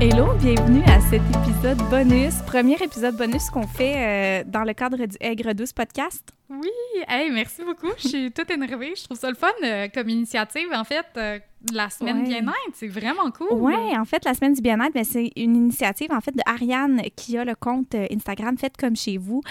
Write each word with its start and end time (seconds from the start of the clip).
Hello, 0.00 0.28
bienvenue 0.40 0.82
à 0.84 0.98
cet 1.00 1.20
épisode 1.36 1.76
bonus, 1.90 2.34
premier 2.46 2.76
épisode 2.82 3.16
bonus 3.16 3.50
qu'on 3.50 3.66
fait 3.66 4.40
euh, 4.42 4.44
dans 4.46 4.64
le 4.64 4.72
cadre 4.72 4.96
du 5.04 5.16
Aigre 5.20 5.52
Douce 5.52 5.74
podcast. 5.74 6.26
Oui, 6.48 6.70
hey, 7.06 7.30
merci 7.30 7.62
beaucoup. 7.64 7.92
Je 7.98 8.08
suis 8.08 8.32
toute 8.32 8.50
énervée. 8.50 8.94
Je 8.96 9.04
trouve 9.04 9.18
ça 9.18 9.28
le 9.28 9.34
fun 9.36 9.48
euh, 9.62 9.88
comme 9.92 10.08
initiative. 10.08 10.68
En 10.74 10.84
fait, 10.84 11.04
euh, 11.18 11.38
la 11.70 11.90
semaine 11.90 12.20
Ouais. 12.20 12.28
bien-être, 12.28 12.72
c'est 12.74 12.88
vraiment 12.88 13.30
cool. 13.30 13.48
Oui, 13.52 13.74
en 13.74 14.04
fait, 14.06 14.24
la 14.24 14.32
semaine 14.32 14.54
du 14.54 14.62
bien-être, 14.62 14.94
ben, 14.94 15.04
c'est 15.04 15.32
une 15.36 15.54
initiative 15.54 16.10
en 16.12 16.20
fait 16.20 16.34
de 16.34 16.42
Ariane 16.46 17.02
qui 17.14 17.36
a 17.36 17.44
le 17.44 17.54
compte 17.54 17.94
Instagram 17.94 18.56
Faites 18.56 18.78
comme 18.78 18.96
chez 18.96 19.18
vous, 19.18 19.42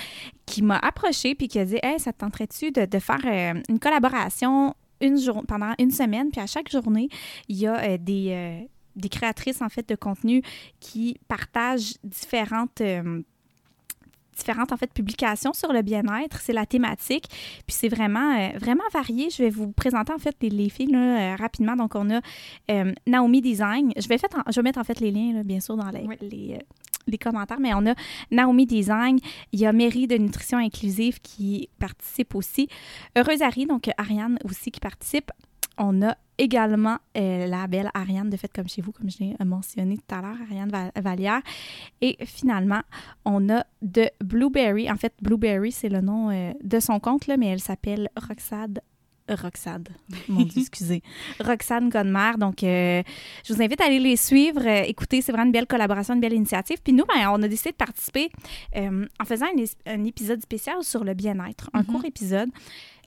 qui 0.48 0.64
m'a 0.64 0.78
approché 0.78 1.36
puis 1.36 1.48
qui 1.48 1.60
a 1.60 1.66
dit 1.66 1.78
Hey, 1.84 2.00
ça 2.00 2.12
te 2.12 2.18
tenterait-tu 2.20 2.72
de, 2.72 2.86
de 2.86 3.00
faire 3.00 3.22
une 3.70 3.80
collaboration 3.80 4.74
une 5.02 5.18
jour 5.18 5.44
pendant 5.48 5.74
une 5.80 5.92
semaine, 5.92 6.30
puis 6.32 6.42
à 6.42 6.48
chaque 6.48 6.70
journée, 6.70 7.08
il 7.48 7.58
y 7.58 7.68
a 7.68 7.98
des, 7.98 8.68
des 9.00 9.10
créatrices 9.10 9.62
en 9.62 9.70
fait 9.70 9.88
de 9.90 9.96
contenu 9.96 10.42
qui 10.80 11.20
partagent 11.28 11.96
différentes. 12.04 12.82
euh, 12.82 13.22
différentes 14.38 14.72
en 14.72 14.78
fait 14.78 14.94
publications 14.94 15.52
sur 15.52 15.74
le 15.74 15.82
bien-être, 15.82 16.40
c'est 16.40 16.54
la 16.54 16.66
thématique, 16.66 17.26
puis 17.68 17.76
c'est 17.76 17.90
vraiment 17.90 18.38
euh, 18.40 18.58
vraiment 18.58 18.86
varié. 18.94 19.30
Je 19.30 19.44
vais 19.44 19.50
vous 19.50 19.74
présenter 19.74 20.14
en 20.14 20.18
fait 20.18 20.34
les, 20.42 20.50
les 20.50 20.70
filles 20.70 20.94
là, 20.94 21.34
euh, 21.34 21.36
rapidement. 21.36 21.76
Donc 21.76 21.94
on 21.96 22.10
a 22.10 22.22
euh, 22.72 22.94
Naomi 23.06 23.42
Design. 23.42 23.92
Je 23.98 24.08
vais, 24.08 24.18
fait 24.18 24.34
en- 24.36 24.50
je 24.50 24.56
vais 24.56 24.62
mettre 24.64 24.80
en 24.80 24.86
fait 24.86 25.02
les 25.02 25.12
liens, 25.12 25.34
là, 25.34 25.44
bien 25.44 25.60
sûr, 25.60 25.76
dans 25.76 25.90
les, 25.90 26.06
Oui. 26.08 26.16
les, 26.22 26.58
les 27.06 27.18
commentaires, 27.18 27.60
mais 27.60 27.74
on 27.74 27.86
a 27.86 27.96
Naomi 28.32 28.66
Design. 28.66 29.20
Il 29.52 29.60
y 29.60 29.66
a 29.66 29.74
Mary 29.74 30.08
de 30.08 30.16
Nutrition 30.16 30.58
Inclusive 30.58 31.20
qui 31.20 31.68
participe 31.78 32.34
aussi. 32.34 32.70
Heureuse 33.18 33.42
Harry, 33.42 33.66
donc 33.66 33.90
Ariane 33.98 34.40
aussi 34.46 34.72
qui 34.72 34.80
participe. 34.80 35.32
On 35.78 36.02
a 36.02 36.16
également 36.40 36.98
euh, 37.16 37.46
la 37.46 37.68
belle 37.68 37.92
Ariane 37.94 38.30
de 38.30 38.38
Faites 38.38 38.54
comme 38.54 38.68
chez 38.68 38.82
vous, 38.82 38.92
comme 38.92 39.10
je 39.10 39.20
l'ai 39.20 39.36
euh, 39.40 39.46
mentionné 39.46 39.98
tout 39.98 40.16
à 40.16 40.22
l'heure, 40.22 40.38
Ariane 40.50 40.70
Val- 40.70 40.92
Vallière. 40.96 41.42
Et 42.02 42.18
finalement, 42.26 42.82
on 43.26 43.50
a 43.50 43.64
de 43.82 44.10
Blueberry. 44.24 44.90
En 44.92 44.96
fait, 44.96 45.14
Blueberry, 45.22 45.72
c'est 45.72 45.90
le 45.90 46.02
nom 46.02 46.32
euh, 46.32 46.52
de 46.64 46.80
son 46.80 47.00
compte, 47.00 47.28
mais 47.28 47.48
elle 47.48 47.60
s'appelle 47.60 48.10
Roxade. 48.16 48.80
Roxade. 49.36 49.90
Mon 50.28 50.42
Dieu, 50.44 50.62
excusez. 50.62 51.02
Roxane 51.40 51.90
Godmer. 51.90 52.32
Donc, 52.38 52.64
euh, 52.64 53.04
je 53.46 53.54
vous 53.54 53.62
invite 53.62 53.82
à 53.82 53.86
aller 53.86 54.00
les 54.00 54.16
suivre. 54.16 54.62
Euh, 54.66 54.84
écoutez, 54.88 55.22
c'est 55.22 55.32
vraiment 55.32 55.46
une 55.48 55.52
belle 55.52 55.68
collaboration, 55.68 56.14
une 56.14 56.22
belle 56.22 56.34
initiative. 56.34 56.78
Puis 56.84 56.94
nous, 56.94 57.06
ben, 57.06 57.30
on 57.32 57.42
a 57.44 57.48
décidé 57.48 57.72
de 57.72 57.76
participer 57.76 58.30
euh, 58.76 59.06
en 59.20 59.26
faisant 59.26 59.48
un, 59.86 60.04
épisode 60.06 60.42
spécial 60.42 60.84
sur 60.84 61.04
le 61.04 61.14
bien-être, 61.14 61.70
un 61.74 61.80
Mhm. 61.80 61.86
court 61.86 62.06
épisode 62.06 62.50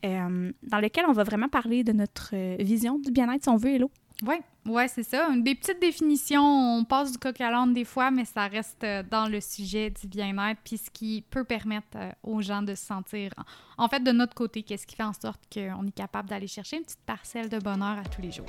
dans 0.04 0.80
lequel 0.80 1.04
on 1.06 1.12
va 1.12 1.22
vraiment 1.22 1.48
parler 1.48 1.84
de 1.84 1.92
notre 1.92 2.34
vision 2.60 2.98
du 2.98 3.12
bien-être, 3.12 3.44
si 3.44 3.48
on 3.48 3.56
veut, 3.56 3.70
Hello. 3.70 3.88
Oui, 4.24 4.36
ouais, 4.66 4.86
c'est 4.86 5.02
ça. 5.02 5.28
Des 5.36 5.56
petites 5.56 5.80
définitions, 5.80 6.78
on 6.78 6.84
passe 6.84 7.10
du 7.10 7.18
coq 7.18 7.40
à 7.40 7.50
l'âne 7.50 7.74
des 7.74 7.84
fois, 7.84 8.12
mais 8.12 8.24
ça 8.24 8.46
reste 8.46 8.84
euh, 8.84 9.02
dans 9.02 9.26
le 9.26 9.40
sujet 9.40 9.90
du 9.90 10.06
bien-être, 10.06 10.60
puis 10.64 10.78
ce 10.78 10.90
qui 10.90 11.24
peut 11.28 11.42
permettre 11.42 11.96
euh, 11.96 12.12
aux 12.22 12.40
gens 12.40 12.62
de 12.62 12.74
se 12.76 12.86
sentir, 12.86 13.32
en 13.76 13.88
fait, 13.88 14.00
de 14.00 14.12
notre 14.12 14.34
côté, 14.34 14.62
qu'est-ce 14.62 14.86
qui 14.86 14.94
fait 14.94 15.02
en 15.02 15.12
sorte 15.12 15.40
qu'on 15.52 15.86
est 15.86 15.94
capable 15.94 16.28
d'aller 16.28 16.46
chercher 16.46 16.76
une 16.76 16.84
petite 16.84 17.04
parcelle 17.04 17.48
de 17.48 17.58
bonheur 17.58 17.98
à 17.98 18.04
tous 18.04 18.22
les 18.22 18.30
jours. 18.30 18.46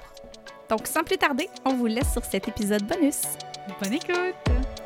Donc, 0.69 0.85
sans 0.85 1.03
plus 1.03 1.17
tarder, 1.17 1.49
on 1.65 1.73
vous 1.73 1.87
laisse 1.87 2.11
sur 2.13 2.23
cet 2.23 2.47
épisode 2.47 2.83
bonus. 2.83 3.21
Bonne 3.81 3.93
écoute! 3.93 4.82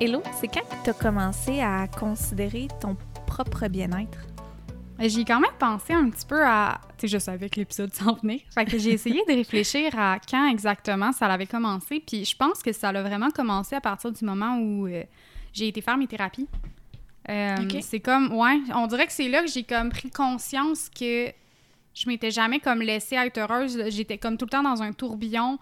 Hello, 0.00 0.24
c'est 0.40 0.48
quand 0.48 0.68
que 0.68 0.82
tu 0.82 0.90
as 0.90 0.92
commencé 0.92 1.60
à 1.60 1.86
considérer 1.86 2.66
ton 2.80 2.96
propre 3.28 3.68
bien-être? 3.68 4.18
Euh, 5.00 5.08
J'y 5.08 5.20
ai 5.20 5.24
quand 5.24 5.38
même 5.38 5.52
pensé 5.56 5.92
un 5.92 6.10
petit 6.10 6.26
peu 6.26 6.44
à. 6.44 6.80
Tu 6.98 7.02
sais, 7.02 7.08
je 7.08 7.18
savais 7.18 7.48
que 7.48 7.60
l'épisode 7.60 7.94
s'en 7.94 8.14
venait. 8.14 8.42
Fait 8.52 8.64
que 8.64 8.76
j'ai 8.76 8.90
essayé 8.94 9.22
de 9.28 9.32
réfléchir 9.32 9.96
à 9.96 10.18
quand 10.18 10.48
exactement 10.48 11.12
ça 11.12 11.26
avait 11.26 11.46
commencé. 11.46 12.02
Puis 12.04 12.24
je 12.24 12.36
pense 12.36 12.60
que 12.60 12.72
ça 12.72 12.88
a 12.88 13.02
vraiment 13.02 13.30
commencé 13.30 13.76
à 13.76 13.80
partir 13.80 14.10
du 14.10 14.24
moment 14.24 14.58
où 14.58 14.88
euh, 14.88 15.04
j'ai 15.52 15.68
été 15.68 15.80
faire 15.80 15.96
mes 15.96 16.08
thérapies. 16.08 16.48
Euh. 17.28 17.54
C'est 17.80 18.00
comme. 18.00 18.32
Ouais, 18.32 18.60
on 18.74 18.88
dirait 18.88 19.06
que 19.06 19.12
c'est 19.12 19.28
là 19.28 19.42
que 19.42 19.48
j'ai 19.48 19.62
comme 19.62 19.90
pris 19.90 20.10
conscience 20.10 20.88
que 20.88 21.28
je 21.94 22.08
m'étais 22.08 22.32
jamais 22.32 22.58
comme 22.58 22.82
laissée 22.82 23.14
être 23.14 23.38
heureuse. 23.38 23.80
J'étais 23.90 24.18
comme 24.18 24.38
tout 24.38 24.46
le 24.46 24.50
temps 24.50 24.64
dans 24.64 24.82
un 24.82 24.92
tourbillon. 24.92 25.60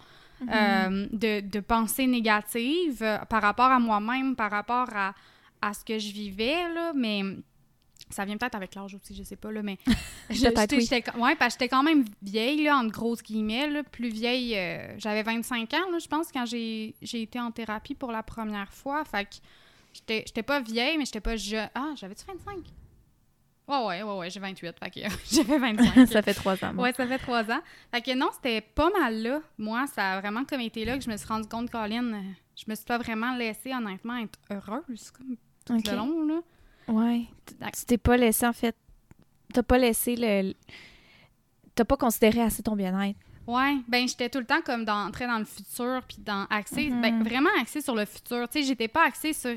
Euh, 0.49 1.07
de, 1.11 1.41
de 1.41 1.59
pensées 1.59 2.07
négatives 2.07 3.01
euh, 3.01 3.17
par 3.25 3.41
rapport 3.41 3.71
à 3.71 3.79
moi-même, 3.79 4.35
par 4.35 4.51
rapport 4.51 4.89
à, 4.95 5.13
à 5.61 5.73
ce 5.73 5.83
que 5.83 5.99
je 5.99 6.11
vivais, 6.11 6.73
là, 6.73 6.91
mais 6.95 7.21
ça 8.09 8.25
vient 8.25 8.37
peut-être 8.37 8.55
avec 8.55 8.75
l'âge 8.75 8.95
aussi, 8.95 9.15
je 9.15 9.23
sais 9.23 9.35
pas, 9.35 9.51
là, 9.51 9.61
mais 9.63 9.77
Peut-être, 10.27 10.75
oui. 11.15 11.21
ouais, 11.21 11.35
parce 11.35 11.55
que 11.55 11.63
j'étais 11.63 11.69
quand 11.69 11.83
même 11.83 12.05
vieille, 12.21 12.63
là, 12.63 12.77
entre 12.77 12.91
grosses 12.91 13.23
guillemets, 13.23 13.69
là, 13.69 13.83
plus 13.83 14.09
vieille, 14.09 14.55
euh, 14.57 14.95
j'avais 14.97 15.23
25 15.23 15.73
ans, 15.73 15.91
là, 15.91 15.99
je 15.99 16.07
pense, 16.07 16.31
quand 16.31 16.45
j'ai 16.45 16.93
été 17.01 17.39
en 17.39 17.51
thérapie 17.51 17.95
pour 17.95 18.11
la 18.11 18.23
première 18.23 18.71
fois, 18.71 19.03
fait 19.05 19.25
que 19.25 19.35
j'étais 19.93 20.23
j'étais 20.25 20.43
pas 20.43 20.59
vieille, 20.59 20.97
mais 20.97 21.05
j'étais 21.05 21.21
pas 21.21 21.35
jeune. 21.35 21.69
Ah, 21.75 21.93
j'avais-tu 21.95 22.25
25? 22.25 22.57
Ouais, 23.67 23.77
ouais, 23.85 24.03
ouais, 24.03 24.17
ouais, 24.17 24.29
j'ai 24.29 24.39
28, 24.41 24.75
fait 24.79 24.89
que 24.89 24.99
j'avais 25.31 25.57
25. 25.57 26.07
ça 26.07 26.21
fait 26.21 26.33
trois 26.33 26.61
ans. 26.65 26.73
bon. 26.73 26.83
Ouais, 26.83 26.91
ça 26.93 27.07
fait 27.07 27.17
trois 27.17 27.43
ans. 27.49 27.61
Fait 27.91 28.01
que 28.01 28.13
non, 28.13 28.29
c'était 28.33 28.59
pas 28.61 28.89
mal 28.89 29.21
là. 29.21 29.41
Moi, 29.57 29.85
ça 29.87 30.13
a 30.13 30.19
vraiment 30.19 30.43
comme 30.43 30.61
été 30.61 30.83
là 30.85 30.97
que 30.97 31.03
je 31.03 31.09
me 31.09 31.15
suis 31.17 31.27
rendu 31.27 31.47
compte, 31.47 31.69
Colin, 31.69 32.13
euh, 32.13 32.21
je 32.57 32.65
me 32.67 32.75
suis 32.75 32.85
pas 32.85 32.97
vraiment 32.97 33.35
laissée, 33.35 33.73
honnêtement, 33.73 34.17
être 34.17 34.37
heureuse, 34.51 35.11
comme 35.11 35.37
tout 35.65 35.89
le 35.91 35.95
long, 35.95 36.25
là. 36.27 36.39
Ouais. 36.89 37.25
Tu 37.47 37.85
t'es 37.85 37.97
pas 37.97 38.17
laissé, 38.17 38.45
en 38.45 38.51
fait. 38.53 38.75
T'as 39.53 39.63
pas 39.63 39.77
laissé 39.77 40.15
le. 40.17 40.53
T'as 41.75 41.85
pas 41.85 41.95
considéré 41.97 42.41
assez 42.41 42.61
ton 42.61 42.75
bien-être. 42.75 43.17
Ouais, 43.47 43.75
ben 43.87 44.07
j'étais 44.07 44.29
tout 44.29 44.39
le 44.39 44.45
temps 44.45 44.61
comme 44.65 44.85
dans, 44.85 45.11
très 45.11 45.27
dans 45.27 45.37
le 45.39 45.43
futur, 45.45 46.01
puis 46.07 46.17
dans 46.19 46.45
axé, 46.49 46.89
Mhm. 46.89 47.01
ben 47.01 47.23
vraiment 47.23 47.49
axé 47.59 47.81
sur 47.81 47.93
le 47.95 48.05
futur. 48.05 48.47
Tu 48.49 48.59
sais, 48.61 48.67
j'étais 48.67 48.87
pas 48.87 49.05
axée 49.05 49.33
sur 49.33 49.55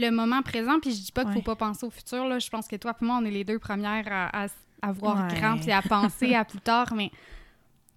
le 0.00 0.10
moment 0.10 0.42
présent, 0.42 0.80
puis 0.80 0.92
je 0.92 1.02
dis 1.02 1.12
pas 1.12 1.24
qu'il 1.24 1.34
faut 1.34 1.42
pas 1.42 1.56
penser 1.56 1.86
au 1.86 1.90
futur, 1.90 2.26
là. 2.26 2.38
Je 2.38 2.48
pense 2.50 2.66
que 2.66 2.76
toi 2.76 2.94
et 3.00 3.04
moi, 3.04 3.18
on 3.20 3.24
est 3.24 3.30
les 3.30 3.44
deux 3.44 3.58
premières 3.58 4.06
à, 4.10 4.44
à, 4.44 4.46
à 4.82 4.92
voir 4.92 5.28
grand, 5.28 5.58
puis 5.58 5.72
à 5.72 5.82
penser 5.82 6.34
à 6.34 6.44
plus 6.44 6.60
tard, 6.60 6.92
mais 6.94 7.10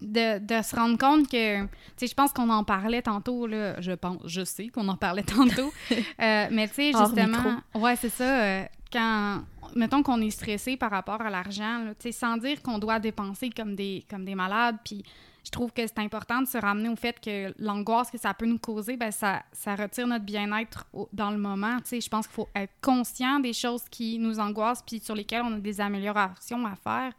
de, 0.02 0.40
de 0.40 0.62
se 0.62 0.76
rendre 0.76 0.98
compte 0.98 1.30
que, 1.30 1.64
tu 1.64 1.70
sais, 1.96 2.08
je 2.08 2.14
pense 2.14 2.34
qu'on 2.34 2.50
en 2.50 2.64
parlait 2.64 3.02
tantôt, 3.02 3.48
là, 3.48 3.80
je 3.80 3.94
pense, 3.94 4.18
je 4.26 4.44
sais 4.44 4.68
qu'on 4.68 4.88
en 4.90 4.98
parlait 4.98 5.24
tantôt, 5.24 5.72
Euh, 6.22 6.48
mais 6.52 6.68
tu 6.68 6.76
sais, 6.76 6.92
justement, 6.92 7.58
ouais, 7.76 7.96
c'est 7.96 8.10
ça, 8.10 8.44
euh, 8.44 8.64
quand, 8.92 9.42
mettons 9.76 10.04
qu'on 10.04 10.22
est 10.22 10.30
stressé 10.30 10.78
par 10.78 10.92
rapport 10.92 11.22
à 11.22 11.30
l'argent, 11.30 11.86
tu 12.00 12.04
sais, 12.04 12.12
sans 12.12 12.38
dire 12.38 12.62
qu'on 12.62 12.80
doit 12.80 13.00
dépenser 13.00 13.50
comme 13.50 13.76
des, 13.76 14.06
comme 14.10 14.26
des 14.26 14.36
malades, 14.36 14.78
puis 14.84 15.04
je 15.44 15.50
trouve 15.52 15.72
que 15.74 15.86
c'est 15.86 16.00
important 16.00 16.42
de 16.42 16.48
se 16.48 16.58
ramener 16.58 16.90
au 16.90 16.96
fait 16.96 17.20
que 17.20 17.54
l'angoisse 17.60 18.10
que 18.10 18.18
ça 18.18 18.34
peut 18.34 18.46
nous 18.46 18.60
causer, 18.60 18.96
ben 18.98 19.12
ça, 19.12 19.44
ça 19.52 19.76
retire 19.76 20.08
notre 20.08 20.24
bien-être 20.26 20.86
dans 21.12 21.32
le 21.32 21.38
moment. 21.38 21.78
Tu 21.80 21.90
sais, 21.90 22.02
je 22.02 22.10
pense 22.10 22.28
qu'il 22.28 22.34
faut 22.36 22.48
être 22.56 22.74
conscient 22.82 23.40
des 23.40 23.54
choses 23.54 23.84
qui 23.92 24.20
nous 24.20 24.40
angoissent 24.40 24.82
puis 24.86 25.00
sur 25.00 25.16
lesquelles 25.16 25.44
on 25.44 25.54
a 25.54 25.60
des 25.60 25.82
améliorations 25.82 26.66
à 26.66 26.76
faire 26.76 27.14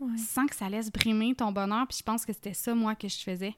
Ouais. 0.00 0.16
sans 0.16 0.46
que 0.46 0.56
ça 0.56 0.66
laisse 0.70 0.90
brimer 0.90 1.34
ton 1.34 1.52
bonheur. 1.52 1.86
Puis 1.86 1.98
je 1.98 2.02
pense 2.02 2.24
que 2.24 2.32
c'était 2.32 2.54
ça, 2.54 2.74
moi, 2.74 2.94
que 2.94 3.06
je 3.06 3.18
faisais. 3.18 3.54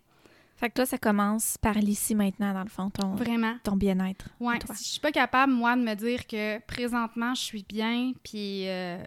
Fait 0.56 0.69
que 0.69 0.75
toi, 0.75 0.87
ça 0.87 0.99
commence 0.99 1.56
par 1.56 1.75
l'ici 1.75 2.17
maintenant, 2.17 2.53
dans 2.53 2.65
le 2.65 2.69
fond, 2.69 2.91
ton, 2.91 3.15
Vraiment. 3.15 3.55
ton 3.62 3.76
bien-être. 3.76 4.26
Ouais, 4.41 4.58
toi. 4.58 4.75
si 4.75 4.85
je 4.85 4.88
suis 4.91 5.00
pas 5.00 5.12
capable, 5.12 5.53
moi, 5.53 5.76
de 5.76 5.82
me 5.82 5.94
dire 5.94 6.26
que 6.26 6.58
présentement, 6.67 7.32
je 7.35 7.43
suis 7.43 7.62
bien, 7.69 8.12
puis, 8.25 8.69
euh, 8.69 8.99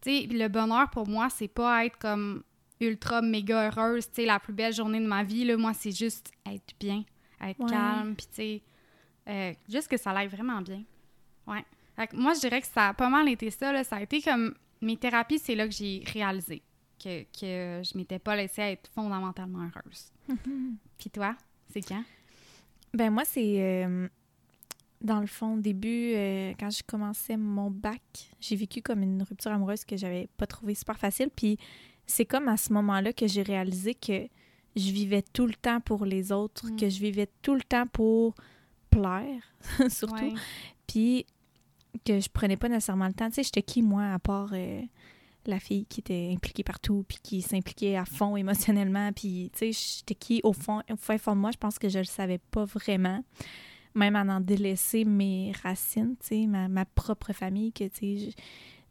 tu 0.00 0.22
sais, 0.22 0.26
le 0.30 0.48
bonheur, 0.48 0.88
pour 0.88 1.06
moi, 1.06 1.28
c'est 1.28 1.48
pas 1.48 1.84
être 1.84 1.98
comme 1.98 2.42
ultra 2.80 3.20
méga 3.22 3.66
heureuse, 3.68 4.06
tu 4.08 4.14
sais, 4.16 4.24
la 4.26 4.38
plus 4.40 4.52
belle 4.52 4.72
journée 4.72 5.00
de 5.00 5.06
ma 5.06 5.22
vie, 5.22 5.44
là, 5.44 5.56
moi, 5.56 5.72
c'est 5.74 5.92
juste 5.92 6.30
être 6.46 6.74
bien, 6.78 7.04
être 7.40 7.60
Ouais. 7.60 7.70
calme, 7.70 8.14
puis 8.16 8.26
tu 8.26 8.34
sais, 8.34 8.62
euh, 9.28 9.52
juste 9.68 9.88
que 9.88 9.96
ça 9.96 10.10
aille 10.12 10.28
vraiment 10.28 10.60
bien. 10.62 10.82
Ouais. 11.46 11.64
Fait 11.96 12.06
que 12.06 12.16
moi, 12.16 12.32
je 12.34 12.40
dirais 12.40 12.60
que 12.60 12.66
ça 12.66 12.88
a 12.88 12.94
pas 12.94 13.08
mal 13.08 13.28
été 13.28 13.50
ça. 13.50 13.72
Là. 13.72 13.84
Ça 13.84 13.96
a 13.96 14.02
été 14.02 14.22
comme 14.22 14.54
mes 14.80 14.96
thérapies, 14.96 15.38
c'est 15.38 15.54
là 15.54 15.66
que 15.68 15.74
j'ai 15.74 16.02
réalisé 16.12 16.62
que, 17.02 17.22
que 17.24 17.82
je 17.82 17.96
m'étais 17.98 18.18
pas 18.18 18.36
laissée 18.36 18.62
être 18.62 18.88
fondamentalement 18.94 19.60
heureuse. 19.60 20.10
Puis 20.98 21.10
toi, 21.10 21.34
c'est 21.72 21.82
quand? 21.82 22.02
Ben 22.94 23.10
moi, 23.10 23.24
c'est 23.24 23.84
euh, 23.84 24.08
dans 25.00 25.20
le 25.20 25.26
fond, 25.26 25.54
au 25.54 25.60
début, 25.60 26.12
euh, 26.14 26.52
quand 26.58 26.70
je 26.70 26.82
commençais 26.86 27.36
mon 27.36 27.70
bac, 27.70 28.02
j'ai 28.40 28.56
vécu 28.56 28.82
comme 28.82 29.02
une 29.02 29.22
rupture 29.22 29.50
amoureuse 29.50 29.84
que 29.84 29.96
j'avais 29.96 30.28
pas 30.36 30.46
trouvé 30.46 30.74
super 30.74 30.98
facile. 30.98 31.30
Puis 31.34 31.58
c'est 32.06 32.26
comme 32.26 32.48
à 32.48 32.56
ce 32.56 32.72
moment-là 32.72 33.12
que 33.12 33.26
j'ai 33.26 33.42
réalisé 33.42 33.94
que 33.94 34.26
je 34.76 34.90
vivais 34.92 35.22
tout 35.32 35.46
le 35.46 35.54
temps 35.54 35.80
pour 35.80 36.04
les 36.04 36.32
autres, 36.32 36.66
Mm. 36.70 36.76
que 36.76 36.88
je 36.90 37.00
vivais 37.00 37.28
tout 37.42 37.54
le 37.54 37.62
temps 37.62 37.86
pour 37.86 38.34
plaire, 38.90 39.42
surtout. 39.88 40.14
Ouais. 40.14 40.34
Puis 40.86 41.26
que 42.04 42.20
je 42.20 42.28
prenais 42.28 42.56
pas 42.56 42.68
nécessairement 42.68 43.06
le 43.08 43.14
temps. 43.14 43.28
Tu 43.28 43.36
sais, 43.36 43.42
j'étais 43.42 43.62
qui, 43.62 43.82
moi, 43.82 44.12
à 44.12 44.18
part 44.18 44.50
euh, 44.52 44.80
la 45.46 45.58
fille 45.58 45.86
qui 45.86 46.00
était 46.00 46.30
impliquée 46.32 46.62
partout, 46.62 47.04
puis 47.08 47.18
qui 47.22 47.42
s'impliquait 47.42 47.96
à 47.96 48.04
fond 48.04 48.36
émotionnellement? 48.36 49.12
Puis, 49.12 49.50
tu 49.54 49.72
sais, 49.72 49.96
j'étais 49.98 50.14
qui, 50.14 50.40
au 50.44 50.52
fond, 50.52 50.82
au 50.90 50.96
fin 50.96 51.18
fond 51.18 51.34
de 51.34 51.40
moi, 51.40 51.50
je 51.52 51.56
pense 51.58 51.78
que 51.78 51.88
je 51.88 51.98
le 51.98 52.04
savais 52.04 52.38
pas 52.38 52.64
vraiment. 52.64 53.24
Même 53.94 54.14
en 54.16 54.28
en 54.28 54.40
délaisser 54.40 55.04
mes 55.04 55.52
racines, 55.62 56.14
tu 56.20 56.26
sais, 56.28 56.46
ma, 56.46 56.68
ma 56.68 56.84
propre 56.84 57.32
famille, 57.32 57.72
que, 57.72 57.84
tu 57.84 57.90
sais, 58.18 58.30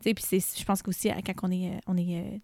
je- 0.06 0.12
puis 0.14 0.24
c'est- 0.26 0.60
je 0.60 0.66
pense 0.66 0.82
qu'aussi, 0.82 1.10
quand 1.26 1.48
on 1.48 1.52
est, 1.52 1.70
euh, 1.76 1.80
on 1.88 1.96
est 1.98 2.20
euh, 2.22 2.38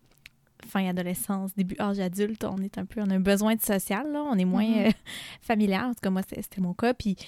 fin 0.68 0.88
adolescence, 0.88 1.54
début 1.56 1.76
âge 1.80 2.00
adulte, 2.00 2.44
on 2.46 2.58
est 2.58 2.78
un 2.78 2.86
peu, 2.86 3.02
on 3.02 3.10
a 3.10 3.16
un 3.16 3.20
besoin 3.20 3.56
de 3.56 3.62
social, 3.62 4.12
là, 4.12 4.24
on 4.24 4.38
est 4.38 4.46
moins 4.46 4.66
euh, 4.86 4.92
familial, 5.42 5.86
en 5.86 5.90
tout 5.94 6.00
cas, 6.02 6.10
moi, 6.10 6.22
c'était 6.24 6.62
mon 6.62 6.74
cas, 6.74 6.94
puis, 6.94 7.16
tu 7.16 7.26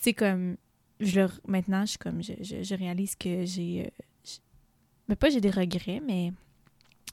sais, 0.00 0.12
comme, 0.14 0.56
je 0.98 1.20
le, 1.20 1.28
maintenant, 1.46 1.82
je, 1.82 1.90
suis 1.90 1.98
comme, 1.98 2.22
je, 2.22 2.32
je, 2.40 2.62
je 2.62 2.74
réalise 2.74 3.14
que 3.16 3.44
j'ai, 3.46 3.90
j'- 4.24 4.40
ben, 5.08 5.14
pas 5.16 5.30
j'ai 5.30 5.40
des 5.40 5.50
regrets, 5.50 6.00
mais 6.06 6.32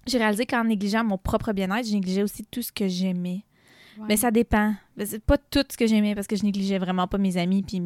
j'ai 0.08 0.18
réalisé 0.18 0.46
qu'en 0.46 0.64
négligeant 0.64 1.04
mon 1.04 1.18
propre 1.18 1.54
bien-être, 1.54 1.88
je 1.88 1.94
négligeais 1.94 2.24
aussi 2.24 2.44
tout 2.46 2.62
ce 2.62 2.72
que 2.72 2.88
j'aimais. 2.88 3.44
Ouais. 4.00 4.06
Mais 4.10 4.18
ça 4.18 4.32
dépend. 4.32 4.74
C'est 5.04 5.24
pas 5.24 5.38
tout 5.38 5.64
ce 5.70 5.78
que 5.78 5.88
j'aimais 5.88 6.16
parce 6.16 6.28
que 6.28 6.36
je 6.36 6.44
négligeais 6.44 6.78
vraiment 6.78 7.08
pas 7.08 7.18
mes 7.18 7.38
amis 7.38 7.64
puis 7.64 7.82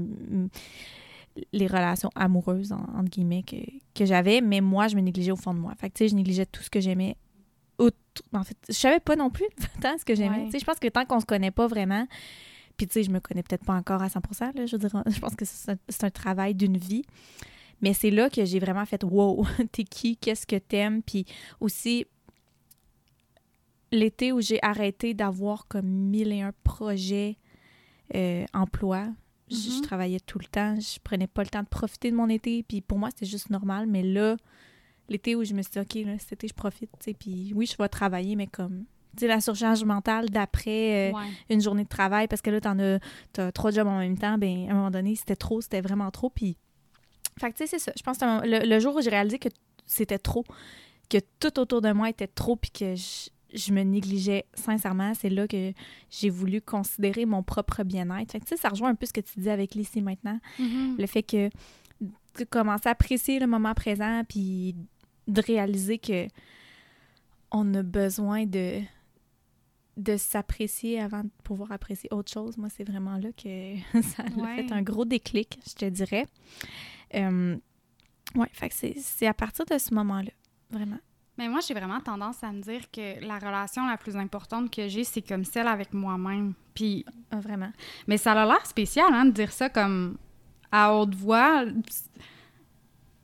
les 1.53 1.67
relations 1.67 2.09
amoureuses, 2.15 2.71
en- 2.73 2.83
entre 2.97 3.09
guillemets, 3.09 3.43
que, 3.43 3.55
que 3.95 4.05
j'avais, 4.05 4.41
mais 4.41 4.59
moi, 4.61 4.87
je 4.87 4.95
me 4.95 5.01
négligeais 5.01 5.31
au 5.31 5.37
fond 5.37 5.53
de 5.53 5.59
moi. 5.59 5.73
Fait 5.75 5.89
que, 5.89 5.93
tu 5.95 6.03
sais, 6.03 6.09
je 6.09 6.15
négligeais 6.15 6.45
tout 6.45 6.61
ce 6.61 6.69
que 6.69 6.79
j'aimais. 6.81 7.15
En 8.33 8.43
fait, 8.43 8.57
je 8.67 8.73
savais 8.73 8.99
pas 8.99 9.15
non 9.15 9.29
plus 9.29 9.45
tant 9.81 9.97
ce 9.97 10.03
que 10.03 10.13
j'aimais. 10.13 10.39
Ouais. 10.39 10.45
Tu 10.45 10.51
sais, 10.51 10.59
je 10.59 10.65
pense 10.65 10.77
que 10.79 10.87
tant 10.89 11.05
qu'on 11.05 11.21
se 11.21 11.25
connaît 11.25 11.49
pas 11.51 11.67
vraiment, 11.67 12.05
puis 12.75 12.85
tu 12.85 12.93
sais, 12.93 13.03
je 13.03 13.09
me 13.09 13.19
connais 13.21 13.41
peut-être 13.41 13.63
pas 13.65 13.73
encore 13.73 14.01
à 14.01 14.09
100 14.09 14.19
là, 14.53 14.65
je 14.65 14.75
veux 14.75 14.79
dire, 14.89 15.03
je 15.09 15.19
pense 15.19 15.35
que 15.35 15.45
c'est 15.45 15.71
un, 15.71 15.77
un 16.07 16.09
travail 16.09 16.53
d'une 16.53 16.77
vie. 16.77 17.03
Mais 17.81 17.93
c'est 17.93 18.11
là 18.11 18.29
que 18.29 18.43
j'ai 18.45 18.59
vraiment 18.59 18.85
fait 18.85 19.03
«Wow! 19.05 19.45
T'es 19.71 19.85
qui? 19.85 20.15
Qu'est-ce 20.17 20.45
que 20.45 20.57
t'aimes?» 20.57 21.01
Puis 21.05 21.25
aussi, 21.59 22.05
l'été 23.91 24.31
où 24.31 24.41
j'ai 24.41 24.59
arrêté 24.63 25.13
d'avoir 25.13 25.67
comme 25.67 25.85
mille 25.87 26.31
et 26.31 26.41
un 26.41 26.53
projets 26.63 27.37
euh, 28.15 28.45
emploi, 28.53 29.07
je- 29.49 29.55
je 29.77 29.81
travaillais 29.81 30.19
tout 30.19 30.39
le 30.39 30.45
temps, 30.45 30.77
je 30.79 30.99
prenais 31.03 31.27
pas 31.27 31.43
le 31.43 31.49
temps 31.49 31.63
de 31.63 31.67
profiter 31.67 32.11
de 32.11 32.15
mon 32.15 32.29
été, 32.29 32.63
puis 32.63 32.81
pour 32.81 32.97
moi, 32.97 33.09
c'était 33.09 33.25
juste 33.25 33.49
normal. 33.49 33.85
Mais 33.87 34.03
là, 34.03 34.35
l'été 35.09 35.35
où 35.35 35.43
je 35.43 35.53
me 35.53 35.61
suis 35.61 35.71
dit, 35.71 35.79
OK, 35.79 35.95
là, 36.05 36.17
cet 36.19 36.33
été, 36.33 36.47
je 36.47 36.53
profite, 36.53 36.89
puis 37.19 37.51
oui, 37.55 37.65
je 37.65 37.75
vais 37.77 37.87
travailler, 37.89 38.35
mais 38.35 38.47
comme, 38.47 38.85
tu 39.15 39.21
sais, 39.21 39.27
la 39.27 39.41
surcharge 39.41 39.83
mentale 39.83 40.29
d'après 40.29 41.11
euh, 41.11 41.13
Ouais. 41.13 41.25
une 41.49 41.61
journée 41.61 41.83
de 41.83 41.89
travail, 41.89 42.27
parce 42.27 42.41
que 42.41 42.49
là, 42.49 42.61
t'en 42.61 42.79
as, 42.79 42.99
t'as 43.33 43.51
trois 43.51 43.71
jobs 43.71 43.87
en 43.87 43.99
même 43.99 44.17
temps, 44.17 44.37
ben 44.37 44.67
à 44.69 44.71
un 44.71 44.75
moment 44.75 44.91
donné, 44.91 45.15
c'était 45.15 45.35
trop, 45.35 45.59
c'était 45.61 45.81
vraiment 45.81 46.11
trop, 46.11 46.29
puis... 46.29 46.57
Fait 47.39 47.49
que, 47.51 47.57
tu 47.57 47.63
sais, 47.63 47.67
c'est 47.67 47.79
ça. 47.79 47.91
Je 47.97 48.03
pense 48.03 48.17
que 48.17 48.67
le 48.67 48.79
jour 48.79 48.95
où 48.95 49.01
j'ai 49.01 49.09
réalisé 49.09 49.39
que 49.39 49.49
c'était 49.85 50.19
trop, 50.19 50.43
que 51.09 51.17
tout 51.39 51.59
autour 51.59 51.81
de 51.81 51.91
moi 51.91 52.09
était 52.09 52.27
trop, 52.27 52.55
puis 52.57 52.71
que 52.71 52.95
je, 52.95 53.29
je 53.53 53.73
me 53.73 53.81
négligeais 53.83 54.45
sincèrement, 54.53 55.13
c'est 55.13 55.29
là 55.29 55.47
que 55.47 55.73
j'ai 56.09 56.29
voulu 56.29 56.61
considérer 56.61 57.25
mon 57.25 57.43
propre 57.43 57.83
bien-être. 57.83 58.33
Tu 58.39 58.45
sais, 58.47 58.57
ça 58.57 58.69
rejoint 58.69 58.89
un 58.89 58.95
peu 58.95 59.05
ce 59.05 59.13
que 59.13 59.21
tu 59.21 59.39
dis 59.39 59.49
avec 59.49 59.75
l'ici 59.75 60.01
maintenant. 60.01 60.39
Mhm. 60.59 60.95
Le 60.97 61.05
fait 61.07 61.23
que 61.23 61.49
de 62.39 62.43
commencer 62.49 62.87
à 62.87 62.91
apprécier 62.93 63.39
le 63.39 63.47
moment 63.47 63.73
présent, 63.73 64.23
puis 64.27 64.75
de 65.27 65.41
réaliser 65.41 65.97
que 65.97 66.27
on 67.51 67.73
a 67.73 67.83
besoin 67.83 68.45
de 68.45 68.81
de 69.97 70.15
s'apprécier 70.17 70.99
avant 71.01 71.23
de 71.23 71.29
pouvoir 71.43 71.71
apprécier 71.73 72.09
autre 72.13 72.31
chose. 72.31 72.57
Moi, 72.57 72.69
c'est 72.69 72.85
vraiment 72.85 73.17
là 73.17 73.29
que 73.33 73.75
ça 74.01 74.23
a 74.23 74.39
Ouais. 74.39 74.63
fait 74.65 74.71
un 74.71 74.81
gros 74.81 75.03
déclic, 75.05 75.59
je 75.67 75.73
te 75.73 75.85
dirais. 75.85 76.25
Euh, 77.13 77.57
ouais, 78.35 78.47
fait 78.53 78.71
c'est 78.97 79.27
à 79.27 79.33
partir 79.33 79.65
de 79.65 79.77
ce 79.77 79.93
moment-là, 79.93 80.31
vraiment. 80.71 80.97
Mais 81.37 81.47
moi, 81.47 81.59
j'ai 81.65 81.73
vraiment 81.73 81.99
tendance 82.01 82.43
à 82.43 82.51
me 82.51 82.61
dire 82.61 82.91
que 82.91 83.23
la 83.25 83.39
relation 83.39 83.87
la 83.87 83.97
plus 83.97 84.15
importante 84.15 84.69
que 84.73 84.87
j'ai, 84.87 85.03
c'est 85.03 85.21
comme 85.21 85.45
celle 85.45 85.67
avec 85.67 85.93
moi-même. 85.93 86.53
Puis, 86.73 87.05
Ah, 87.31 87.39
vraiment? 87.39 87.71
mais 88.07 88.17
ça 88.17 88.33
a 88.33 88.45
l'air 88.45 88.65
spécial, 88.65 89.07
hein, 89.13 89.25
de 89.25 89.31
dire 89.31 89.51
ça 89.51 89.69
comme 89.69 90.17
à 90.71 90.93
haute 90.93 91.15
voix. 91.15 91.63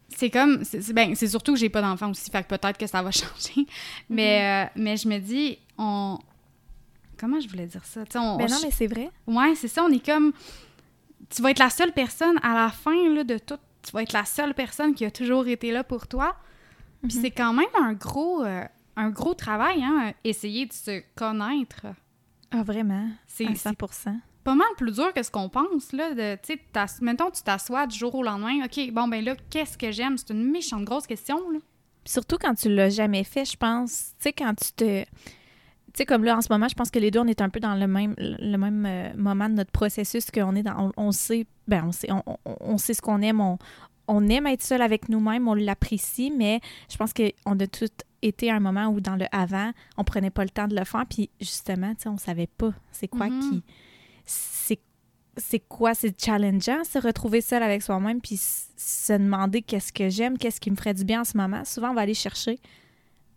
C'est 0.10 0.30
comme, 0.30 0.64
c'est 0.64 0.94
ben, 0.94 1.14
c'est 1.16 1.28
surtout 1.28 1.54
que 1.54 1.60
j'ai 1.60 1.70
pas 1.70 1.82
d'enfant 1.82 2.10
aussi, 2.10 2.32
fait 2.32 2.42
que 2.44 2.48
peut-être 2.48 2.78
que 2.78 2.88
ça 2.88 3.04
va 3.04 3.12
changer. 3.12 3.68
Mais, 4.10 4.66
euh, 4.66 4.70
mais 4.76 4.98
je 4.98 5.08
me 5.08 5.20
dis, 5.20 5.60
on, 5.78 6.18
comment 7.20 7.40
je 7.40 7.48
voulais 7.48 7.68
dire 7.68 7.84
ça? 7.86 8.04
Tu 8.06 8.14
sais, 8.14 8.18
on- 8.20 8.38
Ben 8.38 8.48
non, 8.50 8.58
on- 8.58 8.66
mais 8.66 8.72
c'est 8.72 8.88
vrai. 8.88 9.12
Ouais, 9.28 9.54
c'est 9.56 9.68
ça, 9.68 9.84
on 9.84 9.92
est 9.92 10.04
comme. 10.04 10.32
Tu 11.30 11.42
vas 11.42 11.52
être 11.52 11.60
la 11.60 11.70
seule 11.70 11.92
personne 11.92 12.40
à 12.42 12.54
la 12.56 12.70
fin 12.70 13.10
là, 13.14 13.24
de 13.26 13.38
tout. 13.38 13.58
Tu 13.84 13.92
vas 13.92 14.02
être 14.02 14.14
la 14.14 14.24
seule 14.26 14.54
personne 14.54 14.96
qui 14.96 15.04
a 15.06 15.12
toujours 15.12 15.46
été 15.48 15.72
là 15.72 15.84
pour 15.84 16.08
toi. 16.08 16.36
Puis 17.04 17.16
Mhm. 17.18 17.22
c'est 17.22 17.32
quand 17.32 17.54
même 17.54 17.66
un 17.82 17.94
gros, 17.94 18.44
euh, 18.44 18.64
un 18.96 19.10
gros 19.10 19.34
travail, 19.34 19.84
hein, 19.84 20.14
essayer 20.24 20.66
de 20.66 20.74
se 20.74 21.02
connaître. 21.16 21.86
Ah, 22.52 22.64
vraiment? 22.64 23.08
C'est 23.28 23.46
À 23.46 23.56
c'est 23.56 23.70
100 23.70 23.74
pas 24.44 24.56
mal 24.56 24.68
plus 24.78 24.94
dur 24.94 25.14
que 25.14 25.22
ce 25.22 25.30
qu'on 25.30 25.50
pense, 25.50 25.92
là. 25.92 26.14
De, 26.14 26.36
tu 26.42 26.54
sais, 26.54 26.60
t'as- 26.72 27.00
mettons, 27.02 27.30
tu 27.30 27.44
t'assois 27.44 27.86
du 27.86 27.98
jour 27.98 28.16
au 28.16 28.24
lendemain. 28.24 28.64
OK, 28.64 28.92
bon, 28.94 29.10
ben 29.10 29.24
là, 29.24 29.36
qu'est-ce 29.50 29.78
que 29.78 29.92
j'aime? 29.92 30.18
C'est 30.18 30.30
une 30.30 30.50
méchante 30.50 30.86
grosse 30.86 31.06
question, 31.06 31.38
là. 31.52 31.60
Puis 32.06 32.14
Surtout 32.14 32.38
quand 32.40 32.54
tu 32.56 32.70
l'as 32.74 32.90
jamais 32.90 33.26
fait, 33.26 33.44
je 33.44 33.58
pense. 33.58 34.14
Tu 34.20 34.24
sais, 34.24 34.34
quand 34.34 34.54
tu 34.56 34.72
te. 34.72 35.04
Tu 35.04 36.04
sais, 36.04 36.06
comme 36.06 36.24
là, 36.24 36.38
en 36.38 36.42
ce 36.42 36.48
moment, 36.50 36.68
je 36.70 36.76
pense 36.76 36.90
que 36.92 37.00
les 37.00 37.12
deux, 37.12 37.20
on 37.20 37.26
est 37.28 37.42
un 37.42 37.50
peu 37.50 37.60
dans 37.60 37.76
le 37.76 37.88
même, 37.88 38.14
le 38.18 38.56
même 38.58 38.86
euh, 38.86 39.10
moment 39.18 39.50
de 39.50 39.56
notre 39.56 39.72
processus, 39.72 40.32
qu'on 40.32 40.56
est 40.56 40.64
dans. 40.64 40.92
On, 40.98 41.08
on 41.08 41.12
sait. 41.12 41.46
Ben, 41.68 41.84
on 41.86 41.92
sait, 41.92 42.10
on, 42.12 42.24
on- 42.28 42.38
on 42.62 42.78
sait 42.78 42.94
ce 42.94 43.02
qu'on 43.02 43.22
aime. 43.22 43.42
On, 43.42 43.58
on 44.08 44.28
aime 44.30 44.48
être 44.48 44.64
seul 44.64 44.82
avec 44.82 45.10
nous-mêmes, 45.10 45.48
on 45.48 45.54
l'apprécie, 45.54 46.32
mais 46.32 46.60
je 46.90 46.98
pense 46.98 47.12
qu'on 47.14 47.60
a 47.60 47.68
tous 47.68 47.90
été 48.22 48.50
à 48.50 48.56
un 48.56 48.60
moment 48.60 48.88
où, 48.88 49.00
dans 49.02 49.16
le 49.16 49.26
avant, 49.32 49.72
on 49.98 50.04
prenait 50.04 50.30
pas 50.32 50.44
le 50.44 50.50
temps 50.50 50.68
de 50.68 50.76
le 50.76 50.84
faire. 50.86 51.06
Puis 51.10 51.30
justement, 51.40 51.94
tu 51.96 52.04
sais, 52.04 52.10
on 52.10 52.18
savait 52.18 52.48
pas 52.48 52.74
c'est 52.92 53.08
quoi 53.08 53.28
Mhm. 53.30 53.40
qui. 53.42 53.64
C'est 54.26 54.80
c'est 55.40 55.60
quoi, 55.60 55.94
c'est 55.94 56.20
challengeant, 56.20 56.84
se 56.84 56.98
retrouver 56.98 57.42
seul 57.42 57.62
avec 57.62 57.84
soi-même, 57.84 58.22
puis 58.22 58.38
se 58.38 59.14
demander 59.14 59.62
qu'est-ce 59.62 59.94
que 59.94 60.10
j'aime, 60.10 60.36
qu'est-ce 60.36 60.60
qui 60.60 60.72
me 60.72 60.76
ferait 60.76 60.96
du 60.96 61.06
bien 61.06 61.22
en 61.22 61.26
ce 61.26 61.38
moment. 61.38 61.64
Souvent, 61.64 61.92
on 61.92 61.94
va 61.94 62.02
aller 62.02 62.16
chercher 62.16 62.58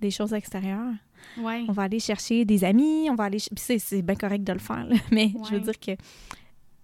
des 0.01 0.11
choses 0.11 0.33
extérieures. 0.33 0.95
Ouais. 1.37 1.63
On 1.69 1.73
va 1.73 1.83
aller 1.83 2.01
chercher 2.01 2.47
des 2.47 2.65
amis, 2.65 3.09
on 3.11 3.15
va 3.17 3.25
aller... 3.25 3.37
Puis 3.37 3.51
c'est, 3.63 3.79
c'est 3.79 4.01
bien 4.01 4.15
correct 4.15 4.45
de 4.45 4.53
le 4.55 4.59
faire, 4.59 4.83
là, 4.87 4.97
mais 5.13 5.31
je 5.47 5.57
veux 5.57 5.61
dire 5.61 5.79
que 5.79 5.91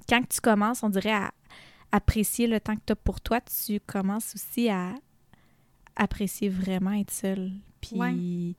quand 0.06 0.20
tu 0.28 0.38
commences, 0.42 0.82
on 0.82 0.90
dirait 0.90 1.12
à 1.14 1.32
apprécier 1.92 2.46
le 2.46 2.60
temps 2.60 2.74
que 2.74 2.80
tu 2.86 2.92
as 2.92 2.96
pour 2.96 3.20
toi, 3.20 3.40
tu 3.40 3.80
commences 3.80 4.34
aussi 4.34 4.68
à 4.68 4.94
apprécier 5.96 6.48
vraiment 6.48 6.92
être 6.92 7.10
seul. 7.10 7.50
Puis 7.80 7.96
Ouais. 7.98 8.54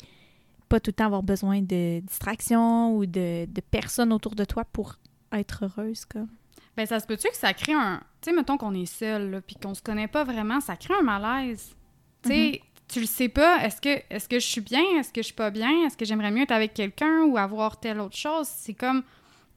pas 0.70 0.80
tout 0.80 0.90
le 0.90 0.94
temps 0.94 1.06
avoir 1.06 1.24
besoin 1.24 1.62
de 1.62 2.00
distraction 2.02 2.96
ou 2.96 3.06
de, 3.06 3.46
de 3.46 3.62
personnes 3.62 4.12
autour 4.12 4.36
de 4.36 4.46
toi 4.46 4.66
pour 4.66 4.96
être 5.32 5.66
heureuse, 5.66 6.06
comme. 6.06 6.30
Ben, 6.76 6.86
ça 6.86 7.00
se 7.00 7.08
peut-tu 7.08 7.28
que 7.30 7.36
ça 7.36 7.54
crée 7.54 7.74
un. 7.74 8.02
Tu 8.22 8.30
sais, 8.30 8.36
mettons 8.36 8.58
qu'on 8.58 8.74
est 8.76 8.86
seul, 8.86 9.42
puis 9.46 9.56
qu'on 9.56 9.74
se 9.74 9.82
connaît 9.82 10.08
pas 10.08 10.24
vraiment, 10.24 10.60
ça 10.60 10.76
crée 10.76 10.94
un 11.00 11.02
malaise? 11.04 11.76
Tu 12.24 12.30
sais, 12.30 12.62
tu 12.88 13.00
le 13.02 13.06
sais 13.08 13.30
pas. 13.30 13.64
Est-ce 13.66 13.82
que, 13.82 13.90
est 14.10 14.28
que 14.28 14.40
je 14.40 14.46
suis 14.46 14.62
bien? 14.62 14.84
Est-ce 15.00 15.12
que 15.12 15.22
je 15.22 15.26
suis 15.28 15.36
pas 15.36 15.50
bien? 15.50 15.86
Est-ce 15.86 15.98
que 15.98 16.06
j'aimerais 16.06 16.32
mieux 16.32 16.44
être 16.44 16.52
avec 16.52 16.74
quelqu'un 16.74 17.24
ou 17.24 17.38
avoir 17.38 17.80
telle 17.80 18.00
autre 18.00 18.16
chose? 18.18 18.48
C'est 18.48 18.74
comme. 18.74 19.04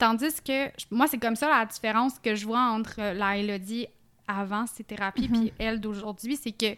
Tandis 0.01 0.43
que. 0.45 0.71
Moi, 0.91 1.07
c'est 1.07 1.19
comme 1.19 1.37
ça 1.37 1.49
la 1.49 1.65
différence 1.67 2.19
que 2.19 2.35
je 2.35 2.45
vois 2.47 2.59
entre 2.61 2.97
la 3.15 3.37
Elodie 3.37 3.87
avant 4.27 4.67
ses 4.67 4.83
thérapies 4.83 5.29
Mhm. 5.29 5.41
puis 5.41 5.53
elle 5.59 5.81
d'aujourd'hui, 5.81 6.37
c'est 6.37 6.51
que. 6.53 6.75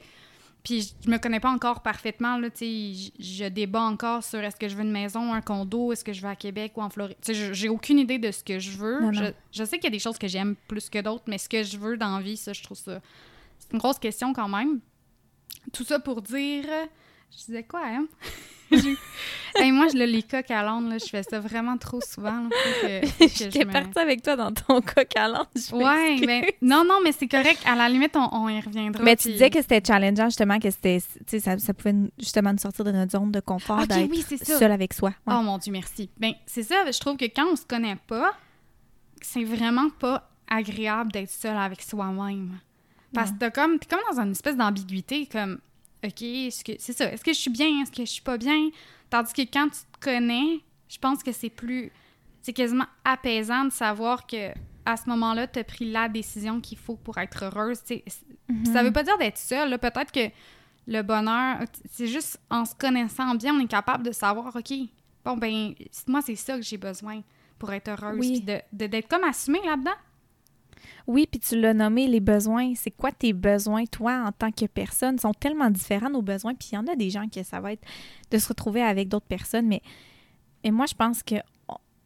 Puis 0.65 0.95
je 1.05 1.11
me 1.11 1.19
connais 1.19 1.41
pas 1.41 1.51
encore 1.51 1.83
parfaitement, 1.83 2.37
là, 2.37 2.49
tu 2.49 2.65
je- 2.65 3.11
je 3.19 3.45
débat 3.49 3.81
encore 3.83 4.23
sur 4.23 4.39
est-ce 4.41 4.55
que 4.57 4.69
je 4.69 4.77
veux 4.77 4.83
une 4.85 4.93
maison, 4.93 5.33
un 5.33 5.41
condo, 5.41 5.91
est-ce 5.93 6.05
que 6.05 6.13
je 6.13 6.21
veux 6.23 6.29
à 6.29 6.37
Québec 6.37 6.73
ou 6.77 6.83
en 6.83 6.89
Floride. 6.91 7.17
Tu 7.25 7.35
sais, 7.35 7.53
j'ai 7.55 7.69
aucune 7.69 7.99
idée 7.99 8.19
de 8.19 8.31
ce 8.31 8.45
que 8.45 8.59
je 8.61 8.71
veux. 8.77 9.01
Non, 9.01 9.11
non. 9.11 9.25
Je, 9.25 9.59
je 9.61 9.65
sais 9.65 9.77
qu'il 9.79 9.85
y 9.85 9.87
a 9.89 9.91
des 9.91 9.99
choses 9.99 10.19
que 10.19 10.29
j'aime 10.29 10.55
plus 10.69 10.89
que 10.91 11.01
d'autres, 11.01 11.25
mais 11.27 11.39
ce 11.39 11.49
que 11.49 11.63
je 11.65 11.77
veux 11.79 11.97
dans 11.97 12.17
la 12.19 12.23
vie, 12.23 12.37
ça, 12.37 12.53
je 12.53 12.63
trouve 12.63 12.77
ça... 12.79 13.01
C'est 13.59 13.73
une 13.73 13.79
grosse 13.81 13.99
question 13.99 14.33
quand 14.33 14.49
même. 14.49 14.79
Tout 15.73 15.85
ça 15.85 15.99
pour 15.99 16.23
dire... 16.23 16.65
Je 17.33 17.37
disais 17.47 17.65
quoi, 17.65 17.83
hein? 17.87 18.07
moi, 19.73 19.87
je 19.93 19.99
le 19.99 20.05
les 20.05 20.23
coq 20.23 20.51
à 20.51 20.63
l'âne, 20.63 20.89
là, 20.89 20.99
je 20.99 21.09
fais 21.09 21.23
ça 21.23 21.41
vraiment 21.41 21.77
trop 21.77 22.01
souvent. 22.01 22.49
J'étais 23.21 23.65
partie 23.65 23.99
avec 23.99 24.23
toi 24.23 24.37
dans 24.37 24.53
ton 24.53 24.81
coq 24.81 25.17
à 25.17 25.29
l'âne. 25.29 25.47
Ouais, 25.73 26.21
mais 26.27 26.57
non, 26.63 26.85
non, 26.85 27.01
mais 27.03 27.13
c'est 27.13 27.29
correct. 27.29 27.61
À 27.67 27.75
la 27.75 27.89
limite, 27.89 28.17
on, 28.17 28.49
y 28.49 28.61
reviendra. 28.61 29.03
Mais 29.03 29.17
tu 29.17 29.33
disais 29.33 29.51
que 29.51 29.61
c'était 29.61 29.83
challengeant, 29.87 30.27
justement, 30.27 30.59
que 30.59 30.71
c'était, 30.71 31.01
ça, 31.39 31.59
ça 31.59 31.75
pouvait 31.75 31.95
justement 32.19 32.53
nous 32.53 32.59
sortir 32.59 32.85
de 32.85 32.93
notre 32.93 33.13
zone 33.13 33.31
de 33.31 33.41
confort 33.41 33.87
d'être 33.87 34.11
oui, 34.11 34.25
seul 34.43 34.73
avec 34.73 34.95
soi. 34.95 35.13
Oh 35.27 35.43
mon 35.43 35.59
Dieu, 35.59 35.73
merci. 35.73 36.11
Ben, 36.19 36.33
c'est 36.47 36.63
ça, 36.63 36.91
je 36.91 36.99
trouve 36.99 37.17
que 37.17 37.27
quand 37.27 37.47
on 37.53 37.57
se 37.57 37.67
connaît 37.67 37.99
pas, 38.07 38.33
c'est 39.21 39.45
vraiment 39.45 39.91
pas 39.91 40.29
agréable 40.49 41.13
d'être 41.13 41.31
seul 41.31 41.57
avec 41.57 41.83
soi-même. 41.83 42.59
Parce 43.15 43.31
que 43.31 43.39
t'es 43.39 43.51
comme, 43.51 43.75
es 43.75 43.87
comme 43.87 44.01
dans 44.11 44.21
une 44.21 44.33
espèce 44.33 44.57
d'ambiguïté, 44.57 45.27
comme, 45.27 45.59
OK, 46.05 46.25
c'est 46.49 46.93
ça, 46.93 47.13
est-ce 47.13 47.25
que 47.25 47.33
je 47.33 47.39
suis 47.39 47.51
bien, 47.51 47.83
est-ce 47.83 47.93
que 47.93 48.05
je 48.05 48.11
suis 48.11 48.23
pas 48.23 48.37
bien? 48.37 48.71
Tandis 49.09 49.33
que 49.33 49.43
quand 49.43 49.69
tu 49.69 49.81
te 49.93 50.01
connais, 50.01 50.61
je 50.89 50.99
pense 50.99 51.23
que 51.23 51.33
c'est 51.33 51.51
plus. 51.51 51.93
C'est 52.41 52.53
quasiment 52.53 52.87
apaisant 53.05 53.65
de 53.67 53.71
savoir 53.71 54.27
que 54.27 54.51
à 54.85 54.97
ce 54.97 55.09
moment-là, 55.11 55.47
tu 55.47 55.59
as 55.59 55.65
pris 55.65 55.91
la 55.91 56.09
décision 56.09 56.61
qu'il 56.61 56.79
faut 56.79 56.97
pour 56.97 57.19
être 57.19 57.45
heureuse. 57.45 57.79
Mm 58.49 58.65
Ça 58.73 58.83
veut 58.83 58.93
pas 58.93 59.05
dire 59.05 59.17
d'être 59.19 59.39
seule. 59.39 59.79
Peut-être 59.79 60.11
que 60.11 60.29
le 60.87 61.03
bonheur, 61.03 61.59
c'est 61.91 62.09
juste 62.09 62.41
en 62.51 62.65
se 62.65 62.75
connaissant 62.75 63.35
bien, 63.35 63.55
on 63.55 63.61
est 63.61 63.69
capable 63.69 64.05
de 64.05 64.13
savoir, 64.13 64.55
OK, 64.57 64.73
bon, 65.25 65.37
ben, 65.37 65.75
moi, 66.09 66.21
c'est 66.23 66.35
ça 66.35 66.57
que 66.57 66.63
j'ai 66.63 66.79
besoin 66.79 67.23
pour 67.59 67.73
être 67.73 67.89
heureuse. 67.89 68.19
Oui. 68.19 68.41
d'être 68.41 68.67
de, 68.73 69.01
comme 69.09 69.25
assumée 69.25 69.61
là-dedans. 69.65 69.93
Oui, 71.07 71.27
puis 71.31 71.41
tu 71.41 71.61
l'as 71.61 71.75
nommé, 71.75 72.07
les 72.07 72.21
besoins. 72.21 72.75
C'est 72.75 72.91
quoi 72.91 73.13
tes 73.13 73.33
besoins, 73.33 73.85
toi, 73.87 74.25
en 74.27 74.33
tant 74.33 74.51
que 74.51 74.67
personne? 74.67 75.17
Ils 75.17 75.21
sont 75.21 75.35
tellement 75.35 75.71
différents, 75.71 76.11
nos 76.11 76.23
besoins. 76.23 76.55
Puis 76.55 76.71
il 76.73 76.75
y 76.77 76.79
en 76.79 76.87
a 76.87 76.97
des 76.97 77.11
gens 77.11 77.29
qui 77.29 77.43
ça 77.45 77.61
va 77.61 77.73
être 77.73 77.87
de 78.31 78.39
se 78.39 78.49
retrouver 78.49 78.83
avec 78.83 79.09
d'autres 79.09 79.27
personnes. 79.27 79.67
Mais 79.67 79.83
moi, 80.71 80.87
je 80.87 80.95
pense 80.95 81.23
que 81.23 81.37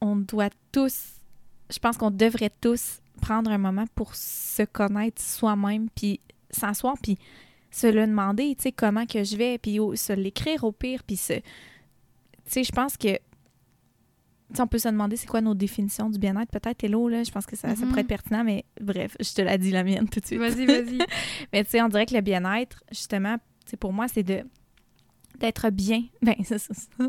on 0.00 0.16
doit 0.16 0.50
tous, 0.72 1.14
je 1.70 1.78
pense 1.78 1.96
qu'on 1.96 2.10
devrait 2.10 2.52
tous 2.60 3.00
prendre 3.20 3.50
un 3.50 3.58
moment 3.58 3.86
pour 3.94 4.14
se 4.14 4.62
connaître 4.62 5.22
soi-même, 5.22 5.88
puis 5.94 6.20
s'asseoir, 6.50 6.96
puis 7.02 7.18
se 7.70 7.86
le 7.86 8.06
demander, 8.06 8.54
tu 8.56 8.64
sais, 8.64 8.72
comment 8.72 9.06
que 9.06 9.24
je 9.24 9.36
vais, 9.36 9.58
puis 9.58 9.78
se 9.94 10.12
l'écrire 10.12 10.64
au 10.64 10.72
pire, 10.72 11.02
puis 11.02 11.16
se... 11.16 11.34
Tu 11.34 11.42
sais, 12.46 12.64
je 12.64 12.72
pense 12.72 12.96
que 12.96 13.18
on 14.58 14.66
peut 14.66 14.78
se 14.78 14.88
demander 14.88 15.16
c'est 15.16 15.26
quoi 15.26 15.40
nos 15.40 15.54
définitions 15.54 16.08
du 16.10 16.18
bien-être. 16.18 16.50
Peut-être, 16.50 16.84
Hello, 16.84 17.08
là, 17.08 17.22
je 17.24 17.30
pense 17.30 17.46
que 17.46 17.56
ça, 17.56 17.74
ça, 17.74 17.86
pourrait 17.86 18.00
être 18.00 18.06
mm-hmm. 18.06 18.08
pertinent, 18.08 18.44
mais 18.44 18.64
bref, 18.80 19.16
je 19.20 19.32
te 19.32 19.42
l'ai 19.42 19.58
dit 19.58 19.70
la 19.70 19.84
mienne 19.84 20.08
tout 20.08 20.20
de 20.20 20.26
suite. 20.26 20.38
Vas-y, 20.38 20.66
vas-y. 20.66 20.98
mais 21.52 21.64
tu 21.64 21.70
sais, 21.70 21.82
on 21.82 21.88
dirait 21.88 22.06
que 22.06 22.14
le 22.14 22.20
bien-être, 22.20 22.82
justement, 22.90 23.36
pour 23.80 23.92
moi, 23.92 24.08
c'est 24.08 24.22
de 24.22 24.44
d'être 25.38 25.70
bien. 25.70 26.04
Ben, 26.22 26.34
c'est 26.44 26.58
ça. 26.58 26.72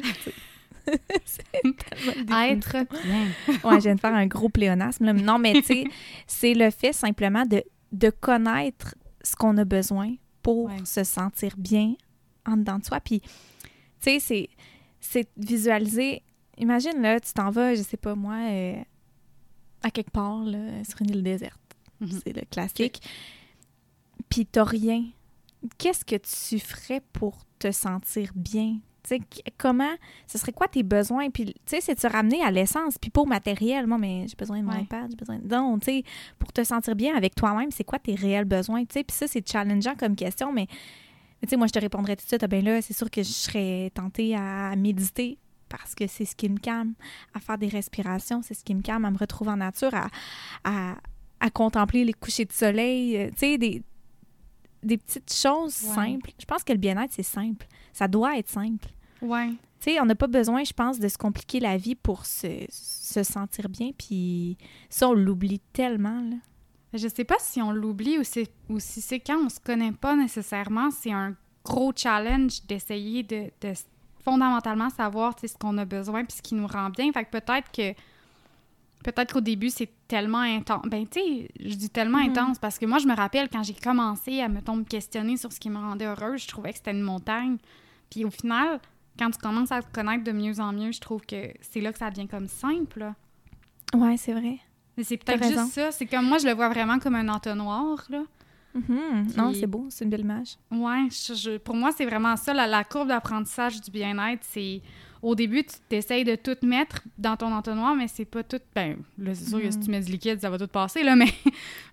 Être 0.87 2.77
bien. 3.03 3.27
ouais, 3.63 3.75
je 3.75 3.83
viens 3.83 3.95
de 3.95 3.99
faire 3.99 4.15
un 4.15 4.25
gros 4.25 4.47
pléonasme. 4.47 5.11
Non, 5.11 5.37
mais 5.37 5.53
tu 5.53 5.63
sais, 5.63 5.83
c'est 6.27 6.53
le 6.53 6.69
fait 6.71 6.93
simplement 6.93 7.45
de, 7.45 7.61
de 7.91 8.09
connaître 8.09 8.95
ce 9.21 9.35
qu'on 9.35 9.57
a 9.57 9.65
besoin 9.65 10.15
pour 10.41 10.71
se 10.85 11.03
sentir 11.03 11.55
bien 11.57 11.95
en 12.45 12.55
dedans 12.55 12.79
de 12.79 12.85
soi. 12.85 13.01
Puis, 13.01 13.19
tu 13.99 14.19
sais, 14.19 14.49
c'est 15.01 15.29
visualiser 15.35 16.23
imagine, 16.57 17.01
là, 17.01 17.19
tu 17.19 17.33
t'en 17.33 17.49
vas, 17.49 17.75
je 17.75 17.81
sais 17.81 17.97
pas 17.97 18.15
moi, 18.15 18.35
euh, 18.35 18.81
à 19.83 19.91
quelque 19.91 20.11
part, 20.11 20.43
là, 20.43 20.83
sur 20.83 21.01
une 21.01 21.11
île 21.11 21.23
déserte. 21.23 21.59
Mhm. 21.99 22.19
C'est 22.23 22.33
le 22.33 22.43
classique. 22.49 23.01
Puis 24.29 24.45
t'as 24.45 24.63
rien. 24.63 25.05
Qu'est-ce 25.77 26.05
que 26.05 26.15
tu 26.15 26.59
ferais 26.59 27.01
pour 27.13 27.45
te 27.59 27.71
sentir 27.71 28.31
bien? 28.35 28.77
sais, 29.07 29.19
comment, 29.57 29.95
ce 30.27 30.37
serait 30.37 30.51
quoi 30.51 30.67
tes 30.67 30.83
besoins? 30.83 31.29
Puis, 31.29 31.45
tu 31.45 31.53
sais, 31.65 31.81
c'est 31.81 31.95
de 31.95 31.99
se 31.99 32.07
ramener 32.07 32.43
à 32.43 32.51
l'essence, 32.51 32.97
puis 32.97 33.11
au 33.15 33.25
matériel. 33.25 33.87
Moi, 33.87 33.97
mais 33.97 34.25
j'ai 34.27 34.35
besoin 34.35 34.59
de 34.59 34.65
mon 34.65 34.77
iPad, 34.77 35.09
j'ai 35.09 35.15
besoin 35.15 35.37
de... 35.37 35.47
Donc, 35.47 35.81
tu 35.81 35.91
sais, 35.91 36.03
pour 36.37 36.51
te 36.51 36.63
sentir 36.63 36.95
bien 36.95 37.15
avec 37.15 37.35
toi-même, 37.35 37.71
c'est 37.71 37.83
quoi 37.83 37.99
tes 37.99 38.15
réels 38.15 38.45
besoins? 38.45 38.81
Tu 38.81 38.93
sais, 38.93 39.03
puis 39.03 39.15
ça, 39.15 39.27
c'est 39.27 39.47
challengeant 39.47 39.95
comme 39.95 40.15
question, 40.15 40.51
mais, 40.51 40.67
tu 41.41 41.49
sais, 41.49 41.57
moi, 41.57 41.67
je 41.67 41.73
te 41.73 41.79
répondrais 41.79 42.15
tout 42.15 42.23
de 42.23 42.27
suite, 42.27 42.43
ah 42.43 42.47
ben 42.47 42.63
là, 42.63 42.81
c'est 42.81 42.93
sûr 42.93 43.09
que 43.09 43.23
je 43.23 43.31
serais 43.31 43.91
tentée 43.93 44.35
à 44.35 44.75
méditer 44.75 45.37
parce 45.69 45.95
que 45.95 46.07
c'est 46.07 46.25
ce 46.25 46.35
qui 46.35 46.49
me 46.49 46.57
calme, 46.57 46.93
à 47.33 47.39
faire 47.39 47.57
des 47.57 47.67
respirations, 47.67 48.41
c'est 48.41 48.53
ce 48.53 48.63
qui 48.63 48.75
me 48.75 48.81
calme, 48.81 49.05
à 49.05 49.11
me 49.11 49.17
retrouver 49.17 49.51
en 49.51 49.57
nature, 49.57 49.91
à, 49.93 50.95
à, 51.39 51.49
contempler 51.51 52.03
les 52.03 52.13
couchers 52.13 52.45
de 52.45 52.51
soleil, 52.51 53.17
euh, 53.17 53.29
tu 53.29 53.37
sais, 53.37 53.57
des, 53.57 53.83
des 54.83 54.97
petites 54.97 55.33
choses 55.33 55.73
simples. 55.73 56.31
Je 56.39 56.45
pense 56.45 56.63
que 56.63 56.73
le 56.73 56.79
bien-être, 56.79 57.11
c'est 57.13 57.23
simple. 57.23 57.67
Ça 57.93 58.07
doit 58.07 58.37
être 58.37 58.49
simple. 58.49 58.89
Ouais. 59.21 59.49
Tu 59.79 59.91
sais, 59.91 60.01
on 60.01 60.05
n'a 60.05 60.15
pas 60.15 60.27
besoin, 60.27 60.63
je 60.63 60.73
pense, 60.73 60.99
de 60.99 61.07
se 61.07 61.17
compliquer 61.17 61.59
la 61.59 61.77
vie 61.77 61.95
pour 61.95 62.25
se, 62.25 62.65
se 62.69 63.23
sentir 63.23 63.69
bien, 63.69 63.91
puis 63.97 64.57
ça, 64.89 65.09
on 65.09 65.13
l'oublie 65.13 65.61
tellement, 65.73 66.21
là. 66.21 66.37
Je 66.93 67.07
sais 67.09 67.25
pas 67.25 67.35
si 67.39 67.61
on 67.61 67.71
l'oublie 67.71 68.17
ou, 68.17 68.23
ou 68.69 68.79
si 68.79 69.01
c'est 69.01 69.19
quand 69.19 69.45
on 69.45 69.49
se 69.49 69.59
connaît 69.59 69.91
pas 69.91 70.15
nécessairement, 70.15 70.89
c'est 70.89 71.11
un 71.11 71.35
gros 71.65 71.91
challenge 71.95 72.65
d'essayer 72.65 73.23
de, 73.23 73.51
de 73.61 73.73
fondamentalement 74.27 74.89
savoir 74.89 75.33
ce 75.39 75.57
qu'on 75.57 75.77
a 75.77 75.85
besoin 75.85 76.25
puis 76.25 76.35
ce 76.35 76.41
qui 76.41 76.53
nous 76.53 76.67
rend 76.67 76.89
bien. 76.89 77.09
Fait 77.13 77.23
que 77.23 77.31
peut-être 77.31 77.71
que 77.71 77.93
peut-être 79.03 79.33
qu'au 79.33 79.41
début, 79.41 79.69
c'est 79.69 79.89
tellement 80.09 80.41
intense. 80.41 80.83
Ben, 80.87 81.07
tu 81.07 81.21
sais, 81.21 81.49
je 81.61 81.75
dis 81.75 81.89
tellement 81.89 82.19
mm-hmm. 82.19 82.31
intense 82.31 82.59
parce 82.59 82.77
que 82.77 82.85
moi, 82.85 82.97
je 82.97 83.07
me 83.07 83.15
rappelle 83.15 83.47
quand 83.47 83.63
j'ai 83.63 83.73
commencé 83.73 84.41
à 84.41 84.49
me, 84.49 84.59
me 84.59 84.83
questionner 84.83 85.37
sur 85.37 85.53
ce 85.53 85.59
qui 85.61 85.69
me 85.69 85.77
rendait 85.77 86.05
heureuse, 86.05 86.41
je 86.41 86.47
trouvais 86.47 86.71
que 86.71 86.77
c'était 86.77 86.91
une 86.91 87.03
montagne. 87.03 87.55
Puis 88.09 88.25
au 88.25 88.29
final, 88.29 88.81
quand 89.17 89.31
tu 89.31 89.37
commences 89.39 89.71
à 89.71 89.81
te 89.81 89.93
connaître 89.93 90.25
de 90.25 90.33
mieux 90.33 90.59
en 90.59 90.73
mieux, 90.73 90.91
je 90.91 90.99
trouve 90.99 91.25
que 91.25 91.53
c'est 91.61 91.79
là 91.79 91.93
que 91.93 91.99
ça 91.99 92.09
devient 92.09 92.27
comme 92.27 92.49
simple. 92.49 93.13
Ouais, 93.93 94.17
c'est 94.17 94.33
vrai. 94.33 94.57
Mais 94.97 95.05
c'est 95.05 95.17
peut-être 95.17 95.47
juste 95.47 95.71
ça. 95.71 95.91
C'est 95.93 96.05
comme 96.05 96.25
moi, 96.25 96.37
je 96.37 96.47
le 96.47 96.53
vois 96.53 96.67
vraiment 96.67 96.99
comme 96.99 97.15
un 97.15 97.29
entonnoir, 97.29 98.05
là. 98.09 98.23
Mhm. 98.73 99.27
Non, 99.35 99.53
c'est 99.53 99.67
beau, 99.67 99.87
c'est 99.89 100.05
une 100.05 100.11
belle 100.11 100.21
image. 100.21 100.57
Oui, 100.71 101.09
pour 101.63 101.75
moi, 101.75 101.91
c'est 101.95 102.05
vraiment 102.05 102.35
ça. 102.35 102.53
La, 102.53 102.83
courbe 102.83 103.07
d'apprentissage 103.07 103.81
du 103.81 103.91
bien-être, 103.91 104.43
c'est 104.43 104.81
au 105.21 105.33
début, 105.33 105.63
tu 105.63 105.95
essayes 105.95 106.23
de 106.23 106.35
tout 106.35 106.57
mettre 106.61 107.01
dans 107.17 107.35
ton 107.35 107.51
entonnoir, 107.51 107.95
mais 107.95 108.07
c'est 108.07 108.25
pas 108.25 108.43
tout. 108.43 108.59
Ben, 108.75 108.97
là, 109.17 109.33
c'est 109.33 109.49
sûr 109.49 109.61
que 109.61 109.71
si 109.71 109.79
tu 109.79 109.85
mhm. 109.85 109.91
mets 109.91 110.01
du 110.01 110.11
liquide, 110.11 110.39
ça 110.39 110.49
va 110.49 110.57
tout 110.57 110.67
passer, 110.67 111.03
là, 111.03 111.15
mais 111.17 111.33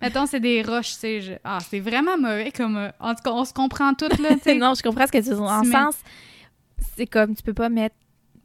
mettons, 0.03 0.27
c'est 0.27 0.41
des 0.41 0.63
roches, 0.63 0.99
tu. 1.01 1.21
Ah, 1.43 1.59
c'est 1.61 1.81
vraiment 1.81 2.19
mauvais 2.19 2.53
comme. 2.53 2.77
Euh, 2.77 2.91
en 3.01 3.15
tout 3.15 3.23
cas, 3.25 3.33
on 3.33 3.45
se 3.45 3.55
comprend 3.55 3.95
toutes, 3.95 4.19
là, 4.19 4.31
non, 4.55 4.75
je 4.75 4.83
comprends 4.83 5.07
ce 5.07 5.13
que 5.13 5.19
tu 5.19 5.31
dis. 5.31 5.35
En 5.35 5.65
sens, 5.65 5.97
c'est 6.97 7.07
comme 7.07 7.35
tu 7.35 7.43
peux 7.43 7.55
pas 7.55 7.69
mettre 7.69 7.97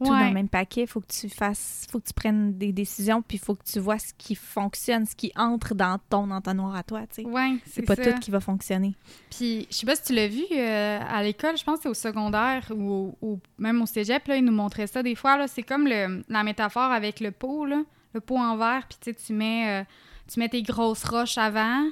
tout 0.04 0.10
dans 0.10 0.26
le 0.26 0.32
même 0.32 0.48
paquet. 0.48 0.82
Il 0.82 0.86
faut 0.86 1.00
que 1.00 1.12
tu 1.12 1.28
fasses, 1.28 1.86
faut 1.90 2.00
que 2.00 2.06
tu 2.06 2.14
prennes 2.14 2.56
des 2.56 2.72
décisions, 2.72 3.22
puis 3.22 3.36
il 3.36 3.40
faut 3.40 3.54
que 3.54 3.64
tu 3.64 3.78
vois 3.78 3.98
ce 3.98 4.12
qui 4.16 4.34
fonctionne, 4.34 5.06
ce 5.06 5.14
qui 5.14 5.32
entre 5.36 5.74
dans 5.74 5.98
ton 6.08 6.30
entonnoir 6.30 6.74
à 6.74 6.82
toi, 6.82 7.02
tu 7.02 7.22
sais. 7.22 7.28
Ouais, 7.28 7.56
c'est 7.66 7.82
pas 7.82 7.96
tout 7.96 8.18
qui 8.20 8.30
va 8.30 8.40
fonctionner. 8.40 8.94
Puis, 9.30 9.66
je 9.70 9.76
sais 9.76 9.86
pas 9.86 9.96
si 9.96 10.02
tu 10.04 10.14
l'as 10.14 10.28
vu 10.28 10.44
euh, 10.52 11.00
à 11.00 11.22
l'école, 11.22 11.56
je 11.56 11.64
pense 11.64 11.76
que 11.76 11.82
c'est 11.84 11.88
au 11.88 11.94
secondaire 11.94 12.70
ou, 12.74 13.40
même 13.58 13.82
au 13.82 13.86
cégep, 13.86 14.26
là, 14.26 14.36
ils 14.36 14.44
nous 14.44 14.52
montraient 14.52 14.86
ça 14.86 15.02
des 15.02 15.14
fois, 15.14 15.36
là. 15.36 15.48
C'est 15.48 15.62
comme 15.62 15.86
le, 15.86 16.22
la 16.28 16.42
métaphore 16.42 16.90
avec 16.90 17.20
le 17.20 17.30
pot, 17.30 17.66
là. 17.66 17.82
Le 18.12 18.20
pot 18.20 18.38
en 18.38 18.56
verre, 18.56 18.88
puis 18.88 19.14
tu 19.14 19.32
mets, 19.32 19.80
euh, 19.80 19.84
tu 20.32 20.40
mets 20.40 20.48
tes 20.48 20.62
grosses 20.62 21.04
roches 21.04 21.38
avant, 21.38 21.84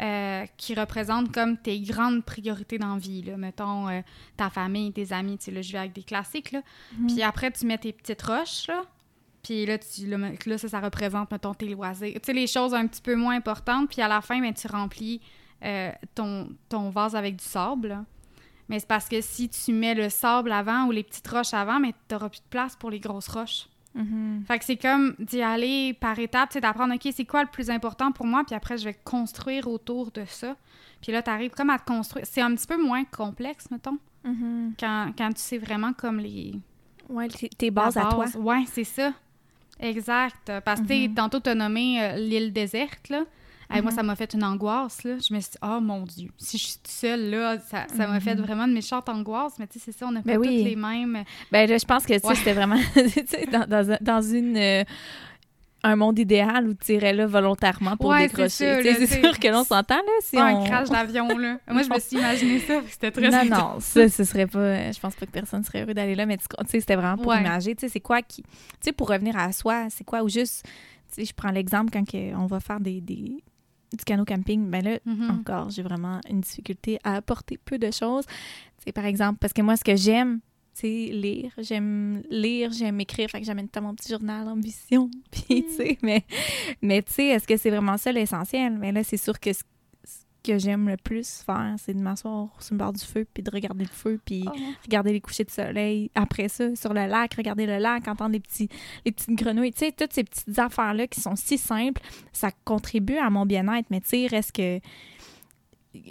euh, 0.00 0.44
qui 0.56 0.74
représentent 0.74 1.32
comme 1.32 1.56
tes 1.56 1.78
grandes 1.80 2.24
priorités 2.24 2.78
dans 2.78 2.94
la 2.94 2.98
vie. 2.98 3.22
Là. 3.22 3.36
Mettons, 3.36 3.88
euh, 3.88 4.00
ta 4.36 4.50
famille, 4.50 4.92
tes 4.92 5.12
amis, 5.12 5.38
tu 5.38 5.44
sais, 5.44 5.50
là, 5.52 5.62
je 5.62 5.72
vais 5.72 5.78
avec 5.78 5.92
des 5.92 6.02
classiques. 6.02 6.50
Là. 6.50 6.62
Mhm. 6.98 7.06
Puis 7.06 7.22
après, 7.22 7.50
tu 7.52 7.64
mets 7.66 7.78
tes 7.78 7.92
petites 7.92 8.22
roches, 8.22 8.66
là. 8.66 8.82
Puis 9.44 9.66
là, 9.66 9.78
tu, 9.78 10.06
là, 10.06 10.58
ça, 10.58 10.68
ça 10.68 10.80
représente, 10.80 11.30
mettons, 11.30 11.54
tes 11.54 11.68
loisirs. 11.68 12.14
Tu 12.14 12.20
sais, 12.24 12.32
les 12.32 12.46
choses 12.46 12.74
un 12.74 12.86
petit 12.86 13.02
peu 13.02 13.14
moins 13.14 13.36
importantes. 13.36 13.90
Puis 13.90 14.00
à 14.00 14.08
la 14.08 14.20
fin, 14.20 14.40
ben, 14.40 14.52
tu 14.54 14.66
remplis 14.66 15.20
euh, 15.62 15.92
ton, 16.14 16.48
ton 16.68 16.90
vase 16.90 17.14
avec 17.14 17.36
du 17.36 17.44
sable. 17.44 18.04
Mais 18.68 18.80
c'est 18.80 18.88
parce 18.88 19.08
que 19.08 19.20
si 19.20 19.48
tu 19.48 19.72
mets 19.72 19.94
le 19.94 20.08
sable 20.08 20.50
avant 20.50 20.86
ou 20.86 20.90
les 20.90 21.02
petites 21.02 21.28
roches 21.28 21.54
avant, 21.54 21.78
mais 21.78 21.92
tu 22.08 22.14
n'auras 22.14 22.30
plus 22.30 22.40
de 22.40 22.48
place 22.50 22.74
pour 22.74 22.90
les 22.90 22.98
grosses 22.98 23.28
roches. 23.28 23.66
Mm-hmm. 23.96 24.44
Fait 24.46 24.58
que 24.58 24.64
c'est 24.64 24.76
comme 24.76 25.14
d'y 25.18 25.40
aller 25.40 25.94
par 25.94 26.18
étapes, 26.18 26.50
c'est 26.52 26.60
d'apprendre, 26.60 26.94
OK, 26.94 27.08
c'est 27.14 27.24
quoi 27.24 27.42
le 27.42 27.48
plus 27.48 27.70
important 27.70 28.12
pour 28.12 28.26
moi, 28.26 28.42
puis 28.44 28.54
après, 28.54 28.76
je 28.76 28.84
vais 28.84 28.96
construire 29.04 29.68
autour 29.68 30.10
de 30.10 30.24
ça. 30.26 30.56
Puis 31.00 31.12
là, 31.12 31.22
tu 31.22 31.30
arrives 31.30 31.52
comme 31.52 31.70
à 31.70 31.78
te 31.78 31.84
construire. 31.84 32.26
C'est 32.26 32.40
un 32.40 32.54
petit 32.54 32.66
peu 32.66 32.82
moins 32.82 33.04
complexe, 33.04 33.70
mettons, 33.70 33.98
mm-hmm. 34.24 34.72
quand, 34.78 35.12
quand, 35.16 35.32
tu 35.32 35.40
sais 35.40 35.58
vraiment 35.58 35.92
comme 35.92 36.18
les... 36.18 36.54
Ouais, 37.08 37.28
tes 37.28 37.70
bases 37.70 37.96
à 37.96 38.06
toi. 38.06 38.26
Ouais, 38.36 38.64
c'est 38.66 38.84
ça. 38.84 39.12
Exact. 39.78 40.50
Parce 40.64 40.80
que, 40.80 40.86
mm-hmm. 40.86 41.14
tantôt, 41.14 41.40
tu 41.40 41.50
as 41.50 41.54
nommé 41.54 42.02
euh, 42.02 42.16
l'île 42.16 42.52
déserte, 42.52 43.08
là. 43.10 43.24
Moi, 43.70 43.82
mhm. 43.82 43.90
ça 43.90 44.02
m'a 44.02 44.16
fait 44.16 44.34
une 44.34 44.44
angoisse, 44.44 45.02
là. 45.04 45.16
Je 45.18 45.34
me 45.34 45.40
suis 45.40 45.50
dit, 45.50 45.58
oh 45.62 45.80
mon 45.80 46.02
Dieu, 46.02 46.30
si 46.38 46.58
je 46.58 46.64
suis 46.64 46.78
seule, 46.84 47.30
là, 47.30 47.58
ça 47.58 47.86
m'a 47.96 48.20
fait 48.20 48.34
mhm. 48.34 48.42
vraiment 48.42 48.64
une 48.64 48.74
méchante 48.74 49.08
angoisse. 49.08 49.54
Mais 49.58 49.66
tu 49.66 49.78
sais, 49.78 49.86
c'est 49.86 49.98
ça, 49.98 50.06
on 50.06 50.12
n'a 50.12 50.22
ben 50.22 50.38
pas 50.38 50.46
toutes 50.46 50.54
les 50.54 50.76
mêmes. 50.76 51.24
Ben, 51.50 51.68
je 51.68 51.84
pense 51.84 52.04
que, 52.04 52.14
tu 52.20 52.20
sais, 52.20 52.34
c'était 52.34 52.52
vraiment, 52.52 52.78
dans, 53.68 53.98
dans, 54.00 54.22
une... 54.22 54.56
Euh, 54.56 54.84
un 55.84 55.96
monde 55.96 56.18
idéal 56.18 56.66
où 56.66 56.74
tu 56.74 56.94
irais 56.94 57.12
là 57.12 57.26
volontairement 57.26 57.96
pour 57.96 58.10
Ouais, 58.10 58.26
décrocher. 58.26 58.82
c'est 58.82 59.20
sûr 59.20 59.38
que 59.38 59.48
l'on 59.48 59.64
s'entend, 59.64 59.96
là, 59.96 60.12
si 60.20 60.36
Pas 60.36 60.54
on... 60.54 60.62
un 60.62 60.66
crash 60.66 60.88
d'avion, 60.90 61.28
là. 61.36 61.58
Moi, 61.70 61.82
je 61.82 61.90
me 61.90 61.98
suis 61.98 62.16
imaginé 62.16 62.58
ça, 62.60 62.80
c'était 62.88 63.10
très 63.10 63.28
Non, 63.28 63.44
non, 63.44 63.80
ça, 63.80 64.08
ce 64.08 64.24
serait 64.24 64.46
pas... 64.46 64.90
Je 64.90 64.98
pense 64.98 65.14
pas 65.14 65.26
que 65.26 65.30
personne 65.30 65.62
serait 65.62 65.82
heureux 65.82 65.94
d'aller 65.94 66.14
là, 66.14 66.24
mais 66.24 66.38
tu 66.38 66.44
sais, 66.68 66.80
c'était 66.80 66.96
vraiment 66.96 67.18
pour 67.18 67.32
Ouais. 67.32 67.40
imaginer, 67.40 67.74
tu 67.74 67.82
sais, 67.82 67.92
c'est 67.92 68.00
quoi 68.00 68.22
qui... 68.22 68.42
Tu 68.42 68.48
sais, 68.80 68.92
pour 68.92 69.08
revenir 69.08 69.36
à 69.36 69.52
soi, 69.52 69.86
c'est 69.90 70.04
quoi, 70.04 70.22
ou 70.22 70.28
juste... 70.28 70.64
Tu 71.12 71.20
sais, 71.20 71.24
je 71.26 71.34
prends 71.34 71.50
l'exemple 71.50 71.92
quand 71.92 72.04
on 72.38 72.46
va 72.46 72.60
faire 72.60 72.80
des... 72.80 73.02
des 73.02 73.42
du 73.94 74.04
canot 74.04 74.24
camping, 74.24 74.68
ben 74.70 74.84
là, 74.84 74.98
Mhm. 75.04 75.30
encore, 75.30 75.70
j'ai 75.70 75.82
vraiment 75.82 76.20
une 76.28 76.40
difficulté 76.40 76.98
à 77.04 77.16
apporter 77.16 77.58
peu 77.64 77.78
de 77.78 77.90
choses. 77.90 78.24
Sais, 78.84 78.92
par 78.92 79.06
exemple, 79.06 79.38
parce 79.40 79.52
que 79.52 79.62
moi, 79.62 79.76
ce 79.76 79.84
que 79.84 79.96
j'aime, 79.96 80.40
c'est 80.74 80.88
lire. 81.12 81.52
J'aime 81.58 82.22
lire, 82.30 82.72
j'aime 82.72 83.00
écrire, 83.00 83.30
fait 83.30 83.40
que 83.40 83.46
j'amène 83.46 83.68
tout 83.68 83.80
mon 83.80 83.94
petit 83.94 84.10
journal 84.10 84.48
ambition. 84.48 85.08
Puis, 85.30 85.64
tu 85.64 85.70
sais, 85.76 85.98
mais, 86.02 86.24
mais 86.82 87.02
tu 87.02 87.12
sais, 87.12 87.26
est-ce 87.28 87.46
que 87.46 87.56
c'est 87.56 87.70
vraiment 87.70 87.96
ça 87.96 88.10
l'essentiel? 88.12 88.76
Mais 88.78 88.90
là, 88.92 89.04
c'est 89.04 89.16
sûr 89.16 89.38
que 89.38 89.52
ce 89.52 89.62
que 90.44 90.58
j'aime 90.58 90.88
le 90.88 90.96
plus 90.96 91.42
faire, 91.44 91.74
c'est 91.78 91.94
de 91.94 91.98
m'asseoir 92.00 92.48
sur 92.60 92.74
le 92.74 92.78
bord 92.78 92.92
du 92.92 93.04
feu, 93.04 93.26
puis 93.32 93.42
de 93.42 93.50
regarder 93.50 93.84
le 93.84 93.90
feu, 93.90 94.20
puis 94.24 94.44
Oh. 94.46 94.52
regarder 94.84 95.12
les 95.12 95.20
couchers 95.20 95.44
de 95.44 95.50
soleil. 95.50 96.10
Après 96.14 96.48
ça, 96.48 96.76
sur 96.76 96.92
le 96.92 97.06
lac, 97.06 97.34
regarder 97.34 97.66
le 97.66 97.78
lac, 97.78 98.06
entendre 98.06 98.32
les, 98.32 98.40
petits, 98.40 98.68
les 99.04 99.12
petites 99.12 99.34
grenouilles. 99.34 99.72
Tu 99.72 99.78
sais, 99.86 99.92
toutes 99.92 100.12
ces 100.12 100.22
petites 100.24 100.58
affaires-là 100.58 101.06
qui 101.06 101.20
sont 101.20 101.34
si 101.34 101.56
simples, 101.58 102.02
ça 102.32 102.50
contribue 102.64 103.16
à 103.16 103.30
mon 103.30 103.46
bien-être. 103.46 103.86
Mais 103.90 104.00
tu 104.00 104.08
sais, 104.10 104.26
reste 104.26 104.52
que. 104.52 104.80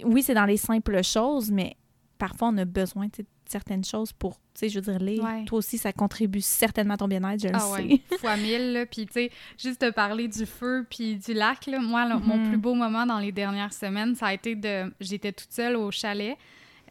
Oui, 0.04 0.22
c'est 0.22 0.34
dans 0.34 0.46
les 0.46 0.56
simples 0.56 1.02
choses, 1.04 1.50
mais 1.50 1.76
parfois, 2.18 2.48
on 2.48 2.56
a 2.58 2.64
besoin 2.64 3.08
tu 3.08 3.16
sais, 3.18 3.22
de 3.22 3.28
certaines 3.48 3.84
choses 3.84 4.12
pour, 4.12 4.34
tu 4.36 4.40
sais, 4.54 4.68
je 4.68 4.80
veux 4.80 4.92
dire, 4.92 5.00
lire. 5.02 5.22
Ouais. 5.24 5.44
Toi 5.44 5.58
aussi, 5.58 5.78
ça 5.78 5.92
contribue 5.92 6.40
certainement 6.40 6.94
à 6.94 6.96
ton 6.96 7.08
bien-être, 7.08 7.40
je 7.42 7.48
le 7.48 7.54
Ah 7.56 7.60
sais. 7.60 7.72
ouais, 7.84 8.00
fois 8.18 8.36
mille, 8.36 8.72
là. 8.72 8.86
Puis, 8.86 9.06
tu 9.06 9.12
sais, 9.14 9.30
juste 9.58 9.80
te 9.80 9.90
parler 9.90 10.28
du 10.28 10.46
feu 10.46 10.86
puis 10.88 11.16
du 11.16 11.32
lac, 11.34 11.66
là. 11.66 11.78
Moi, 11.80 12.04
là, 12.06 12.18
mon 12.18 12.36
Mhm. 12.38 12.48
plus 12.48 12.58
beau 12.58 12.74
moment 12.74 13.06
dans 13.06 13.18
les 13.18 13.32
dernières 13.32 13.72
semaines, 13.72 14.14
ça 14.14 14.26
a 14.26 14.34
été 14.34 14.54
de... 14.54 14.92
J'étais 15.00 15.32
toute 15.32 15.52
seule 15.52 15.76
au 15.76 15.90
chalet, 15.90 16.36